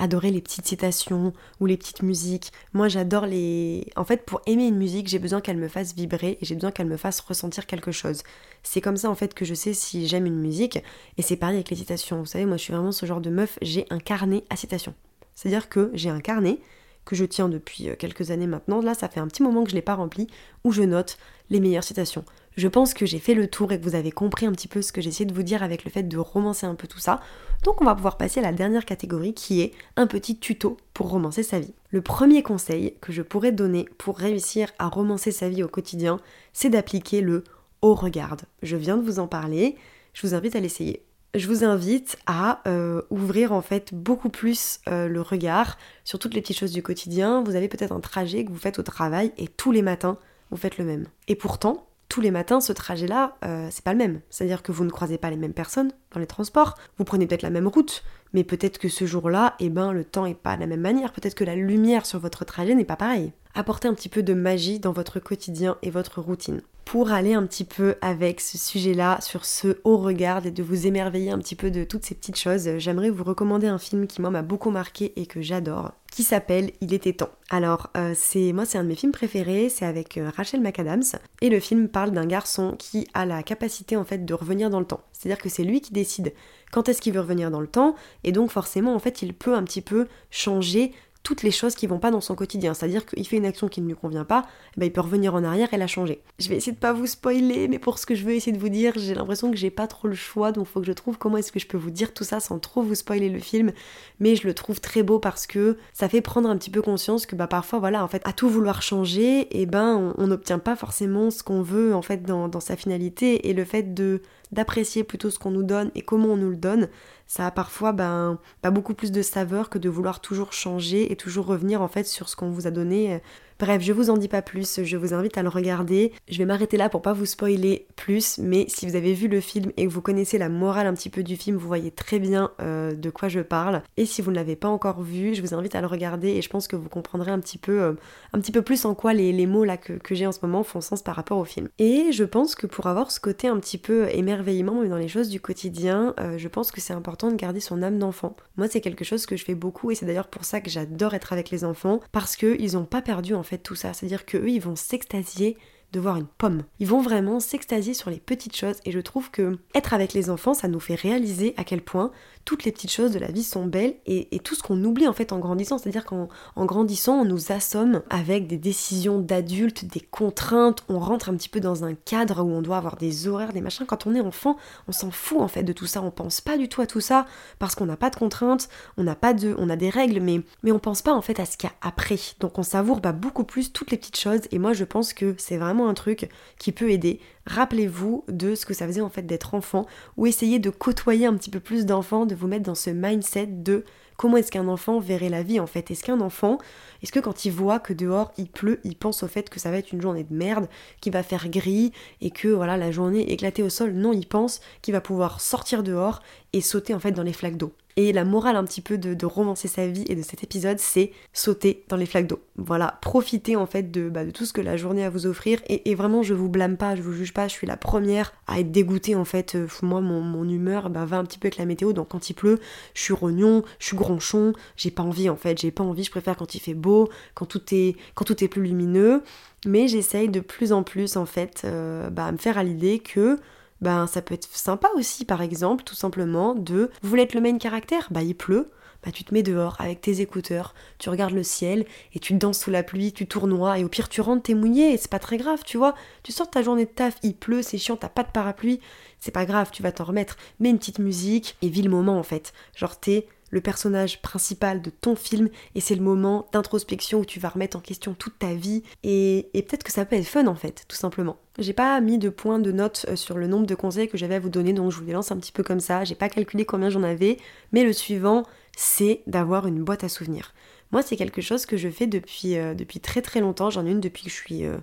adorer 0.03 0.33
les 0.33 0.43
petites 0.43 0.67
citations 0.67 1.33
ou 1.61 1.67
les 1.67 1.77
petites 1.77 2.03
musiques. 2.03 2.53
Moi 2.73 2.88
j'adore 2.88 3.25
les... 3.25 3.87
En 3.95 4.05
fait 4.05 4.25
pour 4.27 4.43
aimer 4.47 4.67
une 4.67 4.77
musique 4.77 5.07
j'ai 5.07 5.21
besoin 5.21 5.41
qu'elle 5.41 5.57
me 5.57 5.69
fasse 5.69 5.95
vibrer 5.95 6.38
et 6.41 6.45
j'ai 6.45 6.57
besoin 6.57 6.73
qu'elle 6.73 6.88
me 6.88 6.97
fasse 6.97 7.21
ressentir 7.21 7.67
quelque 7.67 7.93
chose. 7.93 8.23
C'est 8.65 8.81
comme 8.81 8.97
ça 8.97 9.09
en 9.09 9.15
fait 9.15 9.33
que 9.33 9.45
je 9.45 9.55
sais 9.55 9.75
si 9.75 10.09
j'aime 10.09 10.27
une 10.27 10.41
musique 10.41 10.79
et 11.19 11.23
c'est 11.23 11.37
pareil 11.37 11.57
avec 11.57 11.71
les 11.71 11.77
citations. 11.77 12.19
Vous 12.19 12.27
savez 12.27 12.47
moi 12.47 12.57
je 12.57 12.62
suis 12.62 12.73
vraiment 12.73 12.91
ce 12.91 13.07
genre 13.07 13.21
de 13.21 13.31
meuf, 13.31 13.59
j'ai 13.62 13.87
un 13.91 14.01
carnet 14.01 14.43
à 14.51 14.57
citations. 14.57 14.95
C'est-à-dire 15.37 15.69
que 15.69 15.91
j'ai 15.95 16.11
un 16.11 16.21
carnet 16.21 16.59
que 17.05 17.17
je 17.17 17.25
tiens 17.25 17.49
depuis 17.49 17.88
euh, 17.88 17.95
quelques 17.97 18.31
années 18.31 18.47
maintenant. 18.47 18.81
Là, 18.81 18.95
ça 18.95 19.09
fait 19.09 19.21
un 19.21 19.27
petit 19.27 19.43
moment 19.43 19.65
que 19.65 19.71
je 19.71 19.75
ne 19.75 19.79
l'ai 19.79 19.83
pas 19.83 19.95
rempli, 19.95 20.29
où 20.65 20.73
je 20.73 20.83
note 20.83 21.19
les 21.51 21.59
meilleures 21.61 21.85
citations. 21.85 22.25
Je 22.57 22.69
pense 22.69 22.93
que 22.93 23.07
j'ai 23.07 23.19
fait 23.19 23.35
le 23.35 23.49
tour 23.49 23.73
et 23.73 23.81
que 23.81 23.85
vous 23.85 23.95
avez 23.95 24.12
compris 24.12 24.45
un 24.47 24.53
petit 24.53 24.69
peu 24.69 24.83
ce 24.83 24.93
que 24.93 25.01
j'essaie 25.01 25.25
de 25.25 25.33
vous 25.33 25.43
dire 25.43 25.62
avec 25.62 25.85
le 25.85 25.91
fait 25.91 26.03
de 26.03 26.19
romancer 26.19 26.67
un 26.67 26.75
peu 26.75 26.87
tout 26.87 26.99
ça. 26.99 27.21
Donc 27.62 27.81
on 27.81 27.85
va 27.85 27.95
pouvoir 27.95 28.19
passer 28.19 28.41
à 28.41 28.43
la 28.43 28.53
dernière 28.53 28.85
catégorie 28.85 29.33
qui 29.33 29.62
est 29.62 29.73
un 29.97 30.07
petit 30.07 30.38
tuto 30.38 30.77
pour 30.93 31.09
romancer 31.09 31.43
sa 31.43 31.61
vie. 31.61 31.73
Le 31.91 32.03
premier 32.03 32.43
conseil 32.43 32.95
que 33.01 33.12
je 33.12 33.23
pourrais 33.23 33.53
donner 33.53 33.87
pour 33.97 34.19
réussir 34.19 34.71
à 34.79 34.88
romancer 34.88 35.31
sa 35.31 35.49
vie 35.49 35.62
au 35.62 35.69
quotidien, 35.69 36.21
c'est 36.53 36.71
d'appliquer 36.71 37.21
le 37.21 37.45
au 37.81 37.95
regarde. 37.95 38.43
Je 38.62 38.77
viens 38.77 38.97
de 38.97 39.03
vous 39.03 39.19
en 39.19 39.27
parler, 39.27 39.77
je 40.12 40.27
vous 40.27 40.35
invite 40.35 40.57
à 40.57 40.61
l'essayer. 40.61 41.03
je 41.35 41.47
vous 41.47 41.65
invite 41.65 42.19
à 42.27 42.61
euh, 42.67 43.01
ouvrir 43.09 43.53
en 43.53 43.62
fait 43.62 43.95
beaucoup 43.95 44.29
plus 44.29 44.81
euh, 44.88 45.09
le 45.09 45.23
regard 45.23 45.79
sur 46.05 46.19
toutes 46.19 46.35
les 46.35 46.43
petites 46.43 46.59
choses 46.59 46.73
du 46.73 46.83
quotidien. 46.83 47.43
Vous 47.43 47.57
avez 47.57 47.69
peut-être 47.69 47.93
un 47.93 48.01
trajet 48.01 48.45
que 48.45 48.51
vous 48.51 48.59
faites 48.59 48.79
au 48.79 48.83
travail 48.83 49.33
et 49.38 49.49
tous 49.49 49.73
les 49.73 49.81
matins, 49.81 50.19
vous 50.51 50.59
faites 50.59 50.77
le 50.77 50.85
même. 50.85 51.07
Et 51.29 51.35
pourtant, 51.35 51.87
tous 52.12 52.20
les 52.20 52.31
matins, 52.31 52.61
ce 52.61 52.75
trajet-là, 52.75 53.37
euh, 53.42 53.68
c'est 53.70 53.83
pas 53.83 53.94
le 53.94 53.98
même. 53.98 54.20
C'est-à-dire 54.29 54.62
que 54.62 54.70
vous 54.70 54.85
ne 54.85 54.90
croisez 54.90 55.16
pas 55.16 55.31
les 55.31 55.38
mêmes 55.38 55.55
personnes 55.55 55.92
dans 56.12 56.20
les 56.20 56.27
transports, 56.27 56.77
vous 56.98 57.05
prenez 57.05 57.27
peut-être 57.27 57.40
la 57.40 57.48
même 57.48 57.66
route, 57.66 58.05
mais 58.35 58.44
peut-être 58.44 58.77
que 58.77 58.90
ce 58.90 59.07
jour-là, 59.07 59.55
eh 59.61 59.70
ben, 59.70 59.92
le 59.92 60.05
temps 60.05 60.27
est 60.27 60.35
pas 60.35 60.57
de 60.57 60.61
la 60.61 60.66
même 60.66 60.83
manière, 60.83 61.14
peut-être 61.14 61.35
que 61.35 61.42
la 61.42 61.57
lumière 61.57 62.05
sur 62.05 62.18
votre 62.18 62.44
trajet 62.44 62.75
n'est 62.75 62.85
pas 62.85 62.96
pareille. 62.96 63.33
Apportez 63.55 63.88
un 63.88 63.94
petit 63.94 64.11
peu 64.11 64.22
de 64.22 64.35
magie 64.35 64.79
dans 64.79 64.92
votre 64.92 65.20
quotidien 65.20 65.79
et 65.81 65.88
votre 65.88 66.20
routine 66.20 66.61
pour 66.85 67.12
aller 67.12 67.33
un 67.33 67.46
petit 67.46 67.64
peu 67.64 67.94
avec 68.03 68.40
ce 68.40 68.59
sujet-là, 68.59 69.18
sur 69.22 69.46
ce 69.46 69.79
haut 69.85 69.96
regard 69.96 70.44
et 70.44 70.51
de 70.51 70.62
vous 70.62 70.87
émerveiller 70.87 71.31
un 71.31 71.38
petit 71.38 71.55
peu 71.55 71.70
de 71.70 71.85
toutes 71.85 72.05
ces 72.05 72.14
petites 72.14 72.38
choses, 72.38 72.68
j'aimerais 72.77 73.09
vous 73.09 73.25
recommander 73.25 73.68
un 73.68 73.79
film 73.79 74.07
qui 74.07 74.20
moi 74.20 74.31
m'a 74.31 74.42
beaucoup 74.42 74.70
marqué 74.70 75.12
et 75.16 75.25
que 75.25 75.40
j'adore, 75.40 75.92
qui 76.12 76.22
s'appelle 76.22 76.70
Il 76.81 76.92
était 76.92 77.14
temps. 77.14 77.31
Alors 77.51 77.90
euh, 77.96 78.12
c'est 78.14 78.53
moi 78.53 78.64
c'est 78.66 78.79
un 78.79 78.85
de 78.85 78.88
mes 78.88 78.94
films 78.94 79.12
préférés, 79.12 79.68
c'est 79.68 79.87
avec 79.87 80.18
euh, 80.18 80.31
Rachel 80.37 80.61
McAdams 80.61 81.03
et 81.40 81.48
le 81.48 81.59
film 81.59 81.88
parle 81.88 82.11
d'un 82.11 82.27
garçon 82.27 82.77
qui 82.79 83.09
a 83.14 83.25
la 83.25 83.42
capacité 83.42 83.96
en 83.96 84.05
fait 84.05 84.25
de 84.25 84.35
revenir 84.35 84.70
dans 84.70 84.79
le 84.79 84.87
temps. 84.87 85.01
C'est-à-dire 85.12 85.42
que 85.42 85.48
c'est 85.48 85.64
lui 85.64 85.81
qui 85.81 85.92
décide 85.92 86.35
quand 86.70 86.88
est-ce 86.88 87.01
qu'il 87.01 87.14
veut 87.14 87.20
revenir 87.20 87.51
dans 87.51 87.61
le 87.61 87.66
temps 87.66 87.96
et 88.25 88.33
donc 88.33 88.51
forcément 88.51 88.94
en 88.94 88.98
fait 88.98 89.22
il 89.22 89.33
peut 89.35 89.55
un 89.55 89.64
petit 89.64 89.81
peu 89.81 90.07
changer 90.31 90.92
toutes 91.22 91.42
les 91.42 91.50
choses 91.50 91.74
qui 91.74 91.87
vont 91.87 91.98
pas 91.98 92.11
dans 92.11 92.20
son 92.20 92.35
quotidien. 92.35 92.74
C'est-à-dire 92.74 93.06
qu'il 93.06 93.26
fait 93.26 93.37
une 93.37 93.46
action 93.46 93.68
qui 93.68 93.80
ne 93.80 93.87
lui 93.87 93.94
convient 93.94 94.24
pas, 94.24 94.44
eh 94.76 94.80
ben 94.80 94.87
il 94.87 94.92
peut 94.92 95.00
revenir 95.00 95.35
en 95.35 95.44
arrière 95.44 95.72
et 95.72 95.76
la 95.76 95.87
changer. 95.87 96.22
Je 96.38 96.48
vais 96.48 96.56
essayer 96.56 96.72
de 96.72 96.78
pas 96.78 96.92
vous 96.92 97.06
spoiler, 97.06 97.68
mais 97.68 97.78
pour 97.78 97.98
ce 97.98 98.06
que 98.06 98.14
je 98.14 98.24
veux 98.24 98.32
essayer 98.32 98.52
de 98.52 98.61
vous 98.61 98.68
dire, 98.68 98.94
j'ai 98.96 99.14
l'impression 99.14 99.50
que 99.50 99.56
j'ai 99.56 99.70
pas 99.70 99.87
trop 99.87 100.08
le 100.08 100.14
choix, 100.14 100.52
donc 100.52 100.66
il 100.68 100.72
faut 100.72 100.80
que 100.80 100.87
je 100.87 100.92
trouve 100.92 101.18
comment 101.18 101.37
est-ce 101.37 101.52
que 101.52 101.61
je 101.61 101.66
peux 101.66 101.78
vous 101.78 101.90
dire 101.90 102.12
tout 102.12 102.24
ça 102.24 102.40
sans 102.40 102.58
trop 102.58 102.82
vous 102.82 102.94
spoiler 102.94 103.28
le 103.28 103.38
film. 103.38 103.72
Mais 104.20 104.37
je 104.37 104.46
le 104.46 104.54
trouve 104.54 104.80
très 104.80 105.02
beau 105.02 105.18
parce 105.18 105.46
que 105.46 105.76
ça 105.92 106.08
fait 106.08 106.20
prendre 106.20 106.48
un 106.48 106.56
petit 106.56 106.70
peu 106.70 106.82
conscience 106.82 107.26
que 107.26 107.37
bah 107.37 107.46
parfois 107.46 107.78
voilà 107.78 108.02
en 108.02 108.08
fait 108.08 108.22
à 108.24 108.32
tout 108.32 108.48
vouloir 108.48 108.82
changer, 108.82 109.40
et 109.40 109.62
eh 109.62 109.66
ben 109.66 110.14
on 110.18 110.26
n'obtient 110.26 110.58
pas 110.58 110.76
forcément 110.76 111.30
ce 111.30 111.42
qu'on 111.42 111.62
veut 111.62 111.94
en 111.94 112.02
fait 112.02 112.24
dans, 112.24 112.48
dans 112.48 112.61
sa 112.61 112.76
finalité 112.76 113.48
et 113.48 113.52
le 113.52 113.64
fait 113.64 113.94
de 113.94 114.22
d'apprécier 114.52 115.02
plutôt 115.02 115.30
ce 115.30 115.38
qu'on 115.38 115.50
nous 115.50 115.62
donne 115.62 115.90
et 115.94 116.02
comment 116.02 116.28
on 116.28 116.37
nous 116.37 116.50
le 116.50 116.56
donne, 116.56 116.88
ça 117.33 117.47
a 117.47 117.51
parfois 117.51 117.92
ben, 117.92 118.38
pas 118.61 118.71
beaucoup 118.71 118.92
plus 118.92 119.11
de 119.11 119.23
saveur 119.23 119.71
que 119.71 119.79
de 119.79 119.88
vouloir 119.88 120.21
toujours 120.21 120.53
changer 120.53 121.11
et 121.11 121.16
toujours 121.16 121.47
revenir 121.47 121.81
en 121.81 121.88
fait 121.88 122.05
sur 122.05 122.29
ce 122.29 122.37
qu'on 122.37 122.51
vous 122.51 122.66
a 122.66 122.71
donné 122.71 123.23
Bref, 123.62 123.81
je 123.81 123.92
vous 123.92 124.11
en 124.11 124.16
dis 124.16 124.27
pas 124.27 124.42
plus, 124.42 124.83
je 124.83 124.96
vous 124.96 125.14
invite 125.14 125.38
à 125.38 125.42
le 125.44 125.48
regarder. 125.48 126.11
Je 126.29 126.37
vais 126.38 126.44
m'arrêter 126.44 126.77
là 126.77 126.88
pour 126.88 127.01
pas 127.01 127.12
vous 127.12 127.27
spoiler 127.27 127.87
plus, 127.94 128.38
mais 128.38 128.66
si 128.66 128.88
vous 128.88 128.96
avez 128.96 129.14
vu 129.14 129.29
le 129.29 129.40
film 129.40 129.70
et 129.77 129.87
que 129.87 129.92
vous 129.92 130.03
connaissez 130.03 130.37
la 130.37 130.48
morale 130.48 130.88
un 130.88 130.94
petit 130.94 131.11
peu 131.11 131.22
du 131.22 131.37
film, 131.37 131.57
vous 131.57 131.68
voyez 131.68 131.92
très 131.92 132.18
bien 132.18 132.51
euh, 132.61 132.92
de 132.92 133.09
quoi 133.09 133.29
je 133.29 133.38
parle. 133.38 133.85
Et 133.96 134.05
si 134.05 134.20
vous 134.20 134.33
ne 134.33 134.35
l'avez 134.35 134.57
pas 134.57 134.66
encore 134.66 135.01
vu, 135.01 135.37
je 135.37 135.42
vous 135.42 135.55
invite 135.55 135.77
à 135.77 135.81
le 135.81 135.87
regarder 135.87 136.31
et 136.31 136.42
je 136.42 136.48
pense 136.48 136.66
que 136.66 136.75
vous 136.75 136.88
comprendrez 136.88 137.31
un 137.31 137.38
petit 137.38 137.57
peu, 137.57 137.83
euh, 137.83 137.92
un 138.33 138.40
petit 138.40 138.51
peu 138.51 138.62
plus 138.62 138.85
en 138.85 138.96
quoi 138.96 139.14
les, 139.14 139.46
mots 139.46 139.64
là 139.64 139.77
que, 139.77 139.94
j'ai 140.11 140.27
en 140.27 140.33
ce 140.33 140.40
moment 140.42 140.64
font 140.64 140.81
sens 140.81 141.01
par 141.01 141.14
rapport 141.14 141.38
au 141.38 141.44
film. 141.44 141.68
Et 141.79 142.11
je 142.11 142.25
pense 142.25 142.57
que 142.57 142.66
pour 142.66 142.88
avoir 142.88 143.12
ce 143.12 143.20
côté 143.20 143.46
un 143.46 143.61
petit 143.61 143.79
peu 143.79 144.09
émerveillement 144.11 144.83
dans 144.83 144.96
les 144.96 145.07
choses 145.07 145.29
du 145.29 145.38
quotidien, 145.38 146.16
euh, 146.18 146.37
je 146.37 146.48
pense 146.48 146.72
que 146.72 146.81
c'est 146.81 146.94
important 146.94 147.31
de 147.31 147.37
garder 147.37 147.61
son 147.61 147.81
âme 147.81 148.01
d'enfant. 148.01 148.35
Moi, 148.57 148.66
c'est 148.68 148.81
quelque 148.81 149.05
chose 149.05 149.25
que 149.25 149.37
je 149.37 149.44
fais 149.44 149.55
beaucoup 149.55 149.92
et 149.92 149.94
c'est 149.94 150.05
d'ailleurs 150.05 150.27
pour 150.27 150.44
ça 150.44 150.61
que 150.61 150.68
j'adore 150.68 151.14
être 151.14 151.33
avec 151.33 151.51
les 151.51 151.62
enfants 151.62 152.01
parce 152.11 152.35
qu'ils 152.35 152.72
n'ont 152.72 152.87
pas 152.87 153.03
perdu 153.03 153.35
en 153.37 153.44
fait 153.44 153.52
tout 153.59 153.75
ça. 153.75 153.93
C'est-à-dire 153.93 154.27
qu'eux, 154.27 154.49
ils 154.49 154.61
vont 154.61 154.77
s'extasier 154.77 155.57
de 155.93 156.01
voir 156.01 156.17
une 156.17 156.27
pomme. 156.27 156.65
Ils 156.81 156.87
vont 156.87 157.03
vraiment 157.03 157.38
s'extasier 157.38 157.95
sur 157.95 158.11
les 158.11 158.19
petites 158.19 158.57
choses 158.57 158.77
et 158.85 158.93
je 158.93 159.01
trouve 159.01 159.31
que 159.31 159.59
être 159.75 159.93
avec 159.93 160.15
les 160.15 160.31
enfants, 160.31 160.55
ça 160.55 160.69
nous 160.69 160.81
fait 160.81 160.95
réaliser 160.95 161.55
à 161.57 161.65
quel 161.65 161.83
point 161.83 162.11
toutes 162.44 162.64
les 162.64 162.72
petites 162.72 162.90
choses 162.90 163.12
de 163.12 163.18
la 163.18 163.31
vie 163.31 163.44
sont 163.44 163.66
belles 163.66 163.94
et, 164.07 164.38
tout 164.40 164.55
ce 164.55 164.62
qu'on 164.62 164.83
oublie 164.83 165.07
en 165.07 165.12
fait 165.12 165.33
en 165.33 165.38
grandissant. 165.38 165.78
C'est-à-dire 165.78 166.05
qu'en 166.05 166.28
grandissant, 166.57 167.20
on 167.20 167.24
nous 167.24 167.52
assomme 167.52 168.02
avec 168.11 168.46
des 168.46 168.57
décisions 168.57 169.18
d'adultes, 169.18 169.85
des 169.85 170.00
contraintes, 170.00 170.85
on 170.88 170.98
rentre 170.98 171.28
un 171.28 171.35
petit 171.35 171.48
peu 171.48 171.61
dans 171.61 171.85
un 171.85 171.94
cadre 171.94 172.42
où 172.42 172.50
on 172.50 172.62
doit 172.62 172.76
avoir 172.76 172.96
des 172.96 173.28
horaires, 173.28 173.52
des 173.52 173.61
machins. 173.61 173.87
Quand 173.87 174.07
on 174.07 174.14
est 174.14 174.20
enfant, 174.20 174.57
on 174.88 174.92
s'en 174.92 175.11
fout 175.11 175.40
en 175.40 175.48
fait 175.48 175.62
de 175.62 175.72
tout 175.72 175.87
ça, 175.87 176.02
on 176.02 176.11
pense 176.11 176.40
pas 176.40 176.59
du 176.59 176.68
tout 176.68 176.81
à 176.81 176.87
tout 176.87 177.00
ça 177.00 177.26
parce 177.59 177.74
qu'on 177.74 177.87
n'a 177.87 177.96
pas 177.96 178.11
de 178.11 178.16
contraintes, 178.16 178.68
on 178.96 179.05
n'a 179.05 179.14
pas 179.14 179.35
de, 179.35 179.55
on 179.59 179.70
a 179.70 179.76
des 179.76 179.90
règles, 179.90 180.20
mais, 180.20 180.40
mais 180.62 180.72
on 180.72 180.78
pense 180.78 181.02
pas 181.02 181.12
en 181.12 181.22
fait 181.22 181.38
à 181.38 181.44
ce 181.44 181.57
qu'il 181.57 181.68
y 181.68 181.72
a 181.72 181.76
après. 181.87 182.18
Donc 182.40 182.59
on 182.59 182.62
savoure 182.62 183.00
bah, 183.00 183.12
beaucoup 183.12 183.44
plus 183.44 183.72
toutes 183.72 183.90
les 183.90 183.96
petites 183.96 184.18
choses 184.18 184.42
et 184.50 184.59
moi 184.59 184.72
je 184.72 184.85
pense 184.85 185.12
que 185.12 185.35
c'est 185.38 185.57
vraiment 185.57 185.88
un 185.88 185.94
truc 185.94 186.28
qui 186.59 186.72
peut 186.72 186.90
aider 186.90 187.20
Rappelez-vous 187.46 188.24
de 188.28 188.55
ce 188.55 188.64
que 188.64 188.74
ça 188.74 188.87
faisait 188.87 189.00
en 189.00 189.09
fait 189.09 189.22
d'être 189.22 189.55
enfant 189.55 189.87
ou 190.16 190.26
essayez 190.26 190.59
de 190.59 190.70
côtoyer 190.70 191.26
un 191.26 191.35
petit 191.35 191.50
peu 191.50 191.61
plus 191.61 191.87
d'enfants, 191.87 192.26
de 192.26 192.35
vous 192.35 192.46
mettre 192.46 192.64
dans 192.64 192.74
ce 192.74 192.90
mindset 192.90 193.46
de 193.46 193.85
comment 194.16 194.37
est-ce 194.37 194.52
qu'un 194.52 194.68
enfant 194.68 195.00
verrait 195.00 195.28
la 195.28 195.42
vie 195.42 195.59
en 195.59 195.66
fait 195.66 195.90
Est-ce 195.90 196.05
qu'un 196.05 196.20
enfant, 196.20 196.59
est-ce 197.02 197.11
que 197.11 197.18
quand 197.18 197.44
il 197.44 197.50
voit 197.50 197.81
que 197.81 197.92
dehors 197.92 198.33
il 198.38 198.48
pleut, 198.48 198.81
il 198.85 198.96
pense 198.96 199.24
au 199.24 199.28
fait 199.28 199.50
que 199.50 199.59
ça 199.59 199.70
va 199.70 199.78
être 199.78 199.92
une 199.92 200.00
journée 200.00 200.24
de 200.24 200.35
merde, 200.35 200.68
qu'il 201.00 201.12
va 201.12 201.24
faire 201.24 201.48
gris 201.48 201.92
et 202.20 202.31
que 202.31 202.48
voilà 202.48 202.76
la 202.76 202.92
journée 202.92 203.33
éclatée 203.33 203.64
au 203.64 203.68
sol? 203.68 203.92
Non, 203.92 204.12
il 204.12 204.28
pense 204.28 204.61
qu'il 204.81 204.92
va 204.92 205.00
pouvoir 205.00 205.40
sortir 205.40 205.83
dehors 205.83 206.22
et 206.52 206.61
sauter 206.61 206.94
en 206.94 207.00
fait 207.00 207.12
dans 207.12 207.24
les 207.24 207.33
flaques 207.33 207.57
d'eau. 207.57 207.72
Et 207.96 208.12
la 208.12 208.24
morale 208.24 208.57
un 208.57 208.64
petit 208.64 208.81
peu 208.81 208.98
de, 208.98 209.26
romancer 209.26 209.68
sa 209.68 209.87
vie 209.87 210.05
et 210.09 210.14
de 210.14 210.22
cet 210.22 210.42
épisode, 210.42 210.78
c'est 210.78 211.12
sauter 211.33 211.85
dans 211.88 211.96
les 211.96 212.07
flaques 212.07 212.26
d'eau. 212.26 212.40
Voilà, 212.57 212.98
profitez 213.02 213.57
en 213.57 213.66
fait 213.66 213.90
de, 213.90 214.09
bah, 214.09 214.24
tout 214.26 214.44
ce 214.44 214.52
que 214.52 214.61
la 214.61 214.76
journée 214.76 215.05
a 215.05 215.07
à 215.07 215.11
vous 215.11 215.26
offrir. 215.26 215.61
Et, 215.68 215.94
vraiment, 215.94 216.22
je 216.22 216.35
vous 216.35 216.48
blâme 216.48 216.76
pas, 216.76 216.96
je 216.96 217.02
vous 217.02 217.12
juge 217.12 217.33
pas, 217.35 217.48
je 217.48 217.52
suis 217.52 217.66
la 217.66 217.76
première 217.76 218.33
à 218.46 218.61
être 218.61 218.70
dégoûtée 218.70 219.14
en 219.14 219.24
fait. 219.24 219.55
Euh, 219.55 219.66
moi, 219.83 220.00
mon, 220.00 220.48
humeur 220.48 220.90
bah, 220.90 221.05
va 221.05 221.18
un 221.18 221.24
petit 221.24 221.38
peu 221.38 221.46
avec 221.46 221.59
la 221.59 221.66
météo. 221.66 221.92
Donc 221.92 222.09
quand 222.09 222.31
il 222.31 222.35
pleut, 222.35 222.59
je 222.94 223.02
suis 223.02 223.14
rognon, 223.14 223.62
je 223.78 223.87
suis 223.87 223.96
gronchon, 223.96 224.52
j'ai 224.76 224.90
pas 224.90 225.02
envie 225.02 225.28
en 225.28 225.37
fait, 225.37 225.61
j'ai 225.61 225.70
pas 225.70 225.85
envie, 225.85 226.05
je 226.05 226.11
préfère 226.11 226.37
quand 226.37 226.55
il 226.55 226.61
fait 226.61 226.74
beau, 226.74 227.09
quand 227.35 227.46
tout 227.46 227.62
est, 227.72 227.96
quand 228.14 228.24
tout 228.24 228.42
est 228.42 228.48
plus 228.48 228.62
lumineux. 228.62 229.22
Mais 229.66 229.87
j'essaye 229.87 230.28
de 230.28 230.40
plus 230.40 230.72
en 230.72 230.83
plus 230.83 231.16
en 231.16 231.26
fait 231.26 231.62
euh, 231.64 232.11
bah, 232.11 232.33
me 232.33 232.38
faire 232.38 232.59
à 232.59 232.64
l'idée 232.64 232.98
que 232.98 233.38
ben 233.83 234.07
ça 234.07 234.23
peut 234.23 234.35
être 234.35 234.49
sympa 234.51 234.88
aussi 234.95 235.27
par 235.27 235.42
exemple 235.42 235.85
tout 235.85 235.95
simplement 235.95 236.55
de 236.55 236.90
vous 237.03 237.09
voulez 237.09 237.25
être 237.25 237.35
le 237.35 237.42
main 237.42 237.59
caractère? 237.59 238.09
Bah 238.11 238.23
il 238.23 238.35
pleut 238.35 238.71
bah 239.05 239.11
tu 239.11 239.25
te 239.25 239.35
mets 239.35 239.42
dehors 239.42 239.75
avec 239.81 240.01
tes 240.01 240.21
écouteurs, 240.21 240.75
tu 240.99 241.11
regardes 241.11 241.33
le 241.33 241.42
ciel 241.42 241.87
et 242.14 242.21
tu 242.21 242.35
danses 242.35 242.61
sous 242.61 242.71
la 242.71 242.85
pluie, 242.85 243.12
tu 243.12 243.27
tournoies 243.27 243.79
et 243.79 243.85
au 243.85 243.88
pire 243.88 244.09
tu 244.09 244.21
rentres, 244.21 244.45
t'es 244.45 244.55
mouillé 244.55 244.92
et 244.92 244.97
c'est 244.97 245.11
pas 245.11 245.18
très 245.18 245.38
grave, 245.38 245.62
tu 245.64 245.77
vois. 245.77 245.95
Tu 246.23 246.31
sors 246.31 246.49
ta 246.49 246.62
journée 246.62 246.85
de 246.85 246.90
taf, 246.90 247.16
il 247.23 247.35
pleut, 247.35 247.62
c'est 247.62 247.79
chiant, 247.79 247.97
t'as 247.97 248.09
pas 248.09 248.23
de 248.23 248.31
parapluie, 248.31 248.81
c'est 249.18 249.33
pas 249.33 249.45
grave, 249.45 249.71
tu 249.73 249.83
vas 249.83 249.90
t'en 249.90 250.05
remettre. 250.05 250.37
Mets 250.61 250.71
une 250.71 250.79
petite 250.79 251.01
musique 251.01 251.57
et 251.62 251.68
vis 251.68 251.83
le 251.83 251.90
moment 251.90 252.16
en 252.16 252.23
fait. 252.23 252.53
Genre 252.77 252.99
t'es 252.99 253.27
le 253.53 253.61
personnage 253.61 254.21
principal 254.21 254.83
de 254.83 254.91
ton 254.91 255.15
film 255.15 255.49
et 255.77 255.81
c'est 255.81 255.95
le 255.95 256.03
moment 256.03 256.49
d'introspection 256.53 257.21
où 257.21 257.25
tu 257.25 257.38
vas 257.38 257.51
remettre 257.51 257.77
en 257.77 257.81
question 257.81 258.15
toute 258.15 258.38
ta 258.38 258.55
vie 258.55 258.83
et, 259.05 259.49
peut-être 259.55 259.85
que 259.85 259.93
ça 259.93 260.05
peut 260.05 260.17
être 260.17 260.27
fun 260.27 260.47
en 260.49 260.57
fait, 260.57 260.85
tout 260.88 260.97
simplement. 260.97 261.37
J'ai 261.59 261.75
pas 261.75 262.01
mis 262.01 262.19
de 262.19 262.31
points 262.31 262.59
de 262.59 262.73
notes 262.73 263.07
euh, 263.09 263.17
sur 263.17 263.37
le 263.37 263.47
nombre 263.47 263.67
de 263.67 263.75
conseils 263.75 264.09
que 264.09 264.17
j'avais 264.17 264.37
à 264.37 264.41
vous 264.41 264.49
donner 264.49 264.73
donc 264.73 264.91
je 264.91 264.99
vous 264.99 265.05
les 265.05 265.12
lance 265.12 265.31
un 265.31 265.37
petit 265.37 265.53
peu 265.53 265.62
comme 265.62 265.81
ça, 265.81 266.03
j'ai 266.03 266.15
pas 266.15 266.31
calculé 266.31 266.65
combien 266.65 266.91
j'en 266.91 267.03
avais, 267.03 267.37
mais 267.71 267.85
le 267.85 267.93
suivant 267.93 268.45
c'est 268.77 269.21
d'avoir 269.27 269.67
une 269.67 269.85
boîte 269.85 270.03
à 270.03 270.09
souvenirs. 270.09 270.55
Moi 270.91 271.03
c'est 271.03 271.17
quelque 271.17 271.43
chose 271.43 271.67
que 271.67 271.77
je 271.77 271.91
fais 271.91 272.07
depuis, 272.07 272.57
euh, 272.57 272.75
depuis 272.75 273.01
très 273.01 273.21
très 273.21 273.41
longtemps, 273.41 273.71
j'en 273.71 273.87
ai 273.87 273.91
une 273.91 274.01
depuis 274.01 274.25
que 274.25 274.31
je 274.31 274.35
suis... 274.35 274.65
Euh, 274.65 274.79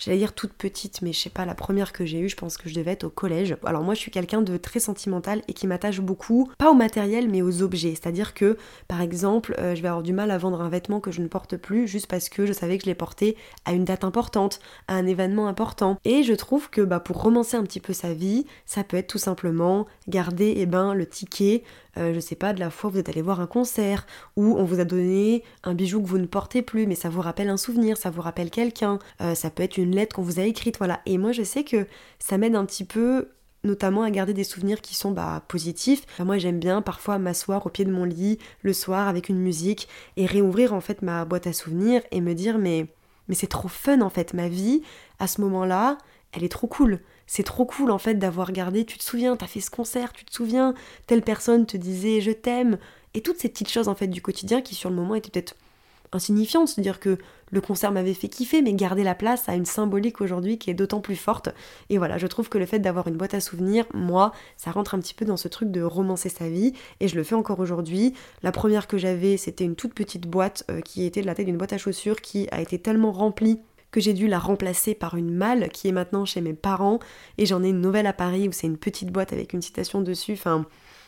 j'allais 0.00 0.18
dire 0.18 0.32
toute 0.32 0.52
petite, 0.54 1.02
mais 1.02 1.12
je 1.12 1.20
sais 1.20 1.30
pas, 1.30 1.44
la 1.44 1.54
première 1.54 1.92
que 1.92 2.04
j'ai 2.04 2.18
eue, 2.18 2.28
je 2.28 2.36
pense 2.36 2.56
que 2.56 2.68
je 2.68 2.74
devais 2.74 2.92
être 2.92 3.04
au 3.04 3.10
collège. 3.10 3.56
Alors 3.64 3.82
moi, 3.82 3.94
je 3.94 4.00
suis 4.00 4.10
quelqu'un 4.10 4.42
de 4.42 4.56
très 4.56 4.80
sentimental 4.80 5.42
et 5.46 5.52
qui 5.52 5.66
m'attache 5.66 6.00
beaucoup, 6.00 6.50
pas 6.58 6.70
au 6.70 6.74
matériel, 6.74 7.28
mais 7.28 7.42
aux 7.42 7.62
objets. 7.62 7.90
C'est-à-dire 7.90 8.34
que, 8.34 8.56
par 8.88 9.00
exemple, 9.00 9.54
euh, 9.58 9.74
je 9.74 9.82
vais 9.82 9.88
avoir 9.88 10.02
du 10.02 10.12
mal 10.12 10.30
à 10.30 10.38
vendre 10.38 10.60
un 10.62 10.68
vêtement 10.68 11.00
que 11.00 11.12
je 11.12 11.20
ne 11.20 11.28
porte 11.28 11.56
plus 11.56 11.86
juste 11.86 12.06
parce 12.06 12.28
que 12.28 12.46
je 12.46 12.52
savais 12.52 12.78
que 12.78 12.84
je 12.84 12.88
l'ai 12.88 12.94
porté 12.94 13.36
à 13.64 13.72
une 13.72 13.84
date 13.84 14.04
importante, 14.04 14.60
à 14.88 14.94
un 14.94 15.06
événement 15.06 15.46
important. 15.46 15.98
Et 16.04 16.22
je 16.22 16.32
trouve 16.32 16.70
que 16.70 16.80
bah, 16.80 17.00
pour 17.00 17.22
romancer 17.22 17.56
un 17.56 17.62
petit 17.62 17.80
peu 17.80 17.92
sa 17.92 18.14
vie, 18.14 18.46
ça 18.64 18.82
peut 18.82 18.96
être 18.96 19.08
tout 19.08 19.18
simplement 19.18 19.86
garder 20.08 20.54
eh 20.56 20.66
ben, 20.66 20.94
le 20.94 21.06
ticket 21.06 21.62
euh, 21.96 22.14
je 22.14 22.20
sais 22.20 22.34
pas, 22.34 22.52
de 22.52 22.60
la 22.60 22.70
fois 22.70 22.90
vous 22.90 22.98
êtes 22.98 23.08
allé 23.08 23.22
voir 23.22 23.40
un 23.40 23.46
concert, 23.46 24.06
ou 24.36 24.56
on 24.58 24.64
vous 24.64 24.80
a 24.80 24.84
donné 24.84 25.42
un 25.64 25.74
bijou 25.74 26.00
que 26.02 26.06
vous 26.06 26.18
ne 26.18 26.26
portez 26.26 26.62
plus, 26.62 26.86
mais 26.86 26.94
ça 26.94 27.08
vous 27.08 27.20
rappelle 27.20 27.48
un 27.48 27.56
souvenir, 27.56 27.96
ça 27.96 28.10
vous 28.10 28.22
rappelle 28.22 28.50
quelqu'un, 28.50 28.98
euh, 29.20 29.34
ça 29.34 29.50
peut 29.50 29.62
être 29.62 29.76
une 29.76 29.94
lettre 29.94 30.16
qu'on 30.16 30.22
vous 30.22 30.40
a 30.40 30.44
écrite, 30.44 30.78
voilà. 30.78 31.00
Et 31.06 31.18
moi 31.18 31.32
je 31.32 31.42
sais 31.42 31.64
que 31.64 31.86
ça 32.18 32.38
m'aide 32.38 32.56
un 32.56 32.64
petit 32.64 32.84
peu 32.84 33.28
notamment 33.62 34.02
à 34.02 34.10
garder 34.10 34.32
des 34.32 34.44
souvenirs 34.44 34.80
qui 34.80 34.94
sont 34.94 35.10
bah, 35.10 35.42
positifs. 35.48 36.06
moi 36.18 36.38
j'aime 36.38 36.58
bien 36.58 36.80
parfois 36.80 37.18
m'asseoir 37.18 37.66
au 37.66 37.68
pied 37.68 37.84
de 37.84 37.92
mon 37.92 38.04
lit 38.04 38.38
le 38.62 38.72
soir 38.72 39.06
avec 39.06 39.28
une 39.28 39.38
musique 39.38 39.86
et 40.16 40.24
réouvrir 40.24 40.72
en 40.72 40.80
fait 40.80 41.02
ma 41.02 41.26
boîte 41.26 41.46
à 41.46 41.52
souvenirs 41.52 42.00
et 42.10 42.22
me 42.22 42.34
dire 42.34 42.58
mais 42.58 42.86
mais 43.28 43.34
c'est 43.34 43.46
trop 43.46 43.68
fun 43.68 44.00
en 44.00 44.10
fait 44.10 44.32
ma 44.34 44.48
vie 44.48 44.82
à 45.18 45.26
ce 45.26 45.40
moment-là, 45.42 45.98
elle 46.32 46.42
est 46.42 46.48
trop 46.48 46.66
cool 46.66 47.00
c'est 47.32 47.44
trop 47.44 47.64
cool 47.64 47.92
en 47.92 47.98
fait 47.98 48.14
d'avoir 48.14 48.48
regardé, 48.48 48.84
tu 48.84 48.98
te 48.98 49.04
souviens, 49.04 49.36
t'as 49.36 49.46
fait 49.46 49.60
ce 49.60 49.70
concert, 49.70 50.12
tu 50.12 50.24
te 50.24 50.34
souviens, 50.34 50.74
telle 51.06 51.22
personne 51.22 51.64
te 51.64 51.76
disait 51.76 52.20
je 52.20 52.32
t'aime, 52.32 52.76
et 53.14 53.20
toutes 53.20 53.38
ces 53.38 53.48
petites 53.48 53.70
choses 53.70 53.86
en 53.86 53.94
fait 53.94 54.08
du 54.08 54.20
quotidien 54.20 54.62
qui 54.62 54.74
sur 54.74 54.90
le 54.90 54.96
moment 54.96 55.14
étaient 55.14 55.30
peut-être 55.30 55.54
insignifiante, 56.10 56.66
c'est-à-dire 56.66 56.98
que 56.98 57.18
le 57.52 57.60
concert 57.60 57.92
m'avait 57.92 58.14
fait 58.14 58.26
kiffer, 58.26 58.62
mais 58.62 58.72
garder 58.72 59.04
la 59.04 59.14
place 59.14 59.48
a 59.48 59.54
une 59.54 59.64
symbolique 59.64 60.20
aujourd'hui 60.20 60.58
qui 60.58 60.70
est 60.70 60.74
d'autant 60.74 61.00
plus 61.00 61.14
forte. 61.14 61.50
Et 61.88 61.98
voilà, 61.98 62.18
je 62.18 62.26
trouve 62.26 62.48
que 62.48 62.58
le 62.58 62.66
fait 62.66 62.80
d'avoir 62.80 63.06
une 63.06 63.16
boîte 63.16 63.34
à 63.34 63.40
souvenirs, 63.40 63.86
moi, 63.94 64.32
ça 64.56 64.72
rentre 64.72 64.96
un 64.96 64.98
petit 64.98 65.14
peu 65.14 65.24
dans 65.24 65.36
ce 65.36 65.46
truc 65.46 65.70
de 65.70 65.82
romancer 65.82 66.30
sa 66.30 66.48
vie, 66.48 66.72
et 66.98 67.06
je 67.06 67.14
le 67.14 67.22
fais 67.22 67.36
encore 67.36 67.60
aujourd'hui. 67.60 68.12
La 68.42 68.50
première 68.50 68.88
que 68.88 68.98
j'avais, 68.98 69.36
c'était 69.36 69.64
une 69.64 69.76
toute 69.76 69.94
petite 69.94 70.26
boîte 70.26 70.64
euh, 70.68 70.80
qui 70.80 71.04
était 71.04 71.22
de 71.22 71.26
la 71.26 71.36
taille 71.36 71.44
d'une 71.44 71.58
boîte 71.58 71.74
à 71.74 71.78
chaussures 71.78 72.20
qui 72.20 72.48
a 72.50 72.60
été 72.60 72.80
tellement 72.80 73.12
remplie 73.12 73.60
que 73.90 74.00
j'ai 74.00 74.12
dû 74.12 74.28
la 74.28 74.38
remplacer 74.38 74.94
par 74.94 75.16
une 75.16 75.32
malle 75.32 75.68
qui 75.70 75.88
est 75.88 75.92
maintenant 75.92 76.24
chez 76.24 76.40
mes 76.40 76.52
parents 76.52 77.00
et 77.38 77.46
j'en 77.46 77.62
ai 77.62 77.70
une 77.70 77.80
nouvelle 77.80 78.06
à 78.06 78.12
Paris 78.12 78.48
où 78.48 78.52
c'est 78.52 78.66
une 78.66 78.78
petite 78.78 79.10
boîte 79.10 79.32
avec 79.32 79.52
une 79.52 79.62
citation 79.62 80.00
dessus. 80.00 80.32
Enfin, 80.34 80.66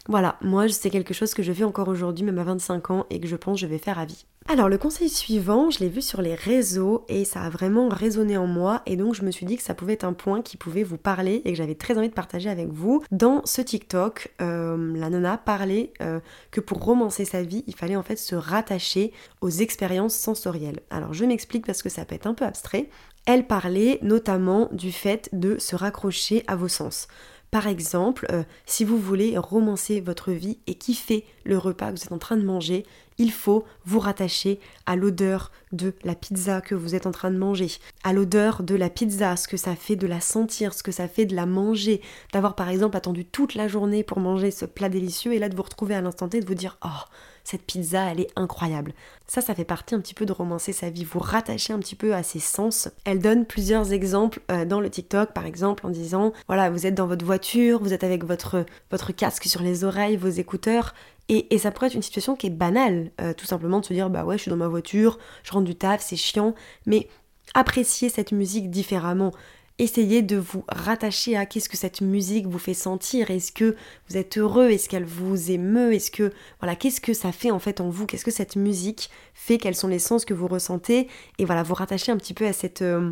voilà, 0.09 0.37
moi 0.41 0.69
c'est 0.69 0.91
quelque 0.91 1.15
chose 1.15 1.33
que 1.35 1.43
je 1.43 1.53
fais 1.53 1.65
encore 1.65 1.89
aujourd'hui, 1.89 2.25
même 2.25 2.39
à 2.39 2.45
25 2.45 2.91
ans, 2.91 3.07
et 3.11 3.21
que 3.21 3.29
je 3.29 3.37
pense 3.37 3.61
que 3.61 3.67
je 3.67 3.67
vais 3.67 3.79
faire 3.79 3.99
à 3.99 4.05
vie. 4.05 4.27
Alors 4.49 4.69
le 4.69 4.77
conseil 4.77 5.09
suivant, 5.09 5.71
je 5.71 5.79
l'ai 5.79 5.89
vu 5.89 6.03
sur 6.03 6.21
les 6.21 6.35
réseaux 6.35 7.05
et 7.09 7.25
ça 7.25 7.43
a 7.43 7.49
vraiment 7.49 7.89
résonné 7.89 8.37
en 8.37 8.49
moi 8.49 8.83
et 8.87 8.97
donc 8.97 9.15
je 9.15 9.23
me 9.23 9.31
suis 9.31 9.47
dit 9.47 9.57
que 9.57 9.63
ça 9.63 9.75
pouvait 9.75 9.93
être 9.93 10.05
un 10.05 10.15
point 10.15 10.43
qui 10.43 10.57
pouvait 10.57 10.83
vous 10.83 10.97
parler 10.97 11.43
et 11.45 11.53
que 11.53 11.57
j'avais 11.57 11.77
très 11.77 11.97
envie 11.97 12.09
de 12.09 12.15
partager 12.15 12.51
avec 12.51 12.69
vous. 12.69 13.05
Dans 13.13 13.43
ce 13.45 13.63
TikTok, 13.63 14.35
euh, 14.43 14.97
la 14.97 15.11
nana 15.11 15.39
parlait 15.39 15.93
euh, 16.03 16.19
que 16.51 16.61
pour 16.61 16.83
romancer 16.83 17.25
sa 17.25 17.43
vie, 17.43 17.63
il 17.69 17.77
fallait 17.77 17.95
en 17.95 18.03
fait 18.03 18.17
se 18.17 18.35
rattacher 18.35 19.13
aux 19.41 19.51
expériences 19.51 20.17
sensorielles. 20.17 20.81
Alors 20.91 21.13
je 21.13 21.25
m'explique 21.25 21.65
parce 21.65 21.83
que 21.83 21.89
ça 21.89 22.05
peut 22.05 22.17
être 22.17 22.27
un 22.27 22.35
peu 22.35 22.45
abstrait. 22.45 22.89
Elle 23.27 23.47
parlait 23.47 24.01
notamment 24.03 24.69
du 24.73 24.91
fait 24.91 25.29
de 25.33 25.57
se 25.59 25.77
raccrocher 25.77 26.43
à 26.49 26.57
vos 26.57 26.67
sens. 26.67 27.07
Par 27.53 27.67
exemple, 27.67 28.27
euh, 28.33 28.45
si 28.65 28.83
vous 28.83 28.97
voulez 28.97 29.37
romancer 29.37 30.01
votre 30.01 30.33
vie 30.33 30.59
et 30.67 30.75
kiffer 30.75 31.27
le 31.45 31.59
repas 31.59 31.93
que 31.93 31.99
vous 31.99 32.05
êtes 32.05 32.13
en 32.13 32.19
train 32.19 32.39
de 32.39 32.47
manger, 32.47 32.87
il 33.19 33.31
faut 33.31 33.67
vous 33.85 33.99
rattacher 33.99 34.59
à 34.87 34.97
l'odeur 34.97 35.53
de 35.71 35.93
la 36.03 36.15
pizza 36.15 36.63
que 36.63 36.75
vous 36.75 36.95
êtes 36.95 37.07
en 37.07 37.11
train 37.11 37.31
de 37.31 37.37
manger, 37.37 37.69
à 38.05 38.15
l'odeur 38.15 38.63
de 38.63 38.75
la 38.75 38.89
pizza, 38.89 39.37
ce 39.37 39.49
que 39.49 39.59
ça 39.59 39.77
fait 39.77 39.97
de 39.97 40.07
la 40.07 40.23
sentir, 40.23 40.73
ce 40.73 40.83
que 40.83 40.93
ça 40.93 41.09
fait 41.09 41.27
de 41.27 41.37
la 41.37 41.45
manger, 41.45 42.01
d'avoir 42.33 42.55
par 42.55 42.71
exemple 42.71 42.97
attendu 42.97 43.27
toute 43.27 43.55
la 43.55 43.69
journée 43.69 44.03
pour 44.03 44.19
manger 44.19 44.51
ce 44.51 44.65
plat 44.65 44.89
délicieux 44.89 45.35
et 45.35 45.39
là 45.39 45.51
de 45.51 45.55
vous 45.55 45.63
retrouver 45.63 45.95
à 45.95 46.01
l'instant 46.01 46.31
T 46.31 46.39
et 46.39 46.41
de 46.41 46.47
vous 46.47 46.55
dire 46.55 46.79
oh 46.83 46.89
cette 47.45 47.63
pizza, 47.63 48.11
elle 48.11 48.21
est 48.21 48.31
incroyable. 48.37 48.93
Ça, 49.27 49.41
ça 49.41 49.55
fait 49.55 49.65
partie 49.65 49.95
un 49.95 50.01
petit 50.01 50.15
peu 50.15 50.27
de 50.27 50.33
romancer 50.33 50.73
sa 50.73 50.91
vie, 50.91 51.05
vous 51.05 51.19
rattacher 51.19 51.73
un 51.73 51.79
petit 51.79 51.97
peu 51.97 52.15
à 52.15 52.23
ses 52.23 52.39
sens. 52.39 52.89
Elle 53.05 53.19
donne 53.19 53.47
plusieurs 53.47 53.93
exemples 53.93 54.41
euh, 54.51 54.65
dans 54.65 54.81
le 54.81 54.91
TikTok, 54.91 55.33
par 55.33 55.47
exemple, 55.47 55.87
en 55.87 55.91
disant, 55.91 56.33
voilà, 56.47 56.71
vous 56.71 56.87
êtes 56.87 56.95
dans 56.95 57.07
votre 57.07 57.25
voiture, 57.25 57.83
vous 57.83 57.93
êtes 57.93 58.05
avec 58.05 58.25
votre, 58.25 58.65
votre 58.91 59.13
casque 59.13 59.45
sur 59.45 59.63
les 59.63 59.85
oreilles, 59.85 60.17
vos 60.17 60.29
écouteurs, 60.29 60.95
et, 61.29 61.57
ça 61.57 61.71
pourrait 61.71 61.87
être 61.87 61.95
une 61.95 62.03
situation 62.03 62.37
qui 62.37 62.49
est 62.49 62.51
banale, 62.51 63.11
euh, 63.21 63.33
tout 63.33 63.47
simplement 63.47 63.81
de 63.81 63.87
se 63.87 63.95
dire, 63.95 64.11
bah 64.11 64.25
ouais, 64.25 64.37
je 64.37 64.43
suis 64.43 64.51
dans 64.51 64.57
ma 64.57 64.69
voiture, 64.69 65.19
je 65.45 65.53
rentre 65.53 65.65
du 65.65 65.75
taf, 65.75 66.03
c'est 66.03 66.17
chiant, 66.17 66.55
mais 66.85 67.09
apprécier 67.55 68.09
cette 68.09 68.33
musique 68.33 68.71
différemment 68.71 69.33
essayez 69.83 70.23
de 70.23 70.37
vous 70.37 70.65
rattacher 70.69 71.37
à 71.37 71.45
qu'est-ce 71.45 71.69
que 71.69 71.77
cette 71.77 72.01
musique 72.01 72.47
vous 72.47 72.59
fait 72.59 72.75
sentir. 72.75 73.31
Est-ce 73.31 73.51
que 73.51 73.77
vous 74.09 74.17
êtes 74.17 74.39
heureux? 74.39 74.71
Est-ce 74.71 74.89
qu'elle 74.89 75.05
vous 75.05 75.51
émeut? 75.51 75.93
Est-ce 75.93 76.11
que 76.11 76.33
voilà, 76.61 76.77
qu'est-ce 76.77 77.01
que 77.01 77.13
ça 77.13 77.33
fait 77.33 77.51
en 77.51 77.59
fait 77.59 77.81
en 77.81 77.91
vous? 77.91 78.07
Qu'est-ce 78.07 78.25
que 78.25 78.31
cette 78.31 78.57
musique 78.57 79.11
fait? 79.35 79.59
Quels 79.59 79.75
sont 79.75 79.89
les 79.89 79.99
sens 79.99 80.25
que 80.25 80.35
vous 80.35 80.47
ressentez? 80.47 81.09
Et 81.39 81.45
voilà, 81.45 81.63
vous 81.63 81.75
rattacher 81.75 82.13
un 82.13 82.17
petit 82.17 82.35
peu 82.35 82.47
à 82.47 82.53
cette 82.53 82.83
euh, 82.83 83.11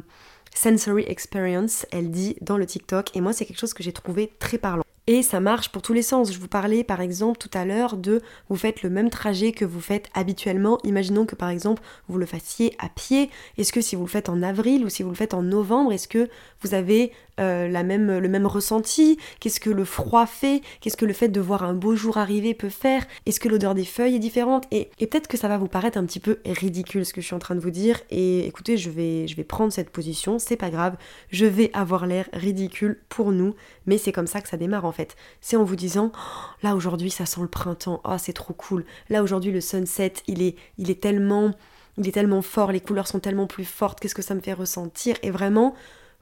sensory 0.54 1.04
experience, 1.09 1.87
elle 1.90 2.11
dit 2.11 2.37
dans 2.40 2.56
le 2.56 2.66
TikTok. 2.66 3.16
Et 3.16 3.20
moi, 3.20 3.33
c'est 3.33 3.44
quelque 3.44 3.61
chose 3.61 3.74
que 3.74 3.83
j'ai 3.83 3.92
trouvé 3.92 4.33
très 4.38 4.59
parlant. 4.59 4.85
Et 5.12 5.25
ça 5.25 5.40
marche 5.40 5.70
pour 5.70 5.83
tous 5.83 5.92
les 5.92 6.03
sens. 6.03 6.33
Je 6.33 6.38
vous 6.38 6.46
parlais 6.46 6.85
par 6.85 7.01
exemple 7.01 7.37
tout 7.37 7.51
à 7.55 7.64
l'heure 7.64 7.96
de 7.96 8.23
vous 8.49 8.55
faites 8.55 8.85
le 8.85 8.90
même 8.90 9.11
trajet 9.11 9.51
que 9.51 9.64
vous 9.64 9.81
faites 9.81 10.09
habituellement. 10.14 10.79
Imaginons 10.85 11.27
que 11.27 11.35
par 11.35 11.49
exemple 11.49 11.83
vous 12.07 12.16
le 12.16 12.27
fassiez 12.27 12.77
à 12.79 12.88
pied. 12.88 13.29
Est-ce 13.59 13.73
que 13.73 13.81
si 13.81 13.96
vous 13.96 14.05
le 14.05 14.09
faites 14.09 14.29
en 14.29 14.40
avril 14.40 14.85
ou 14.85 14.88
si 14.88 15.03
vous 15.03 15.09
le 15.09 15.16
faites 15.16 15.35
en 15.35 15.42
novembre, 15.42 15.92
est-ce 15.92 16.07
que 16.07 16.29
vous 16.62 16.75
avez 16.75 17.11
euh, 17.40 17.68
la 17.68 17.83
même, 17.83 18.18
le 18.18 18.29
même 18.29 18.46
ressenti? 18.46 19.18
Qu'est-ce 19.40 19.61
que 19.61 19.70
le 19.70 19.85
froid 19.85 20.27
fait? 20.27 20.61
Qu'est-ce 20.81 20.96
que 20.96 21.07
le 21.07 21.12
fait 21.12 21.29
de 21.29 21.40
voir 21.40 21.64
un 21.64 21.75
beau 21.75 21.96
jour 21.96 22.18
arriver 22.18 22.55
peut 22.55 22.68
faire? 22.68 23.07
Est-ce 23.27 23.40
que 23.40 23.49
l'odeur 23.49 23.75
des 23.75 23.85
feuilles 23.85 24.16
est 24.16 24.20
différente? 24.20 24.64
Et, 24.70 24.90
peut-être 24.99 25.27
que 25.27 25.38
ça 25.38 25.49
va 25.49 25.57
vous 25.57 25.68
paraître 25.68 25.99
un 25.99 26.05
petit 26.05 26.20
peu 26.20 26.38
ridicule 26.44 27.07
ce 27.07 27.12
que 27.12 27.20
je 27.20 27.27
suis 27.27 27.35
en 27.35 27.38
train 27.38 27.55
de 27.55 27.61
vous 27.61 27.70
dire. 27.70 28.01
Et 28.11 28.46
écoutez, 28.46 28.77
je 28.77 28.90
vais, 28.90 29.27
je 29.27 29.37
vais 29.37 29.44
prendre 29.44 29.73
cette 29.73 29.90
position, 29.90 30.38
c'est 30.38 30.57
pas 30.57 30.70
grave. 30.70 30.96
Je 31.31 31.46
vais 31.46 31.70
avoir 31.73 32.07
l'air 32.07 32.29
ridicule 32.33 33.01
pour 33.09 33.33
nous, 33.33 33.55
mais 33.87 33.96
c'est 33.96 34.12
comme 34.12 34.27
ça 34.27 34.40
que 34.40 34.49
ça 34.49 34.57
démarre 34.59 34.85
en 34.85 34.92
fait. 34.92 35.00
C'est 35.41 35.57
en 35.57 35.65
vous 35.65 35.77
disant, 35.77 36.13
oh, 36.15 36.19
là 36.63 36.75
aujourd'hui 36.75 37.11
ça 37.11 37.27
sent 37.27 37.41
le 37.41 37.49
printemps, 37.49 38.01
oh 38.05 38.17
c'est 38.19 38.33
trop 38.33 38.55
cool. 38.55 38.85
Là 39.09 39.23
aujourd'hui 39.23 39.53
le 39.53 39.61
sunset, 39.61 40.15
il 40.27 40.43
est, 40.43 40.57
il 40.79 40.91
est 40.91 41.01
tellement... 41.01 41.53
Il 41.99 42.09
est 42.09 42.13
tellement 42.13 42.41
fort, 42.41 42.73
les 42.73 42.81
couleurs 42.81 43.09
sont 43.09 43.19
tellement 43.19 43.47
plus 43.47 43.65
fortes, 43.65 44.01
qu'est-ce 44.01 44.15
que 44.15 44.23
ça 44.23 44.35
me 44.35 44.41
fait 44.41 44.55
ressentir? 44.55 45.17
Et 45.23 45.31
vraiment, 45.31 45.75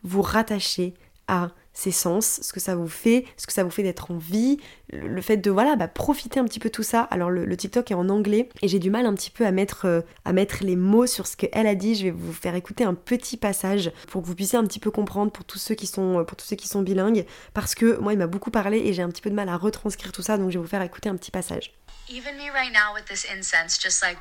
vous 0.02 0.22
rattacher 0.22 0.94
à 1.28 1.50
ses 1.72 1.92
sens, 1.92 2.40
ce 2.42 2.52
que 2.52 2.58
ça 2.58 2.74
vous 2.74 2.88
fait, 2.88 3.26
ce 3.36 3.46
que 3.46 3.52
ça 3.52 3.62
vous 3.62 3.70
fait 3.70 3.84
d'être 3.84 4.10
en 4.10 4.16
vie, 4.16 4.58
le 4.90 5.20
fait 5.20 5.36
de 5.36 5.50
voilà 5.50 5.76
bah, 5.76 5.88
profiter 5.88 6.40
un 6.40 6.44
petit 6.44 6.60
peu 6.60 6.70
tout 6.70 6.82
ça. 6.82 7.02
Alors 7.02 7.30
le, 7.30 7.56
TikTok 7.56 7.90
est 7.90 7.94
en 7.94 8.08
anglais 8.08 8.48
et 8.62 8.68
j'ai 8.68 8.78
du 8.78 8.90
mal 8.90 9.06
un 9.06 9.14
petit 9.14 9.30
peu 9.30 9.46
à 9.46 9.50
mettre, 9.50 9.86
euh, 9.86 10.00
à 10.24 10.32
mettre 10.32 10.58
les 10.62 10.76
mots 10.76 11.06
sur 11.06 11.26
ce 11.26 11.36
qu'elle 11.36 11.66
a 11.66 11.74
dit. 11.74 11.94
Je 11.94 12.04
vais 12.04 12.10
vous 12.10 12.32
faire 12.32 12.54
écouter 12.54 12.84
un 12.84 12.94
petit 12.94 13.36
passage 13.36 13.90
pour 14.08 14.22
que 14.22 14.26
vous 14.26 14.34
puissiez 14.34 14.58
un 14.58 14.64
petit 14.64 14.80
peu 14.80 14.90
comprendre 14.90 15.32
pour 15.32 15.44
tous 15.44 15.58
ceux 15.58 15.74
qui 15.74 15.86
sont, 15.86 16.24
pour 16.26 16.36
tous 16.36 16.46
ceux 16.46 16.56
qui 16.56 16.68
sont 16.68 16.82
bilingues 16.82 17.26
parce 17.54 17.74
que 17.74 17.98
moi 17.98 18.12
il 18.12 18.18
m'a 18.18 18.26
beaucoup 18.26 18.50
parlé 18.50 18.78
et 18.78 18.92
j'ai 18.92 19.02
un 19.02 19.08
petit 19.08 19.22
peu 19.22 19.30
de 19.30 19.34
mal 19.34 19.48
à 19.48 19.56
retranscrire 19.56 20.12
tout 20.12 20.22
ça 20.22 20.38
donc 20.38 20.50
je 20.50 20.58
vais 20.58 20.62
vous 20.62 20.68
faire 20.68 20.82
écouter 20.82 21.08
un 21.08 21.16
petit 21.16 21.30
passage. 21.30 21.72
even 22.10 22.38
me 22.38 22.48
right 22.48 22.72
now 22.72 22.94
with 22.94 23.06
this 23.06 23.24
incense, 23.24 23.76
just 23.76 24.02
like 24.02 24.16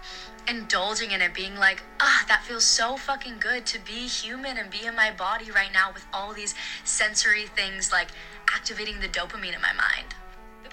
indulging 0.48 1.12
in 1.12 1.22
it, 1.22 1.34
being 1.34 1.56
like, 1.56 1.82
ah, 2.02 2.26
that 2.28 2.44
feels 2.44 2.66
so 2.66 2.98
fucking 2.98 3.36
good 3.40 3.66
to 3.66 3.80
be 3.86 4.08
human 4.08 4.58
and 4.58 4.70
be 4.70 4.86
in 4.86 4.96
my 4.96 5.12
body 5.12 5.52
right 5.52 5.72
now 5.74 5.92
with 5.94 6.06
all 6.14 6.34
these 6.34 6.54
sensory 6.84 7.46
things 7.56 7.92
like 7.92 8.10
activating 8.54 9.00
the 9.00 9.08
dopamine 9.08 9.56
in 9.56 9.62
my 9.62 9.74
mind. 9.74 10.16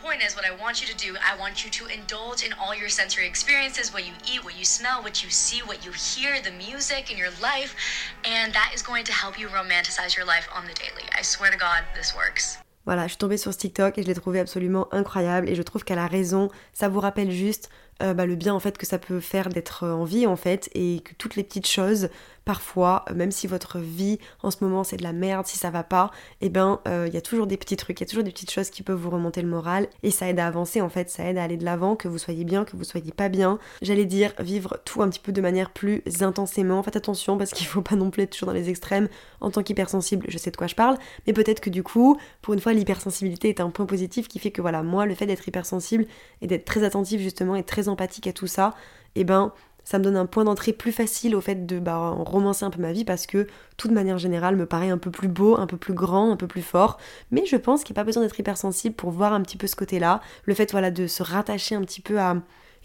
Point 0.04 0.22
is, 0.22 0.36
what 0.36 0.44
I 0.44 0.54
want 0.62 0.82
you 0.82 0.86
to 0.92 0.96
do, 0.98 1.16
I 1.16 1.34
want 1.40 1.64
you 1.64 1.70
to 1.70 1.86
indulge 1.86 2.44
in 2.44 2.52
all 2.60 2.74
your 2.74 2.90
sensory 2.90 3.26
experiences 3.26 3.90
what 3.90 4.04
you 4.04 4.12
eat, 4.30 4.44
what 4.44 4.54
you 4.58 4.66
smell, 4.66 5.00
what 5.02 5.24
you 5.24 5.30
see, 5.30 5.62
what 5.62 5.82
you 5.82 5.92
hear, 5.92 6.42
the 6.42 6.50
music 6.50 7.10
in 7.10 7.16
your 7.16 7.30
life, 7.40 7.74
and 8.22 8.52
that 8.52 8.72
is 8.74 8.82
going 8.82 9.04
to 9.06 9.12
help 9.14 9.38
you 9.40 9.48
romanticize 9.48 10.14
your 10.14 10.26
life 10.26 10.46
on 10.54 10.66
the 10.66 10.74
daily. 10.74 11.08
I 11.18 11.22
swear 11.22 11.50
to 11.50 11.56
God, 11.56 11.84
this 11.94 12.14
works. 12.14 12.58
Voilà, 12.84 13.04
je 13.04 13.12
suis 13.12 13.16
tombée 13.16 13.38
sur 13.38 13.50
ce 13.54 13.58
TikTok 13.58 13.96
et 13.96 14.02
je 14.02 14.06
l'ai 14.06 14.14
trouvé 14.14 14.40
absolument 14.40 14.92
incroyable 14.92 15.48
et 15.48 15.54
je 15.54 15.62
trouve 15.62 15.84
qu'elle 15.84 15.98
a 15.98 16.06
raison. 16.06 16.50
Ça 16.74 16.90
vous 16.90 17.00
rappelle 17.00 17.30
juste 17.30 17.70
euh, 18.02 18.12
bah, 18.12 18.26
le 18.26 18.36
bien 18.36 18.52
en 18.52 18.60
fait 18.60 18.76
que 18.76 18.84
ça 18.84 18.98
peut 18.98 19.20
faire 19.20 19.48
d'être 19.48 19.88
en 19.88 20.04
vie 20.04 20.26
en 20.26 20.36
fait 20.36 20.68
et 20.74 21.00
que 21.02 21.14
toutes 21.14 21.34
les 21.34 21.44
petites 21.44 21.66
choses 21.66 22.10
parfois, 22.44 23.04
même 23.14 23.30
si 23.30 23.46
votre 23.46 23.78
vie 23.78 24.18
en 24.42 24.50
ce 24.50 24.58
moment 24.62 24.84
c'est 24.84 24.96
de 24.96 25.02
la 25.02 25.12
merde, 25.12 25.46
si 25.46 25.58
ça 25.58 25.70
va 25.70 25.82
pas, 25.82 26.10
et 26.40 26.46
eh 26.46 26.48
ben 26.48 26.80
il 26.86 26.90
euh, 26.90 27.08
y 27.08 27.16
a 27.16 27.20
toujours 27.20 27.46
des 27.46 27.56
petits 27.56 27.76
trucs, 27.76 28.00
il 28.00 28.02
y 28.02 28.06
a 28.06 28.08
toujours 28.08 28.24
des 28.24 28.30
petites 28.30 28.50
choses 28.50 28.70
qui 28.70 28.82
peuvent 28.82 28.98
vous 28.98 29.10
remonter 29.10 29.42
le 29.42 29.48
moral 29.48 29.88
et 30.02 30.10
ça 30.10 30.28
aide 30.28 30.38
à 30.38 30.46
avancer 30.46 30.80
en 30.80 30.88
fait, 30.88 31.10
ça 31.10 31.24
aide 31.24 31.38
à 31.38 31.42
aller 31.42 31.56
de 31.56 31.64
l'avant, 31.64 31.96
que 31.96 32.08
vous 32.08 32.18
soyez 32.18 32.44
bien, 32.44 32.64
que 32.64 32.76
vous 32.76 32.84
soyez 32.84 33.12
pas 33.12 33.28
bien. 33.28 33.58
J'allais 33.82 34.04
dire 34.04 34.32
vivre 34.38 34.78
tout 34.84 35.02
un 35.02 35.08
petit 35.08 35.20
peu 35.20 35.32
de 35.32 35.40
manière 35.40 35.70
plus 35.70 36.02
intensément. 36.20 36.82
Faites 36.82 36.96
attention 36.96 37.38
parce 37.38 37.50
qu'il 37.50 37.66
faut 37.66 37.82
pas 37.82 37.96
non 37.96 38.10
plus 38.10 38.22
être 38.22 38.30
toujours 38.30 38.48
dans 38.48 38.54
les 38.54 38.70
extrêmes. 38.70 39.08
En 39.40 39.50
tant 39.50 39.62
qu'hypersensible, 39.62 40.26
je 40.28 40.38
sais 40.38 40.50
de 40.50 40.56
quoi 40.56 40.66
je 40.66 40.74
parle, 40.74 40.96
mais 41.26 41.32
peut-être 41.32 41.60
que 41.60 41.70
du 41.70 41.82
coup, 41.82 42.18
pour 42.42 42.54
une 42.54 42.60
fois, 42.60 42.72
l'hypersensibilité 42.72 43.48
est 43.48 43.60
un 43.60 43.70
point 43.70 43.86
positif 43.86 44.28
qui 44.28 44.38
fait 44.38 44.50
que 44.50 44.62
voilà, 44.62 44.82
moi, 44.82 45.06
le 45.06 45.14
fait 45.14 45.26
d'être 45.26 45.46
hypersensible 45.46 46.06
et 46.40 46.46
d'être 46.46 46.64
très 46.64 46.84
attentif 46.84 47.20
justement 47.20 47.56
et 47.56 47.62
très 47.62 47.88
empathique 47.88 48.26
à 48.26 48.32
tout 48.32 48.46
ça, 48.46 48.74
et 49.16 49.20
eh 49.20 49.24
ben 49.24 49.52
ça 49.84 49.98
me 49.98 50.04
donne 50.04 50.16
un 50.16 50.26
point 50.26 50.44
d'entrée 50.44 50.72
plus 50.72 50.92
facile 50.92 51.36
au 51.36 51.40
fait 51.40 51.66
de 51.66 51.78
bah, 51.78 52.14
romancer 52.18 52.64
un 52.64 52.70
peu 52.70 52.80
ma 52.80 52.92
vie 52.92 53.04
parce 53.04 53.26
que 53.26 53.46
tout 53.76 53.88
de 53.88 53.94
manière 53.94 54.18
générale 54.18 54.56
me 54.56 54.66
paraît 54.66 54.90
un 54.90 54.98
peu 54.98 55.10
plus 55.10 55.28
beau, 55.28 55.56
un 55.56 55.66
peu 55.66 55.76
plus 55.76 55.94
grand, 55.94 56.30
un 56.30 56.36
peu 56.36 56.46
plus 56.46 56.62
fort. 56.62 56.98
Mais 57.30 57.44
je 57.46 57.56
pense 57.56 57.84
qu'il 57.84 57.94
n'y 57.94 57.98
a 57.98 58.02
pas 58.02 58.06
besoin 58.06 58.22
d'être 58.22 58.38
hypersensible 58.38 58.94
pour 58.94 59.10
voir 59.10 59.32
un 59.32 59.42
petit 59.42 59.56
peu 59.56 59.66
ce 59.66 59.76
côté-là. 59.76 60.20
Le 60.44 60.54
fait 60.54 60.70
voilà 60.72 60.90
de 60.90 61.06
se 61.06 61.22
rattacher 61.22 61.74
un 61.74 61.82
petit 61.82 62.00
peu 62.00 62.18
à 62.18 62.36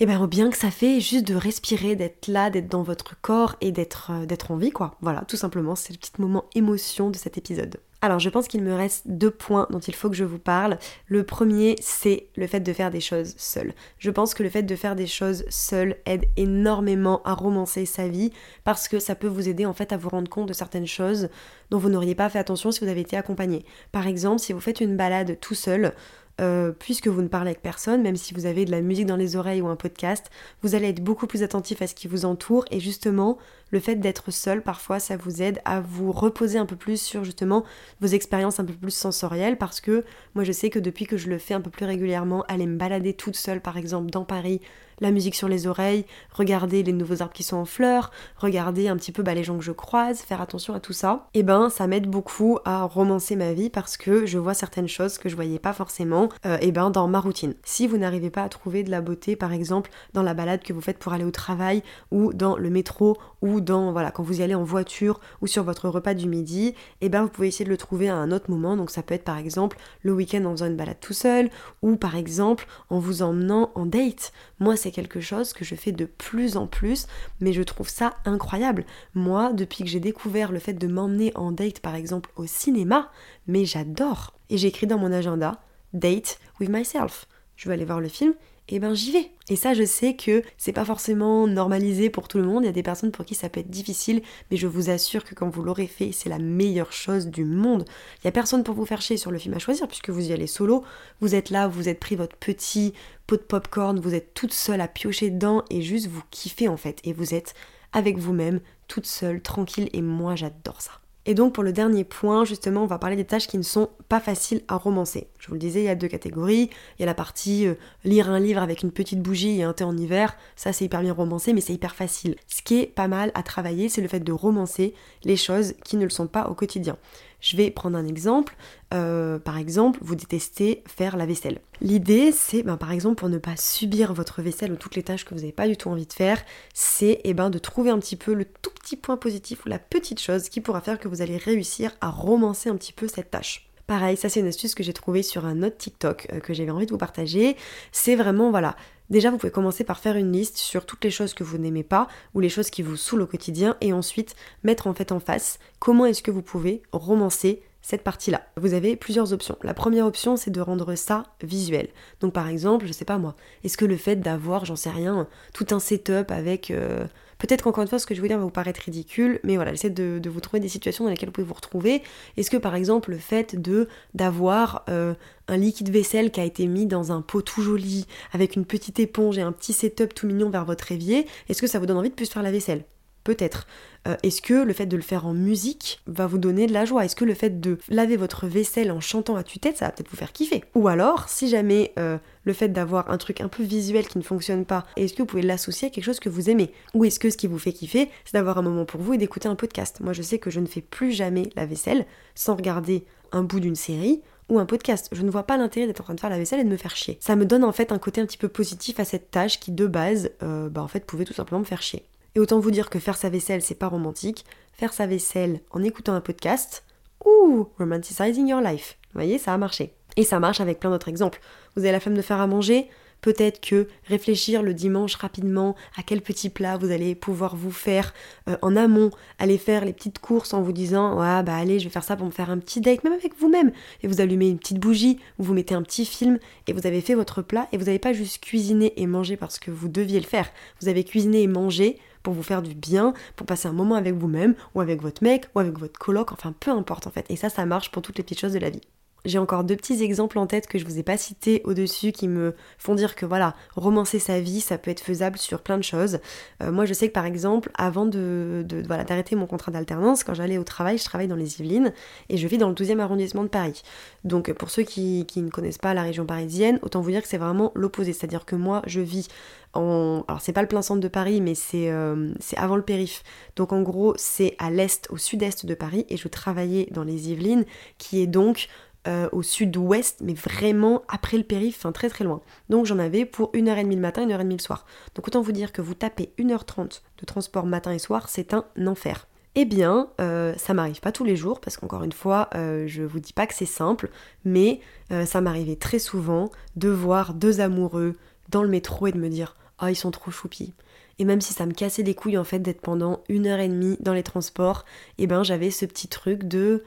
eh 0.01 0.05
ben 0.05 0.21
au 0.21 0.27
bien 0.27 0.49
que 0.49 0.57
ça 0.57 0.71
fait 0.71 1.01
juste 1.01 1.27
de 1.27 1.35
respirer, 1.35 1.95
d'être 1.95 2.27
là, 2.27 2.49
d'être 2.49 2.69
dans 2.69 2.83
votre 2.83 3.19
corps 3.19 3.55
et 3.59 3.71
d'être 3.71 4.11
euh, 4.11 4.25
d'être 4.25 4.51
en 4.51 4.55
vie 4.55 4.71
quoi. 4.71 4.95
Voilà, 5.01 5.23
tout 5.27 5.35
simplement, 5.35 5.75
c'est 5.75 5.91
le 5.91 5.99
petit 5.99 6.11
moment 6.19 6.45
émotion 6.55 7.09
de 7.09 7.17
cet 7.17 7.37
épisode. 7.37 7.77
Alors 8.01 8.19
je 8.19 8.29
pense 8.29 8.47
qu'il 8.47 8.63
me 8.63 8.73
reste 8.73 9.03
deux 9.07 9.31
points 9.31 9.67
dont 9.71 9.79
il 9.79 9.93
faut 9.93 10.09
que 10.09 10.15
je 10.15 10.23
vous 10.23 10.39
parle. 10.39 10.77
Le 11.07 11.23
premier, 11.23 11.75
c'est 11.81 12.27
le 12.37 12.47
fait 12.47 12.61
de 12.61 12.71
faire 12.71 12.91
des 12.91 13.01
choses 13.01 13.33
seul. 13.37 13.73
Je 13.97 14.09
pense 14.09 14.33
que 14.33 14.41
le 14.41 14.49
fait 14.49 14.63
de 14.63 14.75
faire 14.75 14.95
des 14.95 15.07
choses 15.07 15.43
seul 15.49 15.97
aide 16.05 16.25
énormément 16.37 17.21
à 17.23 17.33
romancer 17.33 17.85
sa 17.85 18.07
vie 18.07 18.31
parce 18.63 18.87
que 18.87 18.99
ça 18.99 19.15
peut 19.15 19.27
vous 19.27 19.49
aider 19.49 19.65
en 19.65 19.73
fait 19.73 19.91
à 19.91 19.97
vous 19.97 20.09
rendre 20.09 20.29
compte 20.29 20.47
de 20.47 20.53
certaines 20.53 20.87
choses 20.87 21.27
dont 21.71 21.77
vous 21.77 21.89
n'auriez 21.89 22.15
pas 22.15 22.29
fait 22.29 22.39
attention 22.39 22.71
si 22.71 22.79
vous 22.79 22.89
avez 22.89 23.01
été 23.01 23.17
accompagné. 23.17 23.65
Par 23.91 24.07
exemple, 24.07 24.39
si 24.39 24.53
vous 24.53 24.61
faites 24.61 24.79
une 24.79 24.95
balade 24.95 25.37
tout 25.41 25.55
seul, 25.55 25.93
euh, 26.39 26.71
puisque 26.71 27.07
vous 27.07 27.21
ne 27.21 27.27
parlez 27.27 27.51
avec 27.51 27.61
personne, 27.61 28.01
même 28.01 28.15
si 28.15 28.33
vous 28.33 28.45
avez 28.45 28.65
de 28.65 28.71
la 28.71 28.81
musique 28.81 29.05
dans 29.05 29.15
les 29.15 29.35
oreilles 29.35 29.61
ou 29.61 29.67
un 29.67 29.75
podcast, 29.75 30.29
vous 30.61 30.75
allez 30.75 30.89
être 30.89 31.03
beaucoup 31.03 31.27
plus 31.27 31.43
attentif 31.43 31.81
à 31.81 31.87
ce 31.87 31.95
qui 31.95 32.07
vous 32.07 32.25
entoure. 32.25 32.65
Et 32.71 32.79
justement 32.79 33.37
le 33.71 33.79
fait 33.79 33.95
d'être 33.95 34.31
seul 34.31 34.63
parfois 34.63 34.99
ça 34.99 35.15
vous 35.15 35.43
aide 35.43 35.61
à 35.63 35.79
vous 35.79 36.11
reposer 36.11 36.57
un 36.57 36.65
peu 36.65 36.75
plus 36.75 36.99
sur 36.99 37.23
justement 37.23 37.63
vos 38.01 38.07
expériences 38.07 38.59
un 38.59 38.65
peu 38.65 38.73
plus 38.73 38.91
sensorielles. 38.91 39.57
Parce 39.57 39.81
que 39.81 40.05
moi 40.35 40.43
je 40.43 40.51
sais 40.51 40.69
que 40.69 40.79
depuis 40.79 41.05
que 41.05 41.17
je 41.17 41.29
le 41.29 41.37
fais 41.37 41.53
un 41.53 41.61
peu 41.61 41.69
plus 41.69 41.85
régulièrement, 41.85 42.43
aller 42.47 42.65
me 42.65 42.77
balader 42.77 43.13
toute 43.13 43.35
seule 43.35 43.61
par 43.61 43.77
exemple 43.77 44.09
dans 44.09 44.23
Paris 44.23 44.61
la 44.99 45.11
musique 45.11 45.35
sur 45.35 45.47
les 45.47 45.67
oreilles, 45.67 46.05
regarder 46.31 46.83
les 46.83 46.93
nouveaux 46.93 47.21
arbres 47.21 47.33
qui 47.33 47.43
sont 47.43 47.57
en 47.57 47.65
fleurs, 47.65 48.11
regarder 48.37 48.87
un 48.87 48.97
petit 48.97 49.11
peu 49.11 49.23
bah, 49.23 49.33
les 49.33 49.43
gens 49.43 49.57
que 49.57 49.63
je 49.63 49.71
croise, 49.71 50.21
faire 50.21 50.41
attention 50.41 50.73
à 50.73 50.79
tout 50.79 50.93
ça, 50.93 51.27
et 51.33 51.39
eh 51.39 51.43
ben 51.43 51.69
ça 51.69 51.87
m'aide 51.87 52.07
beaucoup 52.07 52.59
à 52.65 52.83
romancer 52.83 53.35
ma 53.35 53.53
vie 53.53 53.69
parce 53.69 53.97
que 53.97 54.25
je 54.25 54.37
vois 54.37 54.53
certaines 54.53 54.87
choses 54.87 55.17
que 55.17 55.29
je 55.29 55.35
voyais 55.35 55.59
pas 55.59 55.73
forcément 55.73 56.29
euh, 56.45 56.57
eh 56.61 56.71
ben 56.71 56.89
dans 56.89 57.07
ma 57.07 57.19
routine. 57.19 57.55
Si 57.63 57.87
vous 57.87 57.97
n'arrivez 57.97 58.29
pas 58.29 58.43
à 58.43 58.49
trouver 58.49 58.83
de 58.83 58.91
la 58.91 59.01
beauté 59.01 59.35
par 59.35 59.53
exemple 59.53 59.89
dans 60.13 60.23
la 60.23 60.33
balade 60.33 60.61
que 60.61 60.73
vous 60.73 60.81
faites 60.81 60.99
pour 60.99 61.13
aller 61.13 61.25
au 61.25 61.31
travail 61.31 61.83
ou 62.11 62.33
dans 62.33 62.57
le 62.57 62.69
métro 62.69 63.17
ou 63.41 63.61
dans 63.61 63.91
voilà 63.91 64.11
quand 64.11 64.23
vous 64.23 64.39
y 64.39 64.43
allez 64.43 64.55
en 64.55 64.63
voiture 64.63 65.19
ou 65.41 65.47
sur 65.47 65.63
votre 65.63 65.89
repas 65.89 66.13
du 66.13 66.27
midi, 66.27 66.67
et 66.67 66.75
eh 67.01 67.09
ben 67.09 67.23
vous 67.23 67.29
pouvez 67.29 67.47
essayer 67.47 67.65
de 67.65 67.69
le 67.69 67.77
trouver 67.77 68.09
à 68.09 68.15
un 68.15 68.31
autre 68.31 68.49
moment. 68.49 68.75
Donc 68.75 68.91
ça 68.91 69.03
peut 69.03 69.13
être 69.13 69.23
par 69.23 69.37
exemple 69.37 69.77
le 70.01 70.13
week-end 70.13 70.45
en 70.45 70.51
faisant 70.51 70.67
une 70.67 70.75
balade 70.75 70.99
tout 70.99 71.13
seul 71.13 71.49
ou 71.81 71.95
par 71.95 72.15
exemple 72.15 72.67
en 72.89 72.99
vous 72.99 73.21
emmenant 73.21 73.71
en 73.75 73.85
date. 73.85 74.31
Moi 74.59 74.75
c'est 74.75 74.88
quelque 74.91 75.21
chose 75.21 75.53
que 75.53 75.65
je 75.65 75.75
fais 75.75 75.91
de 75.91 76.05
plus 76.05 76.57
en 76.57 76.67
plus, 76.67 77.07
mais 77.39 77.53
je 77.53 77.63
trouve 77.63 77.89
ça 77.89 78.13
incroyable. 78.25 78.85
Moi 79.13 79.53
depuis 79.53 79.83
que 79.83 79.89
j'ai 79.89 79.99
découvert 79.99 80.51
le 80.51 80.59
fait 80.59 80.73
de 80.73 80.87
m'emmener 80.87 81.31
en 81.35 81.51
date 81.51 81.79
par 81.79 81.95
exemple 81.95 82.29
au 82.35 82.45
cinéma, 82.45 83.11
mais 83.47 83.65
j'adore. 83.65 84.33
Et 84.49 84.57
j'écris 84.57 84.87
dans 84.87 84.97
mon 84.97 85.11
agenda 85.11 85.61
date 85.93 86.39
with 86.59 86.69
myself. 86.69 87.25
Je 87.55 87.67
vais 87.67 87.75
aller 87.75 87.85
voir 87.85 87.99
le 87.99 88.09
film 88.09 88.33
eh 88.75 88.79
ben 88.79 88.93
j'y 88.93 89.11
vais. 89.11 89.31
Et 89.49 89.55
ça, 89.55 89.73
je 89.73 89.83
sais 89.83 90.15
que 90.15 90.43
c'est 90.57 90.73
pas 90.73 90.85
forcément 90.85 91.47
normalisé 91.47 92.09
pour 92.09 92.27
tout 92.27 92.37
le 92.37 92.43
monde. 92.43 92.63
Il 92.63 92.67
y 92.67 92.69
a 92.69 92.73
des 92.73 92.83
personnes 92.83 93.11
pour 93.11 93.25
qui 93.25 93.35
ça 93.35 93.49
peut 93.49 93.59
être 93.59 93.69
difficile, 93.69 94.21
mais 94.51 94.57
je 94.57 94.67
vous 94.67 94.89
assure 94.89 95.23
que 95.23 95.33
quand 95.33 95.49
vous 95.49 95.63
l'aurez 95.63 95.87
fait, 95.87 96.11
c'est 96.11 96.29
la 96.29 96.37
meilleure 96.37 96.91
chose 96.91 97.27
du 97.27 97.45
monde. 97.45 97.85
Il 98.21 98.25
y 98.25 98.27
a 98.27 98.31
personne 98.31 98.63
pour 98.63 98.75
vous 98.75 98.85
faire 98.85 99.01
chier 99.01 99.17
sur 99.17 99.31
le 99.31 99.39
film 99.39 99.55
à 99.55 99.59
choisir, 99.59 99.87
puisque 99.87 100.09
vous 100.09 100.29
y 100.29 100.33
allez 100.33 100.47
solo. 100.47 100.83
Vous 101.19 101.33
êtes 101.33 101.49
là, 101.49 101.67
vous 101.67 101.89
êtes 101.89 101.99
pris 101.99 102.15
votre 102.15 102.35
petit 102.35 102.93
pot 103.27 103.37
de 103.37 103.41
popcorn, 103.41 103.99
vous 103.99 104.13
êtes 104.13 104.33
toute 104.33 104.53
seule 104.53 104.81
à 104.81 104.87
piocher 104.87 105.29
dedans 105.29 105.63
et 105.69 105.81
juste 105.81 106.07
vous 106.07 106.23
kiffez 106.29 106.67
en 106.67 106.77
fait. 106.77 106.99
Et 107.03 107.13
vous 107.13 107.33
êtes 107.33 107.55
avec 107.91 108.17
vous-même, 108.17 108.59
toute 108.87 109.07
seule, 109.07 109.41
tranquille. 109.41 109.89
Et 109.93 110.01
moi, 110.01 110.35
j'adore 110.35 110.81
ça. 110.81 110.91
Et 111.25 111.33
donc 111.33 111.53
pour 111.53 111.63
le 111.63 111.73
dernier 111.73 112.03
point, 112.03 112.45
justement, 112.45 112.83
on 112.83 112.87
va 112.87 112.97
parler 112.97 113.15
des 113.15 113.25
tâches 113.25 113.47
qui 113.47 113.57
ne 113.57 113.63
sont 113.63 113.89
pas 114.07 114.19
faciles 114.19 114.61
à 114.67 114.77
romancer. 114.77 115.27
Je 115.39 115.47
vous 115.47 115.53
le 115.53 115.59
disais, 115.59 115.81
il 115.81 115.85
y 115.85 115.89
a 115.89 115.95
deux 115.95 116.07
catégories. 116.07 116.69
Il 116.97 117.01
y 117.01 117.03
a 117.03 117.05
la 117.05 117.13
partie 117.13 117.67
euh, 117.67 117.75
lire 118.03 118.29
un 118.29 118.39
livre 118.39 118.61
avec 118.61 118.83
une 118.83 118.91
petite 118.91 119.21
bougie 119.21 119.59
et 119.59 119.63
un 119.63 119.73
thé 119.73 119.83
en 119.83 119.95
hiver. 119.97 120.35
Ça, 120.55 120.73
c'est 120.73 120.85
hyper 120.85 121.01
bien 121.01 121.13
romancé, 121.13 121.53
mais 121.53 121.61
c'est 121.61 121.73
hyper 121.73 121.93
facile. 121.93 122.35
Ce 122.47 122.61
qui 122.61 122.79
est 122.79 122.87
pas 122.87 123.07
mal 123.07 123.31
à 123.35 123.43
travailler, 123.43 123.89
c'est 123.89 124.01
le 124.01 124.07
fait 124.07 124.21
de 124.21 124.31
romancer 124.31 124.93
les 125.23 125.37
choses 125.37 125.73
qui 125.83 125.97
ne 125.97 126.03
le 126.03 126.09
sont 126.09 126.27
pas 126.27 126.47
au 126.47 126.53
quotidien. 126.53 126.97
Je 127.41 127.57
vais 127.57 127.71
prendre 127.71 127.97
un 127.97 128.05
exemple. 128.05 128.55
Euh, 128.93 129.39
par 129.39 129.57
exemple, 129.57 129.99
vous 130.01 130.15
détestez 130.15 130.83
faire 130.87 131.17
la 131.17 131.25
vaisselle. 131.25 131.59
L'idée, 131.81 132.31
c'est, 132.31 132.63
ben, 132.63 132.77
par 132.77 132.91
exemple, 132.91 133.15
pour 133.15 133.29
ne 133.29 133.37
pas 133.37 133.55
subir 133.55 134.13
votre 134.13 134.41
vaisselle 134.41 134.71
ou 134.71 134.75
toutes 134.75 134.95
les 134.95 135.03
tâches 135.03 135.25
que 135.25 135.33
vous 135.33 135.41
n'avez 135.41 135.51
pas 135.51 135.67
du 135.67 135.77
tout 135.77 135.89
envie 135.89 136.05
de 136.05 136.13
faire, 136.13 136.41
c'est 136.73 137.21
eh 137.23 137.33
ben, 137.33 137.49
de 137.49 137.59
trouver 137.59 137.89
un 137.89 137.99
petit 137.99 138.15
peu 138.15 138.33
le 138.33 138.45
tout 138.45 138.71
petit 138.81 138.95
point 138.95 139.17
positif 139.17 139.65
ou 139.65 139.69
la 139.69 139.79
petite 139.79 140.19
chose 140.19 140.49
qui 140.49 140.61
pourra 140.61 140.81
faire 140.81 140.99
que 140.99 141.07
vous 141.07 141.21
allez 141.21 141.37
réussir 141.37 141.91
à 142.01 142.09
romancer 142.09 142.69
un 142.69 142.75
petit 142.75 142.93
peu 142.93 143.07
cette 143.07 143.31
tâche. 143.31 143.69
Pareil, 143.87 144.17
ça 144.17 144.29
c'est 144.29 144.39
une 144.39 144.47
astuce 144.47 144.75
que 144.75 144.83
j'ai 144.83 144.93
trouvée 144.93 145.23
sur 145.23 145.45
un 145.45 145.63
autre 145.63 145.77
TikTok 145.77 146.27
euh, 146.31 146.39
que 146.39 146.53
j'avais 146.53 146.69
envie 146.69 146.85
de 146.85 146.91
vous 146.91 146.99
partager. 146.99 147.55
C'est 147.91 148.15
vraiment, 148.15 148.51
voilà, 148.51 148.75
Déjà, 149.09 149.31
vous 149.31 149.37
pouvez 149.37 149.51
commencer 149.51 149.83
par 149.83 149.99
faire 149.99 150.15
une 150.15 150.31
liste 150.31 150.57
sur 150.57 150.85
toutes 150.85 151.03
les 151.03 151.11
choses 151.11 151.33
que 151.33 151.43
vous 151.43 151.57
n'aimez 151.57 151.83
pas 151.83 152.07
ou 152.35 152.39
les 152.39 152.49
choses 152.49 152.69
qui 152.69 152.83
vous 152.83 152.95
saoulent 152.95 153.23
au 153.23 153.27
quotidien 153.27 153.75
et 153.81 153.91
ensuite 153.91 154.35
mettre 154.63 154.87
en 154.87 154.93
fait 154.93 155.11
en 155.11 155.19
face 155.19 155.59
comment 155.79 156.05
est-ce 156.05 156.21
que 156.21 156.31
vous 156.31 156.43
pouvez 156.43 156.83
romancer 156.91 157.63
cette 157.81 158.03
partie-là. 158.03 158.43
Vous 158.57 158.73
avez 158.73 158.95
plusieurs 158.95 159.33
options. 159.33 159.57
La 159.63 159.73
première 159.73 160.05
option, 160.05 160.35
c'est 160.37 160.51
de 160.51 160.61
rendre 160.61 160.93
ça 160.95 161.23
visuel. 161.41 161.87
Donc 162.19 162.33
par 162.33 162.47
exemple, 162.47 162.85
je 162.85 162.91
sais 162.91 163.05
pas 163.05 163.17
moi, 163.17 163.35
est-ce 163.63 163.77
que 163.77 163.85
le 163.85 163.97
fait 163.97 164.17
d'avoir, 164.17 164.65
j'en 164.65 164.75
sais 164.75 164.89
rien, 164.89 165.27
tout 165.53 165.67
un 165.71 165.79
setup 165.79 166.29
avec 166.29 166.71
euh, 166.71 167.05
Peut-être 167.39 167.63
qu'encore 167.63 167.81
une 167.81 167.87
fois, 167.87 167.99
ce 167.99 168.05
que 168.05 168.13
je 168.13 168.21
veux 168.21 168.27
dire 168.27 168.37
va 168.37 168.43
vous 168.43 168.49
paraître 168.49 168.81
ridicule, 168.81 169.39
mais 169.43 169.55
voilà, 169.55 169.71
j'essaie 169.71 169.89
de, 169.89 170.29
vous 170.29 170.41
trouver 170.41 170.59
des 170.59 170.67
situations 170.67 171.05
dans 171.05 171.09
lesquelles 171.09 171.29
vous 171.29 171.33
pouvez 171.33 171.47
vous 171.47 171.53
retrouver. 171.53 172.03
Est-ce 172.37 172.51
que 172.51 172.57
par 172.57 172.75
exemple, 172.75 173.11
le 173.11 173.17
fait 173.17 173.55
de 173.55 173.87
d'avoir 174.13 174.83
euh, 174.89 175.13
un 175.47 175.57
liquide 175.57 175.89
vaisselle 175.89 176.31
qui 176.31 176.41
a 176.41 176.43
été 176.43 176.67
mis 176.67 176.85
dans 176.85 177.13
un 177.13 177.21
pot 177.21 177.41
tout 177.41 177.61
joli, 177.61 178.05
avec 178.33 178.57
une 178.57 178.65
petite 178.65 178.99
éponge 178.99 179.37
et 179.37 179.41
un 179.41 179.53
petit 179.53 179.73
setup 179.73 180.13
tout 180.13 180.27
mignon 180.27 180.49
vers 180.49 180.65
votre 180.65 180.91
évier, 180.91 181.25
est-ce 181.47 181.61
que 181.61 181.67
ça 181.67 181.79
vous 181.79 181.85
donne 181.85 181.97
envie 181.97 182.09
de 182.09 182.15
plus 182.15 182.29
faire 182.29 182.43
la 182.43 182.51
vaisselle? 182.51 182.83
Peut-être. 183.23 183.67
Euh, 184.07 184.15
est-ce 184.23 184.41
que 184.41 184.53
le 184.53 184.73
fait 184.73 184.85
de 184.85 184.95
le 184.95 185.03
faire 185.03 185.25
en 185.25 185.33
musique 185.33 186.01
va 186.07 186.25
vous 186.25 186.37
donner 186.37 186.67
de 186.67 186.73
la 186.73 186.85
joie? 186.85 187.05
Est-ce 187.05 187.15
que 187.15 187.25
le 187.25 187.33
fait 187.33 187.59
de 187.59 187.77
laver 187.89 188.17
votre 188.17 188.47
vaisselle 188.47 188.91
en 188.91 189.01
chantant 189.01 189.35
à 189.35 189.43
tue-tête, 189.43 189.77
ça 189.77 189.85
va 189.85 189.91
peut-être 189.91 190.09
vous 190.09 190.17
faire 190.17 190.31
kiffer? 190.31 190.63
Ou 190.73 190.87
alors, 190.87 191.29
si 191.29 191.49
jamais 191.49 191.93
euh, 191.99 192.17
le 192.49 192.53
fait 192.53 192.69
d'avoir 192.69 193.11
un 193.11 193.17
truc 193.17 193.41
un 193.41 193.47
peu 193.47 193.63
visuel 193.63 194.07
qui 194.07 194.17
ne 194.17 194.23
fonctionne 194.23 194.65
pas, 194.65 194.85
est-ce 194.95 195.13
que 195.13 195.21
vous 195.21 195.27
pouvez 195.27 195.43
l'associer 195.43 195.87
à 195.87 195.91
quelque 195.91 196.03
chose 196.03 196.19
que 196.19 196.29
vous 196.29 196.49
aimez? 196.49 196.73
Ou 196.95 197.05
est-ce 197.05 197.19
que 197.19 197.29
ce 197.29 197.37
qui 197.37 197.45
vous 197.45 197.59
fait 197.59 197.71
kiffer, 197.71 198.09
c'est 198.25 198.33
d'avoir 198.33 198.57
un 198.57 198.63
moment 198.63 198.85
pour 198.85 199.01
vous 199.01 199.13
et 199.13 199.17
d'écouter 199.17 199.47
un 199.47 199.55
podcast? 199.55 199.99
Moi, 200.01 200.13
je 200.13 200.23
sais 200.23 200.39
que 200.39 200.49
je 200.49 200.59
ne 200.59 200.65
fais 200.65 200.81
plus 200.81 201.11
jamais 201.11 201.51
la 201.55 201.67
vaisselle 201.67 202.07
sans 202.33 202.55
regarder 202.55 203.05
un 203.31 203.43
bout 203.43 203.59
d'une 203.59 203.75
série 203.75 204.21
ou 204.49 204.57
un 204.57 204.65
podcast. 204.65 205.09
Je 205.11 205.21
ne 205.21 205.29
vois 205.29 205.43
pas 205.43 205.57
l'intérêt 205.57 205.85
d'être 205.85 206.01
en 206.01 206.05
train 206.05 206.15
de 206.15 206.19
faire 206.19 206.31
la 206.31 206.39
vaisselle 206.39 206.59
et 206.59 206.63
de 206.63 206.69
me 206.69 206.77
faire 206.77 206.95
chier. 206.95 207.19
Ça 207.21 207.35
me 207.35 207.45
donne 207.45 207.63
en 207.63 207.71
fait 207.71 207.91
un 207.91 207.99
côté 207.99 208.19
un 208.19 208.25
petit 208.25 208.39
peu 208.39 208.49
positif 208.49 208.99
à 208.99 209.05
cette 209.05 209.29
tâche 209.29 209.59
qui 209.59 209.71
de 209.71 209.85
base, 209.85 210.31
euh, 210.41 210.69
bah 210.69 210.81
en 210.81 210.87
fait, 210.87 211.05
pouvait 211.05 211.25
tout 211.25 211.33
simplement 211.33 211.59
me 211.59 211.65
faire 211.65 211.83
chier. 211.83 212.03
Et 212.33 212.39
autant 212.39 212.59
vous 212.59 212.71
dire 212.71 212.89
que 212.89 212.97
faire 212.97 213.17
sa 213.17 213.29
vaisselle, 213.29 213.61
c'est 213.61 213.75
pas 213.75 213.87
romantique. 213.87 214.43
Faire 214.73 214.93
sa 214.93 215.05
vaisselle 215.05 215.61
en 215.69 215.83
écoutant 215.83 216.13
un 216.13 216.21
podcast, 216.21 216.83
ouh, 217.23 217.67
romanticizing 217.77 218.47
your 218.47 218.61
life. 218.61 218.97
Vous 219.13 219.19
voyez, 219.19 219.37
ça 219.37 219.53
a 219.53 219.57
marché. 219.57 219.93
Et 220.19 220.23
ça 220.23 220.41
marche 220.41 220.59
avec 220.59 220.81
plein 220.81 220.89
d'autres 220.89 221.07
exemples. 221.07 221.39
Vous 221.77 221.83
avez 221.83 221.93
la 221.93 222.01
flemme 222.01 222.17
de 222.17 222.21
faire 222.21 222.41
à 222.41 222.45
manger, 222.45 222.89
Peut-être 223.21 223.59
que 223.59 223.87
réfléchir 224.05 224.63
le 224.63 224.73
dimanche 224.73 225.15
rapidement 225.15 225.75
à 225.97 226.03
quel 226.03 226.21
petit 226.21 226.49
plat 226.49 226.77
vous 226.77 226.89
allez 226.91 227.15
pouvoir 227.15 227.55
vous 227.55 227.71
faire 227.71 228.13
euh, 228.47 228.55
en 228.61 228.77
amont, 228.77 229.09
aller 229.39 229.57
faire 229.57 229.83
les 229.83 229.91
petites 229.91 230.19
courses 230.19 230.53
en 230.53 230.61
vous 230.61 230.71
disant 230.71 231.19
ouais 231.19 231.43
bah 231.43 231.55
allez 231.55 231.79
je 231.79 231.83
vais 231.85 231.89
faire 231.89 232.03
ça 232.05 232.15
pour 232.15 232.25
me 232.25 232.31
faire 232.31 232.49
un 232.49 232.59
petit 232.59 232.79
date 232.79 233.03
même 233.03 233.11
avec 233.11 233.37
vous-même 233.37 233.73
et 234.03 234.07
vous 234.07 234.21
allumez 234.21 234.47
une 234.47 234.57
petite 234.57 234.79
bougie, 234.79 235.19
vous 235.37 235.43
vous 235.43 235.53
mettez 235.53 235.75
un 235.75 235.81
petit 235.81 236.05
film 236.05 236.39
et 236.67 236.71
vous 236.71 236.87
avez 236.87 237.01
fait 237.01 237.13
votre 237.13 237.41
plat 237.41 237.67
et 237.73 237.77
vous 237.77 237.85
n'avez 237.85 237.99
pas 237.99 238.13
juste 238.13 238.41
cuisiné 238.41 238.93
et 238.95 239.05
mangé 239.05 239.35
parce 239.35 239.59
que 239.59 239.69
vous 239.69 239.89
deviez 239.89 240.21
le 240.21 240.25
faire. 240.25 240.49
Vous 240.81 240.87
avez 240.87 241.03
cuisiné 241.03 241.41
et 241.41 241.47
mangé 241.47 241.97
pour 242.23 242.33
vous 242.33 242.43
faire 242.43 242.61
du 242.61 242.73
bien, 242.73 243.13
pour 243.35 243.47
passer 243.47 243.67
un 243.67 243.73
moment 243.73 243.95
avec 243.95 244.13
vous-même, 244.13 244.53
ou 244.75 244.81
avec 244.81 245.01
votre 245.01 245.23
mec, 245.23 245.45
ou 245.55 245.59
avec 245.59 245.77
votre 245.77 245.97
coloc, 245.97 246.33
enfin 246.33 246.53
peu 246.57 246.69
importe 246.69 247.07
en 247.07 247.11
fait. 247.11 247.25
Et 247.29 247.37
ça, 247.37 247.49
ça 247.49 247.65
marche 247.65 247.91
pour 247.91 248.01
toutes 248.01 248.17
les 248.17 248.23
petites 248.23 248.39
choses 248.39 248.53
de 248.53 248.59
la 248.59 248.69
vie. 248.69 248.81
J'ai 249.25 249.37
encore 249.37 249.63
deux 249.63 249.75
petits 249.75 250.01
exemples 250.01 250.39
en 250.39 250.47
tête 250.47 250.67
que 250.67 250.77
je 250.77 250.85
vous 250.85 250.97
ai 250.97 251.03
pas 251.03 251.17
cités 251.17 251.61
au-dessus 251.65 252.11
qui 252.11 252.27
me 252.27 252.55
font 252.77 252.95
dire 252.95 253.15
que 253.15 253.25
voilà, 253.25 253.55
romancer 253.75 254.19
sa 254.19 254.39
vie, 254.39 254.61
ça 254.61 254.77
peut 254.77 254.91
être 254.91 255.01
faisable 255.01 255.37
sur 255.37 255.61
plein 255.61 255.77
de 255.77 255.83
choses. 255.83 256.19
Euh, 256.61 256.71
moi, 256.71 256.85
je 256.85 256.93
sais 256.93 257.07
que 257.07 257.13
par 257.13 257.25
exemple, 257.25 257.71
avant 257.75 258.05
de, 258.05 258.65
voilà, 258.87 259.03
d'arrêter 259.03 259.35
mon 259.35 259.45
contrat 259.45 259.71
d'alternance, 259.71 260.23
quand 260.23 260.33
j'allais 260.33 260.57
au 260.57 260.63
travail, 260.63 260.97
je 260.97 261.05
travaille 261.05 261.27
dans 261.27 261.35
les 261.35 261.59
Yvelines 261.59 261.93
et 262.29 262.37
je 262.37 262.47
vis 262.47 262.57
dans 262.57 262.69
le 262.69 262.75
12e 262.75 262.99
arrondissement 262.99 263.43
de 263.43 263.49
Paris. 263.49 263.81
Donc 264.23 264.51
pour 264.53 264.69
ceux 264.69 264.83
qui, 264.83 265.25
qui 265.27 265.41
ne 265.41 265.49
connaissent 265.49 265.77
pas 265.77 265.93
la 265.93 266.03
région 266.03 266.25
parisienne, 266.25 266.79
autant 266.81 267.01
vous 267.01 267.11
dire 267.11 267.21
que 267.21 267.27
c'est 267.27 267.37
vraiment 267.37 267.71
l'opposé. 267.75 268.13
C'est-à-dire 268.13 268.45
que 268.45 268.55
moi, 268.55 268.81
je 268.85 269.01
vis 269.01 269.27
en... 269.73 270.23
Alors 270.27 270.41
c'est 270.41 270.53
pas 270.53 270.61
le 270.61 270.67
plein 270.67 270.81
centre 270.81 271.01
de 271.01 271.07
Paris, 271.07 271.41
mais 271.41 271.55
c'est, 271.55 271.91
euh, 271.91 272.33
c'est 272.39 272.57
avant 272.57 272.75
le 272.75 272.81
périph. 272.81 273.23
Donc 273.55 273.73
en 273.73 273.81
gros, 273.81 274.13
c'est 274.17 274.55
à 274.59 274.71
l'est, 274.71 275.07
au 275.11 275.17
sud-est 275.17 275.65
de 275.65 275.73
Paris 275.73 276.05
et 276.09 276.17
je 276.17 276.27
travaillais 276.27 276.87
dans 276.91 277.03
les 277.03 277.31
Yvelines, 277.31 277.65
qui 277.97 278.21
est 278.21 278.27
donc 278.27 278.67
euh, 279.07 279.29
au 279.31 279.43
sud-ouest, 279.43 280.19
mais 280.21 280.33
vraiment 280.33 281.03
après 281.07 281.37
le 281.37 281.43
périph', 281.43 281.77
enfin 281.77 281.91
très 281.91 282.09
très 282.09 282.23
loin. 282.23 282.41
Donc 282.69 282.85
j'en 282.85 282.99
avais 282.99 283.25
pour 283.25 283.51
1h30 283.53 283.89
le 283.95 284.01
matin, 284.01 284.27
1h30 284.27 284.51
le 284.51 284.59
soir. 284.59 284.85
Donc 285.15 285.27
autant 285.27 285.41
vous 285.41 285.51
dire 285.51 285.71
que 285.71 285.81
vous 285.81 285.93
tapez 285.93 286.33
1h30 286.37 287.01
de 287.17 287.25
transport 287.25 287.65
matin 287.65 287.91
et 287.91 287.99
soir, 287.99 288.29
c'est 288.29 288.53
un 288.53 288.65
enfer. 288.85 289.27
Eh 289.55 289.65
bien, 289.65 290.09
euh, 290.21 290.53
ça 290.57 290.73
m'arrive 290.73 290.99
pas 290.99 291.11
tous 291.11 291.23
les 291.23 291.35
jours, 291.35 291.59
parce 291.59 291.77
qu'encore 291.77 292.03
une 292.03 292.11
fois, 292.11 292.49
euh, 292.55 292.85
je 292.87 293.03
vous 293.03 293.19
dis 293.19 293.33
pas 293.33 293.47
que 293.47 293.53
c'est 293.53 293.65
simple, 293.65 294.09
mais 294.45 294.81
ça 295.25 295.41
m'arrivait 295.41 295.75
très 295.75 295.97
souvent 295.97 296.51
de 296.75 296.87
voir 296.87 297.33
deux 297.33 297.61
amoureux 297.61 298.15
dans 298.49 298.61
le 298.61 298.69
métro 298.69 299.07
et 299.07 299.11
de 299.11 299.17
me 299.17 299.27
dire 299.27 299.55
«Ah, 299.79 299.89
ils 299.89 299.95
sont 299.95 300.11
trop 300.11 300.29
choupis». 300.29 300.73
Et 301.19 301.25
même 301.25 301.41
si 301.41 301.53
ça 301.53 301.65
me 301.65 301.73
cassait 301.73 302.03
les 302.03 302.15
couilles 302.15 302.37
en 302.37 302.45
fait 302.45 302.59
d'être 302.59 302.81
pendant 302.81 303.21
une 303.27 303.45
heure 303.45 303.59
et 303.59 303.67
demie 303.67 303.97
dans 303.99 304.13
les 304.13 304.23
transports, 304.23 304.85
eh 305.17 305.27
ben 305.27 305.43
j'avais 305.43 305.69
ce 305.69 305.85
petit 305.85 306.07
truc 306.07 306.45
de 306.45 306.83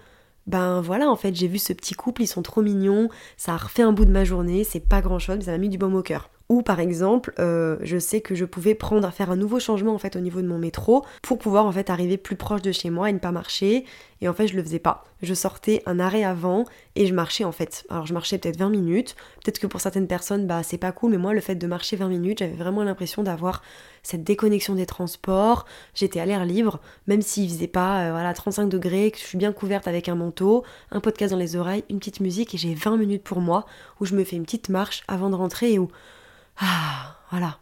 ben 0.46 0.80
voilà, 0.80 1.08
en 1.08 1.16
fait, 1.16 1.34
j'ai 1.34 1.48
vu 1.48 1.58
ce 1.58 1.72
petit 1.72 1.94
couple, 1.94 2.22
ils 2.22 2.26
sont 2.26 2.42
trop 2.42 2.62
mignons, 2.62 3.08
ça 3.36 3.54
a 3.54 3.56
refait 3.56 3.82
un 3.82 3.92
bout 3.92 4.04
de 4.04 4.10
ma 4.10 4.24
journée, 4.24 4.64
c'est 4.64 4.80
pas 4.80 5.00
grand 5.00 5.18
chose, 5.18 5.36
mais 5.38 5.44
ça 5.44 5.52
m'a 5.52 5.58
mis 5.58 5.68
du 5.68 5.78
baume 5.78 5.94
au 5.94 6.02
cœur. 6.02 6.30
Ou 6.48 6.62
par 6.62 6.80
exemple, 6.80 7.32
euh, 7.38 7.76
je 7.82 7.98
sais 7.98 8.20
que 8.20 8.34
je 8.34 8.44
pouvais 8.44 8.74
prendre 8.74 9.06
à 9.06 9.10
faire 9.10 9.30
un 9.30 9.36
nouveau 9.36 9.60
changement 9.60 9.94
en 9.94 9.98
fait 9.98 10.16
au 10.16 10.20
niveau 10.20 10.42
de 10.42 10.46
mon 10.46 10.58
métro 10.58 11.04
pour 11.22 11.38
pouvoir 11.38 11.66
en 11.66 11.72
fait 11.72 11.90
arriver 11.90 12.16
plus 12.16 12.36
proche 12.36 12.62
de 12.62 12.72
chez 12.72 12.90
moi 12.90 13.10
et 13.10 13.12
ne 13.12 13.18
pas 13.18 13.32
marcher. 13.32 13.84
Et 14.20 14.28
en 14.28 14.34
fait, 14.34 14.46
je 14.46 14.54
le 14.54 14.62
faisais 14.62 14.78
pas. 14.78 15.04
Je 15.22 15.34
sortais 15.34 15.82
un 15.84 15.98
arrêt 15.98 16.22
avant 16.22 16.64
et 16.94 17.06
je 17.06 17.14
marchais 17.14 17.44
en 17.44 17.52
fait. 17.52 17.84
Alors 17.90 18.06
je 18.06 18.14
marchais 18.14 18.38
peut-être 18.38 18.58
20 18.58 18.70
minutes. 18.70 19.16
Peut-être 19.42 19.58
que 19.58 19.66
pour 19.66 19.80
certaines 19.80 20.06
personnes, 20.06 20.46
bah 20.46 20.62
c'est 20.62 20.78
pas 20.78 20.92
cool, 20.92 21.12
mais 21.12 21.18
moi 21.18 21.32
le 21.32 21.40
fait 21.40 21.54
de 21.54 21.66
marcher 21.66 21.96
20 21.96 22.08
minutes, 22.08 22.38
j'avais 22.38 22.54
vraiment 22.54 22.84
l'impression 22.84 23.22
d'avoir 23.22 23.62
cette 24.02 24.24
déconnexion 24.24 24.74
des 24.74 24.86
transports. 24.86 25.64
J'étais 25.94 26.20
à 26.20 26.26
l'air 26.26 26.44
libre, 26.44 26.80
même 27.06 27.22
s'il 27.22 27.48
faisait 27.48 27.66
pas 27.66 28.02
euh, 28.02 28.10
voilà 28.12 28.32
35 28.32 28.68
degrés, 28.68 29.10
que 29.10 29.18
je 29.18 29.24
suis 29.24 29.38
bien 29.38 29.52
couverte 29.52 29.88
avec 29.88 30.08
un 30.08 30.14
manteau, 30.14 30.64
un 30.90 31.00
podcast 31.00 31.32
dans 31.32 31.38
les 31.38 31.56
oreilles, 31.56 31.84
une 31.88 31.98
petite 31.98 32.20
musique 32.20 32.54
et 32.54 32.58
j'ai 32.58 32.74
20 32.74 32.96
minutes 32.96 33.24
pour 33.24 33.40
moi 33.40 33.66
où 34.00 34.04
je 34.04 34.14
me 34.14 34.24
fais 34.24 34.36
une 34.36 34.44
petite 34.44 34.68
marche 34.68 35.02
avant 35.08 35.30
de 35.30 35.36
rentrer 35.36 35.72
et 35.72 35.78
où 35.78 35.88
ah, 36.58 37.16
voilà. 37.30 37.58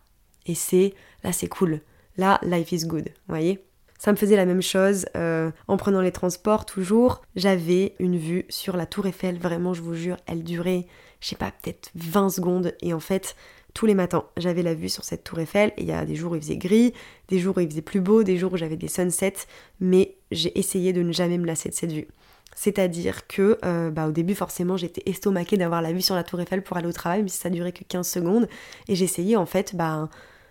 Et 0.46 0.54
c'est, 0.54 0.94
là 1.24 1.32
c'est 1.32 1.48
cool. 1.48 1.80
Là, 2.16 2.38
life 2.42 2.72
is 2.72 2.86
good, 2.86 3.08
vous 3.08 3.34
voyez 3.34 3.64
ça 4.00 4.12
me 4.12 4.16
faisait 4.16 4.36
la 4.36 4.46
même 4.46 4.62
chose 4.62 5.04
euh, 5.14 5.50
en 5.68 5.76
prenant 5.76 6.00
les 6.00 6.10
transports 6.10 6.64
toujours. 6.64 7.20
J'avais 7.36 7.94
une 7.98 8.16
vue 8.16 8.46
sur 8.48 8.78
la 8.78 8.86
tour 8.86 9.06
Eiffel, 9.06 9.38
vraiment 9.38 9.74
je 9.74 9.82
vous 9.82 9.92
jure, 9.94 10.16
elle 10.26 10.42
durait, 10.42 10.86
je 11.20 11.28
sais 11.28 11.36
pas, 11.36 11.50
peut-être 11.50 11.90
20 11.96 12.30
secondes. 12.30 12.74
Et 12.80 12.94
en 12.94 13.00
fait, 13.00 13.36
tous 13.74 13.86
les 13.86 13.94
matins, 13.94 14.24
j'avais 14.36 14.62
la 14.62 14.74
vue 14.74 14.88
sur 14.88 15.04
cette 15.04 15.24
tour 15.24 15.38
Eiffel. 15.38 15.72
Et 15.76 15.82
il 15.82 15.88
y 15.88 15.92
a 15.92 16.04
des 16.04 16.14
jours 16.14 16.32
où 16.32 16.34
il 16.34 16.42
faisait 16.42 16.56
gris, 16.56 16.92
des 17.28 17.38
jours 17.38 17.56
où 17.56 17.60
il 17.60 17.68
faisait 17.68 17.82
plus 17.82 18.00
beau, 18.00 18.22
des 18.22 18.36
jours 18.36 18.52
où 18.52 18.56
j'avais 18.56 18.76
des 18.76 18.88
sunsets. 18.88 19.46
Mais 19.80 20.16
j'ai 20.30 20.58
essayé 20.58 20.92
de 20.92 21.02
ne 21.02 21.12
jamais 21.12 21.38
me 21.38 21.46
lasser 21.46 21.68
de 21.68 21.74
cette 21.74 21.92
vue. 21.92 22.08
C'est-à-dire 22.54 23.26
que 23.26 23.58
euh, 23.64 23.90
bah, 23.90 24.08
au 24.08 24.12
début 24.12 24.34
forcément 24.34 24.76
j'étais 24.76 25.08
estomaquée 25.08 25.56
d'avoir 25.56 25.82
la 25.82 25.92
vue 25.92 26.02
sur 26.02 26.14
la 26.14 26.24
tour 26.24 26.40
Eiffel 26.40 26.62
pour 26.62 26.76
aller 26.76 26.88
au 26.88 26.92
travail, 26.92 27.22
mais 27.22 27.28
ça 27.28 27.48
durait 27.48 27.72
que 27.72 27.84
15 27.84 28.06
secondes. 28.06 28.48
Et 28.88 28.94
j'essayais 28.94 29.36
en 29.36 29.46
fait 29.46 29.76
bah, 29.76 30.08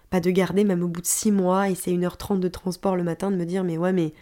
pas 0.09 0.19
de 0.19 0.31
garder 0.31 0.63
même 0.63 0.83
au 0.83 0.87
bout 0.87 1.01
de 1.01 1.05
6 1.05 1.31
mois, 1.31 1.69
et 1.69 1.75
c'est 1.75 1.91
1h30 1.91 2.39
de 2.39 2.47
transport 2.47 2.95
le 2.95 3.03
matin, 3.03 3.31
de 3.31 3.35
me 3.35 3.45
dire 3.45 3.63
mais 3.63 3.77
ouais 3.77 3.93
mais 3.93 4.13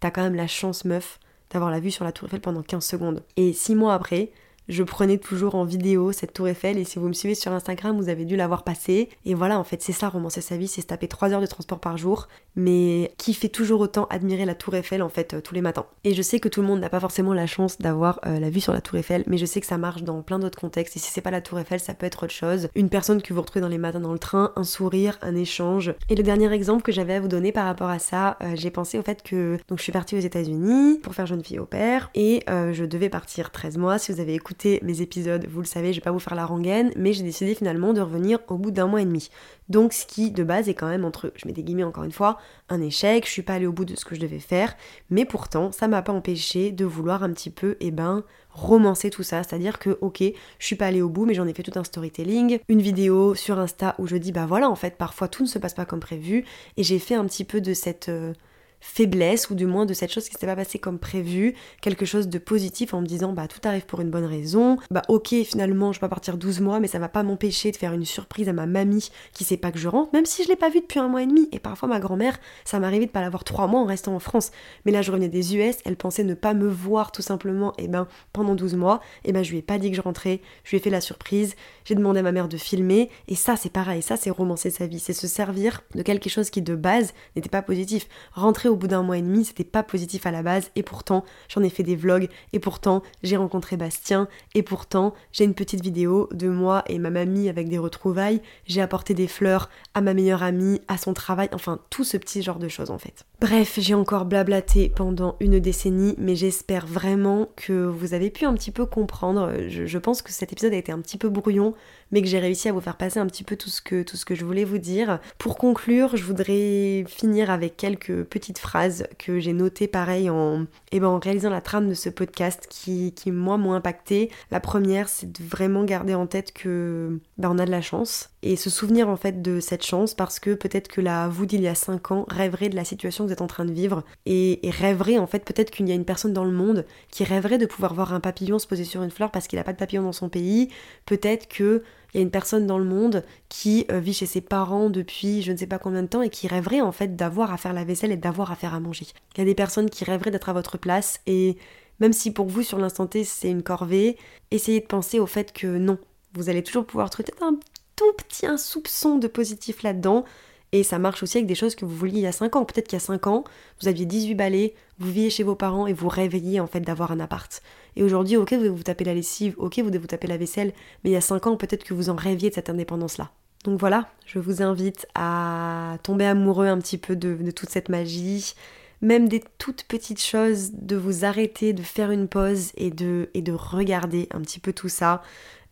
t'as 0.00 0.10
quand 0.10 0.22
même 0.22 0.34
la 0.34 0.46
chance 0.46 0.84
meuf 0.84 1.20
d'avoir 1.50 1.70
la 1.70 1.78
vue 1.78 1.90
sur 1.90 2.04
la 2.04 2.12
tour 2.12 2.26
Eiffel 2.26 2.40
pendant 2.40 2.62
15 2.62 2.84
secondes. 2.84 3.22
Et 3.36 3.52
6 3.52 3.74
mois 3.74 3.94
après, 3.94 4.30
je 4.68 4.82
prenais 4.82 5.18
toujours 5.18 5.54
en 5.54 5.64
vidéo 5.64 6.12
cette 6.12 6.32
tour 6.32 6.48
Eiffel 6.48 6.78
et 6.78 6.84
si 6.84 6.98
vous 6.98 7.06
me 7.06 7.12
suivez 7.12 7.34
sur 7.34 7.52
Instagram, 7.52 7.96
vous 7.96 8.08
avez 8.08 8.24
dû 8.24 8.36
l'avoir 8.36 8.64
passée. 8.64 9.08
Et 9.24 9.34
voilà, 9.34 9.58
en 9.58 9.64
fait, 9.64 9.82
c'est 9.82 9.92
ça, 9.92 10.08
romancer 10.08 10.40
sa 10.40 10.56
vie, 10.56 10.66
c'est 10.66 10.80
se 10.80 10.86
taper 10.86 11.08
3 11.08 11.32
heures 11.32 11.40
de 11.40 11.46
transport 11.46 11.78
par 11.78 11.96
jour, 11.96 12.28
mais 12.56 13.12
qui 13.18 13.34
fait 13.34 13.48
toujours 13.48 13.80
autant 13.80 14.06
admirer 14.06 14.44
la 14.44 14.54
tour 14.54 14.74
Eiffel 14.74 15.02
en 15.02 15.08
fait 15.08 15.34
euh, 15.34 15.40
tous 15.40 15.54
les 15.54 15.60
matins? 15.60 15.86
Et 16.04 16.14
je 16.14 16.22
sais 16.22 16.40
que 16.40 16.48
tout 16.48 16.62
le 16.62 16.66
monde 16.66 16.80
n'a 16.80 16.88
pas 16.88 17.00
forcément 17.00 17.32
la 17.32 17.46
chance 17.46 17.78
d'avoir 17.78 18.20
euh, 18.26 18.40
la 18.40 18.50
vue 18.50 18.60
sur 18.60 18.72
la 18.72 18.80
tour 18.80 18.98
Eiffel, 18.98 19.24
mais 19.26 19.38
je 19.38 19.46
sais 19.46 19.60
que 19.60 19.66
ça 19.66 19.78
marche 19.78 20.02
dans 20.02 20.22
plein 20.22 20.38
d'autres 20.38 20.58
contextes. 20.58 20.96
Et 20.96 20.98
si 20.98 21.10
c'est 21.10 21.20
pas 21.20 21.30
la 21.30 21.40
tour 21.40 21.58
Eiffel, 21.60 21.78
ça 21.78 21.94
peut 21.94 22.06
être 22.06 22.24
autre 22.24 22.34
chose. 22.34 22.68
Une 22.74 22.88
personne 22.88 23.22
que 23.22 23.32
vous 23.32 23.40
retrouvez 23.40 23.60
dans 23.60 23.68
les 23.68 23.78
matins 23.78 24.00
dans 24.00 24.12
le 24.12 24.18
train, 24.18 24.52
un 24.56 24.64
sourire, 24.64 25.18
un 25.22 25.36
échange. 25.36 25.94
Et 26.08 26.16
le 26.16 26.22
dernier 26.22 26.52
exemple 26.52 26.82
que 26.82 26.92
j'avais 26.92 27.14
à 27.14 27.20
vous 27.20 27.28
donner 27.28 27.52
par 27.52 27.66
rapport 27.66 27.90
à 27.90 27.98
ça, 27.98 28.36
euh, 28.42 28.52
j'ai 28.54 28.70
pensé 28.70 28.98
au 28.98 29.02
fait 29.02 29.22
que 29.22 29.58
je 29.70 29.82
suis 29.82 29.92
partie 29.92 30.16
aux 30.16 30.20
États-Unis 30.20 30.98
pour 31.02 31.14
faire 31.14 31.26
jeune 31.26 31.44
fille 31.44 31.58
au 31.58 31.66
père 31.66 32.10
et 32.14 32.42
je 32.48 32.84
devais 32.84 33.08
partir 33.08 33.50
13 33.50 33.76
mois. 33.78 33.98
Si 33.98 34.12
vous 34.12 34.20
avez 34.20 34.34
écouté 34.34 34.55
mes 34.64 35.00
épisodes 35.00 35.46
vous 35.50 35.60
le 35.60 35.66
savez, 35.66 35.92
je 35.92 35.98
vais 35.98 36.04
pas 36.04 36.10
vous 36.10 36.18
faire 36.18 36.34
la 36.34 36.46
rengaine, 36.46 36.92
mais 36.96 37.12
j'ai 37.12 37.22
décidé 37.22 37.54
finalement 37.54 37.92
de 37.92 38.00
revenir 38.00 38.38
au 38.48 38.56
bout 38.56 38.70
d'un 38.70 38.86
mois 38.86 39.02
et 39.02 39.04
demi. 39.04 39.30
Donc 39.68 39.92
ce 39.92 40.06
qui 40.06 40.30
de 40.30 40.44
base 40.44 40.68
est 40.68 40.74
quand 40.74 40.88
même 40.88 41.04
entre, 41.04 41.32
je 41.36 41.46
mets 41.46 41.52
des 41.52 41.62
guillemets 41.62 41.84
encore 41.84 42.04
une 42.04 42.12
fois, 42.12 42.38
un 42.68 42.80
échec, 42.80 43.26
je 43.26 43.30
suis 43.30 43.42
pas 43.42 43.54
allée 43.54 43.66
au 43.66 43.72
bout 43.72 43.84
de 43.84 43.96
ce 43.96 44.04
que 44.04 44.14
je 44.14 44.20
devais 44.20 44.38
faire, 44.38 44.74
mais 45.10 45.24
pourtant 45.24 45.72
ça 45.72 45.88
m'a 45.88 46.02
pas 46.02 46.12
empêché 46.12 46.72
de 46.72 46.84
vouloir 46.84 47.22
un 47.22 47.32
petit 47.32 47.50
peu, 47.50 47.72
et 47.80 47.88
eh 47.88 47.90
ben, 47.90 48.24
romancer 48.50 49.10
tout 49.10 49.22
ça, 49.22 49.42
c'est-à-dire 49.42 49.78
que 49.78 49.98
ok, 50.00 50.22
je 50.58 50.66
suis 50.66 50.76
pas 50.76 50.86
allée 50.86 51.02
au 51.02 51.08
bout, 51.08 51.26
mais 51.26 51.34
j'en 51.34 51.46
ai 51.46 51.54
fait 51.54 51.62
tout 51.62 51.78
un 51.78 51.84
storytelling, 51.84 52.58
une 52.68 52.80
vidéo 52.80 53.34
sur 53.34 53.58
Insta 53.58 53.94
où 53.98 54.06
je 54.06 54.16
dis 54.16 54.32
bah 54.32 54.46
voilà 54.46 54.70
en 54.70 54.76
fait 54.76 54.96
parfois 54.96 55.28
tout 55.28 55.42
ne 55.42 55.48
se 55.48 55.58
passe 55.58 55.74
pas 55.74 55.84
comme 55.84 56.00
prévu, 56.00 56.44
et 56.76 56.82
j'ai 56.82 56.98
fait 56.98 57.14
un 57.14 57.24
petit 57.26 57.44
peu 57.44 57.60
de 57.60 57.74
cette 57.74 58.08
euh, 58.08 58.32
faiblesse 58.80 59.50
ou 59.50 59.54
du 59.54 59.66
moins 59.66 59.86
de 59.86 59.94
cette 59.94 60.12
chose 60.12 60.26
qui 60.26 60.32
s'était 60.32 60.46
pas 60.46 60.56
passée 60.56 60.78
comme 60.78 60.98
prévu, 60.98 61.54
quelque 61.80 62.04
chose 62.04 62.28
de 62.28 62.38
positif 62.38 62.94
en 62.94 63.00
me 63.00 63.06
disant 63.06 63.32
bah 63.32 63.48
tout 63.48 63.60
arrive 63.64 63.86
pour 63.86 64.00
une 64.00 64.10
bonne 64.10 64.24
raison, 64.24 64.78
bah 64.90 65.02
ok 65.08 65.34
finalement 65.44 65.92
je 65.92 65.98
vais 65.98 66.00
pas 66.00 66.08
partir 66.08 66.36
12 66.36 66.60
mois 66.60 66.80
mais 66.80 66.88
ça 66.88 66.98
va 66.98 67.08
pas 67.08 67.22
m'empêcher 67.22 67.72
de 67.72 67.76
faire 67.76 67.92
une 67.92 68.04
surprise 68.04 68.48
à 68.48 68.52
ma 68.52 68.66
mamie 68.66 69.10
qui 69.32 69.44
sait 69.44 69.56
pas 69.56 69.72
que 69.72 69.78
je 69.78 69.88
rentre, 69.88 70.10
même 70.12 70.26
si 70.26 70.44
je 70.44 70.48
l'ai 70.48 70.56
pas 70.56 70.70
vue 70.70 70.80
depuis 70.80 71.00
un 71.00 71.08
mois 71.08 71.22
et 71.22 71.26
demi. 71.26 71.48
Et 71.52 71.58
parfois 71.58 71.88
ma 71.88 72.00
grand-mère 72.00 72.38
ça 72.64 72.78
m'arrivait 72.78 73.06
de 73.06 73.10
pas 73.10 73.20
l'avoir 73.20 73.44
trois 73.44 73.66
mois 73.66 73.80
en 73.80 73.86
restant 73.86 74.14
en 74.14 74.20
France, 74.20 74.50
mais 74.84 74.92
là 74.92 75.02
je 75.02 75.10
revenais 75.10 75.28
des 75.28 75.56
US, 75.56 75.76
elle 75.84 75.96
pensait 75.96 76.24
ne 76.24 76.34
pas 76.34 76.54
me 76.54 76.68
voir 76.68 77.12
tout 77.12 77.22
simplement 77.22 77.72
et 77.78 77.88
ben 77.88 78.06
pendant 78.32 78.54
12 78.54 78.74
mois. 78.74 79.00
Et 79.24 79.32
ben 79.32 79.42
je 79.42 79.50
lui 79.50 79.58
ai 79.58 79.62
pas 79.62 79.78
dit 79.78 79.90
que 79.90 79.96
je 79.96 80.02
rentrais, 80.02 80.40
je 80.64 80.70
lui 80.70 80.76
ai 80.78 80.80
fait 80.80 80.90
la 80.90 81.00
surprise, 81.00 81.54
j'ai 81.84 81.94
demandé 81.94 82.20
à 82.20 82.22
ma 82.22 82.32
mère 82.32 82.48
de 82.48 82.56
filmer. 82.56 83.10
Et 83.28 83.34
ça 83.34 83.56
c'est 83.56 83.72
pareil, 83.72 84.02
ça 84.02 84.16
c'est 84.16 84.30
romancer 84.30 84.70
sa 84.70 84.86
vie, 84.86 84.98
c'est 84.98 85.12
se 85.12 85.26
servir 85.26 85.82
de 85.94 86.02
quelque 86.02 86.28
chose 86.28 86.50
qui 86.50 86.62
de 86.62 86.74
base 86.74 87.12
n'était 87.34 87.48
pas 87.48 87.62
positif, 87.62 88.08
rentrer 88.32 88.65
au 88.68 88.76
bout 88.76 88.88
d'un 88.88 89.02
mois 89.02 89.18
et 89.18 89.22
demi, 89.22 89.44
c'était 89.44 89.64
pas 89.64 89.82
positif 89.82 90.26
à 90.26 90.30
la 90.30 90.42
base, 90.42 90.70
et 90.76 90.82
pourtant 90.82 91.24
j'en 91.48 91.62
ai 91.62 91.70
fait 91.70 91.82
des 91.82 91.96
vlogs, 91.96 92.28
et 92.52 92.58
pourtant 92.58 93.02
j'ai 93.22 93.36
rencontré 93.36 93.76
Bastien, 93.76 94.28
et 94.54 94.62
pourtant 94.62 95.14
j'ai 95.32 95.44
une 95.44 95.54
petite 95.54 95.82
vidéo 95.82 96.28
de 96.32 96.48
moi 96.48 96.82
et 96.86 96.98
ma 96.98 97.10
mamie 97.10 97.48
avec 97.48 97.68
des 97.68 97.78
retrouvailles, 97.78 98.40
j'ai 98.66 98.80
apporté 98.80 99.14
des 99.14 99.26
fleurs 99.26 99.70
à 99.94 100.00
ma 100.00 100.14
meilleure 100.14 100.42
amie, 100.42 100.80
à 100.88 100.98
son 100.98 101.14
travail, 101.14 101.48
enfin 101.52 101.78
tout 101.90 102.04
ce 102.04 102.16
petit 102.16 102.42
genre 102.42 102.58
de 102.58 102.68
choses 102.68 102.90
en 102.90 102.98
fait. 102.98 103.24
Bref, 103.40 103.78
j'ai 103.78 103.94
encore 103.94 104.24
blablaté 104.24 104.88
pendant 104.88 105.36
une 105.40 105.58
décennie, 105.58 106.14
mais 106.16 106.36
j'espère 106.36 106.86
vraiment 106.86 107.48
que 107.54 107.84
vous 107.84 108.14
avez 108.14 108.30
pu 108.30 108.46
un 108.46 108.54
petit 108.54 108.70
peu 108.70 108.86
comprendre. 108.86 109.52
Je, 109.68 109.98
pense 109.98 110.22
que 110.22 110.32
cet 110.32 110.52
épisode 110.52 110.72
a 110.72 110.76
été 110.76 110.90
un 110.90 111.00
petit 111.00 111.18
peu 111.18 111.28
brouillon, 111.28 111.74
mais 112.10 112.22
que 112.22 112.28
j'ai 112.28 112.38
réussi 112.38 112.68
à 112.68 112.72
vous 112.72 112.80
faire 112.80 112.96
passer 112.96 113.18
un 113.18 113.26
petit 113.26 113.44
peu 113.44 113.56
tout 113.56 113.70
ce 113.70 113.80
que, 113.80 114.02
tout 114.02 114.16
ce 114.16 114.24
que 114.24 114.34
je 114.34 114.44
voulais 114.44 114.64
vous 114.64 114.78
dire. 114.78 115.18
Pour 115.38 115.56
conclure, 115.56 116.16
je 116.16 116.22
voudrais 116.22 117.04
finir 117.08 117.50
avec 117.50 117.76
quelques 117.76 118.24
petites 118.24 118.58
phrases 118.58 119.06
que 119.18 119.40
j'ai 119.40 119.52
notées 119.52 119.88
pareil 119.88 120.30
en, 120.30 120.66
eh 120.92 121.00
ben, 121.00 121.08
en 121.08 121.18
réalisant 121.18 121.50
la 121.50 121.60
trame 121.60 121.88
de 121.88 121.94
ce 121.94 122.08
podcast 122.08 122.66
qui, 122.68 123.12
qui 123.12 123.30
moi 123.30 123.56
m'ont 123.56 123.74
impacté. 123.74 124.30
La 124.50 124.60
première, 124.60 125.08
c'est 125.08 125.30
de 125.30 125.44
vraiment 125.44 125.84
garder 125.84 126.14
en 126.14 126.26
tête 126.26 126.52
que 126.52 127.18
ben, 127.38 127.50
on 127.50 127.58
a 127.58 127.66
de 127.66 127.70
la 127.70 127.82
chance 127.82 128.30
et 128.42 128.56
se 128.56 128.70
souvenir 128.70 129.08
en 129.08 129.16
fait 129.16 129.42
de 129.42 129.60
cette 129.60 129.84
chance 129.84 130.14
parce 130.14 130.38
que 130.38 130.54
peut-être 130.54 130.88
que 130.88 131.00
la 131.00 131.28
vous 131.28 131.46
d'il 131.46 131.62
y 131.62 131.68
a 131.68 131.74
5 131.74 132.12
ans 132.12 132.26
rêverait 132.28 132.68
de 132.68 132.76
la 132.76 132.84
situation 132.84 133.24
que 133.24 133.28
vous 133.28 133.32
êtes 133.32 133.42
en 133.42 133.48
train 133.48 133.64
de 133.64 133.72
vivre 133.72 134.04
et, 134.24 134.60
rêverait 134.64 135.18
en 135.18 135.26
fait 135.26 135.44
peut-être 135.44 135.70
qu'il 135.70 135.88
y 135.88 135.92
a 135.92 135.94
une 135.94 136.04
personne 136.04 136.32
dans 136.32 136.44
le 136.44 136.52
monde 136.52 136.84
qui 137.10 137.24
rêverait 137.24 137.58
de 137.58 137.66
pouvoir 137.66 137.94
voir 137.94 138.12
un 138.12 138.20
papillon 138.20 138.58
se 138.58 138.66
poser 138.66 138.84
sur 138.84 139.02
une 139.02 139.10
fleur 139.10 139.30
parce 139.30 139.48
qu'il 139.48 139.58
n'a 139.58 139.64
pas 139.64 139.72
de 139.72 139.78
papillon 139.78 140.02
dans 140.02 140.12
son 140.12 140.28
pays. 140.28 140.68
Peut-être 141.06 141.48
que 141.48 141.82
il 142.16 142.20
y 142.20 142.22
a 142.22 142.24
une 142.24 142.30
personne 142.30 142.66
dans 142.66 142.78
le 142.78 142.86
monde 142.86 143.22
qui 143.50 143.84
euh, 143.92 144.00
vit 144.00 144.14
chez 144.14 144.24
ses 144.24 144.40
parents 144.40 144.88
depuis 144.88 145.42
je 145.42 145.52
ne 145.52 145.56
sais 145.58 145.66
pas 145.66 145.78
combien 145.78 146.02
de 146.02 146.08
temps 146.08 146.22
et 146.22 146.30
qui 146.30 146.48
rêverait 146.48 146.80
en 146.80 146.90
fait 146.90 147.14
d'avoir 147.14 147.52
à 147.52 147.58
faire 147.58 147.74
la 147.74 147.84
vaisselle 147.84 148.10
et 148.10 148.16
d'avoir 148.16 148.50
à 148.50 148.56
faire 148.56 148.72
à 148.72 148.80
manger. 148.80 149.06
Il 149.34 149.38
y 149.38 149.42
a 149.42 149.44
des 149.44 149.54
personnes 149.54 149.90
qui 149.90 150.02
rêveraient 150.02 150.30
d'être 150.30 150.48
à 150.48 150.54
votre 150.54 150.78
place 150.78 151.20
et 151.26 151.58
même 152.00 152.14
si 152.14 152.30
pour 152.32 152.46
vous 152.46 152.62
sur 152.62 152.78
l'instant 152.78 153.06
T 153.06 153.22
c'est 153.22 153.50
une 153.50 153.62
corvée, 153.62 154.16
essayez 154.50 154.80
de 154.80 154.86
penser 154.86 155.20
au 155.20 155.26
fait 155.26 155.52
que 155.52 155.66
non, 155.66 155.98
vous 156.32 156.48
allez 156.48 156.62
toujours 156.62 156.86
pouvoir 156.86 157.10
trouver 157.10 157.28
un 157.42 157.58
tout 157.96 158.12
petit 158.16 158.46
soupçon 158.56 159.18
de 159.18 159.26
positif 159.26 159.82
là-dedans. 159.82 160.24
Et 160.72 160.82
ça 160.82 160.98
marche 160.98 161.22
aussi 161.22 161.38
avec 161.38 161.46
des 161.46 161.54
choses 161.54 161.74
que 161.74 161.84
vous 161.84 161.94
vouliez 161.94 162.18
il 162.18 162.22
y 162.22 162.26
a 162.26 162.32
5 162.32 162.56
ans. 162.56 162.64
Peut-être 162.64 162.88
qu'il 162.88 162.96
y 162.96 163.02
a 163.02 163.04
5 163.04 163.26
ans, 163.28 163.44
vous 163.80 163.88
aviez 163.88 164.04
18 164.04 164.34
balais, 164.34 164.74
vous 164.98 165.06
viviez 165.08 165.30
chez 165.30 165.42
vos 165.42 165.54
parents 165.54 165.86
et 165.86 165.92
vous 165.92 166.08
rêviez 166.08 166.60
en 166.60 166.66
fait 166.66 166.80
d'avoir 166.80 167.12
un 167.12 167.20
appart. 167.20 167.62
Et 167.96 168.02
aujourd'hui, 168.02 168.36
ok, 168.36 168.52
vous 168.52 168.58
devez 168.58 168.68
vous 168.68 168.82
taper 168.82 169.04
la 169.04 169.14
lessive, 169.14 169.54
ok, 169.58 169.78
vous 169.78 169.88
devez 169.88 169.98
vous 169.98 170.06
taper 170.06 170.26
la 170.26 170.36
vaisselle, 170.36 170.72
mais 171.02 171.10
il 171.10 171.12
y 171.14 171.16
a 171.16 171.20
5 171.22 171.46
ans, 171.46 171.56
peut-être 171.56 171.84
que 171.84 171.94
vous 171.94 172.10
en 172.10 172.14
rêviez 172.14 172.50
de 172.50 172.54
cette 172.54 172.70
indépendance-là. 172.70 173.30
Donc 173.64 173.80
voilà, 173.80 174.08
je 174.26 174.38
vous 174.38 174.62
invite 174.62 175.06
à 175.14 175.96
tomber 176.02 176.26
amoureux 176.26 176.66
un 176.66 176.78
petit 176.78 176.98
peu 176.98 177.16
de, 177.16 177.34
de 177.34 177.50
toute 177.50 177.70
cette 177.70 177.88
magie, 177.88 178.54
même 179.00 179.28
des 179.28 179.42
toutes 179.58 179.84
petites 179.84 180.22
choses, 180.22 180.70
de 180.72 180.96
vous 180.96 181.24
arrêter, 181.24 181.72
de 181.72 181.82
faire 181.82 182.10
une 182.10 182.28
pause 182.28 182.70
et 182.76 182.90
de, 182.90 183.28
et 183.34 183.42
de 183.42 183.52
regarder 183.52 184.28
un 184.32 184.40
petit 184.40 184.60
peu 184.60 184.72
tout 184.72 184.88
ça. 184.88 185.22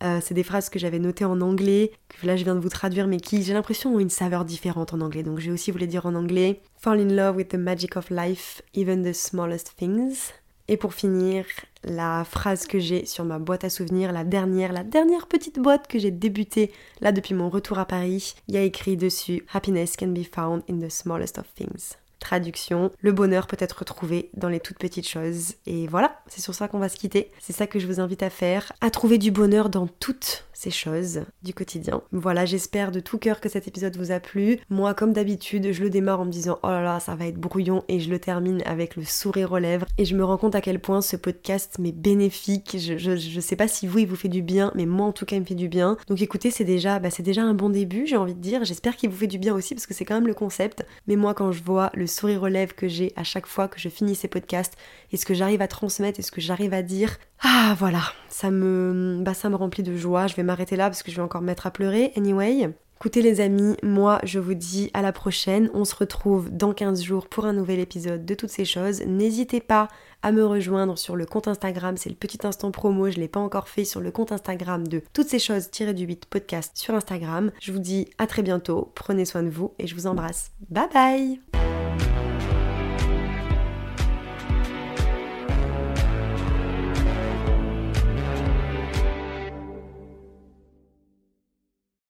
Euh, 0.03 0.19
c'est 0.21 0.33
des 0.33 0.43
phrases 0.43 0.69
que 0.69 0.77
j'avais 0.77 0.99
notées 0.99 1.25
en 1.25 1.39
anglais, 1.41 1.91
que 2.09 2.27
là 2.27 2.35
je 2.35 2.43
viens 2.43 2.55
de 2.55 2.59
vous 2.59 2.69
traduire, 2.69 3.07
mais 3.07 3.17
qui, 3.17 3.43
j'ai 3.43 3.53
l'impression, 3.53 3.95
ont 3.95 3.99
une 3.99 4.09
saveur 4.09 4.45
différente 4.45 4.93
en 4.93 5.01
anglais. 5.01 5.23
Donc 5.23 5.39
je 5.39 5.45
vais 5.47 5.53
aussi 5.53 5.71
vous 5.71 5.77
les 5.77 5.87
dire 5.87 6.05
en 6.05 6.15
anglais. 6.15 6.61
Fall 6.77 6.99
in 6.99 7.15
love 7.15 7.37
with 7.37 7.49
the 7.49 7.55
magic 7.55 7.95
of 7.95 8.09
life, 8.09 8.61
even 8.73 9.03
the 9.03 9.13
smallest 9.13 9.73
things. 9.77 10.33
Et 10.67 10.77
pour 10.77 10.93
finir, 10.93 11.45
la 11.83 12.23
phrase 12.23 12.65
que 12.65 12.79
j'ai 12.79 13.05
sur 13.05 13.23
ma 13.23 13.37
boîte 13.37 13.63
à 13.63 13.69
souvenirs, 13.69 14.11
la 14.11 14.23
dernière, 14.23 14.73
la 14.73 14.83
dernière 14.83 15.27
petite 15.27 15.59
boîte 15.59 15.87
que 15.87 15.99
j'ai 15.99 16.11
débutée 16.11 16.71
là 17.01 17.11
depuis 17.11 17.35
mon 17.35 17.49
retour 17.49 17.77
à 17.77 17.85
Paris, 17.85 18.33
il 18.47 18.55
y 18.55 18.57
a 18.57 18.63
écrit 18.63 18.97
dessus 18.97 19.45
Happiness 19.53 19.95
can 19.95 20.07
be 20.07 20.23
found 20.23 20.63
in 20.69 20.79
the 20.79 20.89
smallest 20.89 21.37
of 21.37 21.45
things. 21.53 21.97
Traduction, 22.25 22.91
le 23.01 23.11
bonheur 23.11 23.45
peut 23.45 23.55
être 23.59 23.77
retrouvé 23.77 24.31
dans 24.33 24.49
les 24.49 24.59
toutes 24.59 24.79
petites 24.79 25.07
choses. 25.07 25.53
Et 25.67 25.85
voilà, 25.85 26.23
c'est 26.25 26.41
sur 26.41 26.55
ça 26.55 26.67
qu'on 26.67 26.79
va 26.79 26.89
se 26.89 26.97
quitter. 26.97 27.29
C'est 27.39 27.53
ça 27.53 27.67
que 27.67 27.77
je 27.77 27.85
vous 27.85 27.99
invite 27.99 28.23
à 28.23 28.31
faire, 28.31 28.73
à 28.81 28.89
trouver 28.89 29.19
du 29.19 29.29
bonheur 29.29 29.69
dans 29.69 29.85
toutes 29.85 30.43
ces 30.55 30.71
choses 30.71 31.21
du 31.43 31.53
quotidien. 31.53 32.01
Voilà, 32.11 32.45
j'espère 32.45 32.91
de 32.91 32.99
tout 32.99 33.19
cœur 33.19 33.41
que 33.41 33.49
cet 33.49 33.67
épisode 33.67 33.95
vous 33.97 34.11
a 34.11 34.19
plu. 34.19 34.57
Moi, 34.69 34.95
comme 34.95 35.13
d'habitude, 35.13 35.71
je 35.71 35.83
le 35.83 35.89
démarre 35.91 36.21
en 36.21 36.25
me 36.25 36.31
disant 36.31 36.57
oh 36.63 36.67
là 36.67 36.81
là, 36.81 36.99
ça 36.99 37.13
va 37.13 37.27
être 37.27 37.37
brouillon 37.37 37.83
et 37.89 37.99
je 37.99 38.09
le 38.09 38.17
termine 38.17 38.63
avec 38.65 38.95
le 38.95 39.03
sourire 39.03 39.51
aux 39.51 39.59
lèvres. 39.59 39.85
Et 39.99 40.05
je 40.05 40.15
me 40.15 40.23
rends 40.23 40.37
compte 40.37 40.55
à 40.55 40.61
quel 40.61 40.79
point 40.79 41.01
ce 41.01 41.17
podcast 41.17 41.77
m'est 41.77 41.91
bénéfique. 41.91 42.77
Je, 42.79 42.97
je, 42.97 43.39
sais 43.39 43.55
pas 43.55 43.67
si 43.67 43.85
vous, 43.85 43.99
il 43.99 44.07
vous 44.07 44.15
fait 44.15 44.29
du 44.29 44.41
bien, 44.41 44.71
mais 44.73 44.87
moi 44.87 45.05
en 45.05 45.11
tout 45.11 45.25
cas, 45.25 45.35
il 45.35 45.41
me 45.41 45.45
fait 45.45 45.53
du 45.53 45.67
bien. 45.67 45.97
Donc 46.07 46.21
écoutez, 46.21 46.49
c'est 46.49 46.63
déjà, 46.63 46.97
bah, 46.97 47.11
c'est 47.11 47.21
déjà 47.21 47.43
un 47.43 47.53
bon 47.53 47.69
début, 47.69 48.07
j'ai 48.07 48.17
envie 48.17 48.33
de 48.33 48.41
dire. 48.41 48.63
J'espère 48.63 48.95
qu'il 48.95 49.09
vous 49.09 49.17
fait 49.17 49.27
du 49.27 49.37
bien 49.37 49.53
aussi 49.53 49.75
parce 49.75 49.85
que 49.85 49.93
c'est 49.93 50.05
quand 50.05 50.15
même 50.15 50.27
le 50.27 50.33
concept. 50.33 50.85
Mais 51.07 51.17
moi, 51.17 51.33
quand 51.33 51.51
je 51.51 51.61
vois 51.61 51.91
le 51.93 52.07
sourire 52.15 52.43
aux 52.43 52.47
lèvres 52.47 52.75
que 52.75 52.87
j'ai 52.87 53.13
à 53.15 53.23
chaque 53.23 53.45
fois 53.45 53.67
que 53.67 53.79
je 53.79 53.89
finis 53.89 54.15
ces 54.15 54.27
podcasts 54.27 54.73
et 55.11 55.17
ce 55.17 55.25
que 55.25 55.33
j'arrive 55.33 55.61
à 55.61 55.67
transmettre 55.67 56.19
et 56.19 56.23
ce 56.23 56.31
que 56.31 56.41
j'arrive 56.41 56.73
à 56.73 56.81
dire, 56.81 57.17
ah 57.41 57.75
voilà, 57.77 58.01
ça 58.29 58.51
me, 58.51 59.19
bah, 59.21 59.33
ça 59.33 59.49
me 59.49 59.55
remplit 59.55 59.83
de 59.83 59.95
joie. 59.95 60.27
Je 60.27 60.35
vais 60.35 60.43
m'arrêter 60.43 60.75
là 60.75 60.89
parce 60.89 61.03
que 61.03 61.11
je 61.11 61.17
vais 61.17 61.21
encore 61.21 61.41
me 61.41 61.47
mettre 61.47 61.67
à 61.67 61.71
pleurer. 61.71 62.11
Anyway, 62.15 62.69
Écoutez 62.97 63.21
les 63.21 63.41
amis, 63.41 63.75
moi 63.83 64.19
je 64.23 64.39
vous 64.39 64.53
dis 64.53 64.89
à 64.93 65.01
la 65.01 65.11
prochaine. 65.11 65.69
On 65.73 65.83
se 65.83 65.93
retrouve 65.93 66.49
dans 66.49 66.73
15 66.73 67.03
jours 67.03 67.27
pour 67.27 67.45
un 67.45 67.53
nouvel 67.53 67.79
épisode 67.79 68.25
de 68.25 68.33
toutes 68.33 68.49
ces 68.49 68.65
choses. 68.65 69.01
N'hésitez 69.05 69.59
pas 69.59 69.89
à 70.23 70.31
me 70.31 70.43
rejoindre 70.43 70.97
sur 70.97 71.15
le 71.15 71.25
compte 71.25 71.47
Instagram, 71.47 71.97
c'est 71.97 72.09
le 72.09 72.15
petit 72.15 72.39
instant 72.47 72.71
promo, 72.71 73.11
je 73.11 73.17
ne 73.17 73.21
l'ai 73.21 73.27
pas 73.27 73.39
encore 73.39 73.69
fait 73.69 73.85
sur 73.85 74.01
le 74.01 74.09
compte 74.09 74.31
Instagram 74.31 74.87
de 74.87 75.03
toutes 75.13 75.27
ces 75.27 75.39
choses 75.39 75.69
du 75.69 76.05
8 76.05 76.25
podcast 76.25 76.71
sur 76.73 76.95
Instagram. 76.95 77.51
Je 77.61 77.71
vous 77.71 77.79
dis 77.79 78.09
à 78.17 78.25
très 78.25 78.41
bientôt, 78.41 78.91
prenez 78.95 79.25
soin 79.25 79.43
de 79.43 79.49
vous 79.49 79.73
et 79.77 79.85
je 79.85 79.93
vous 79.93 80.07
embrasse. 80.07 80.51
Bye 80.69 80.87
bye 80.91 81.64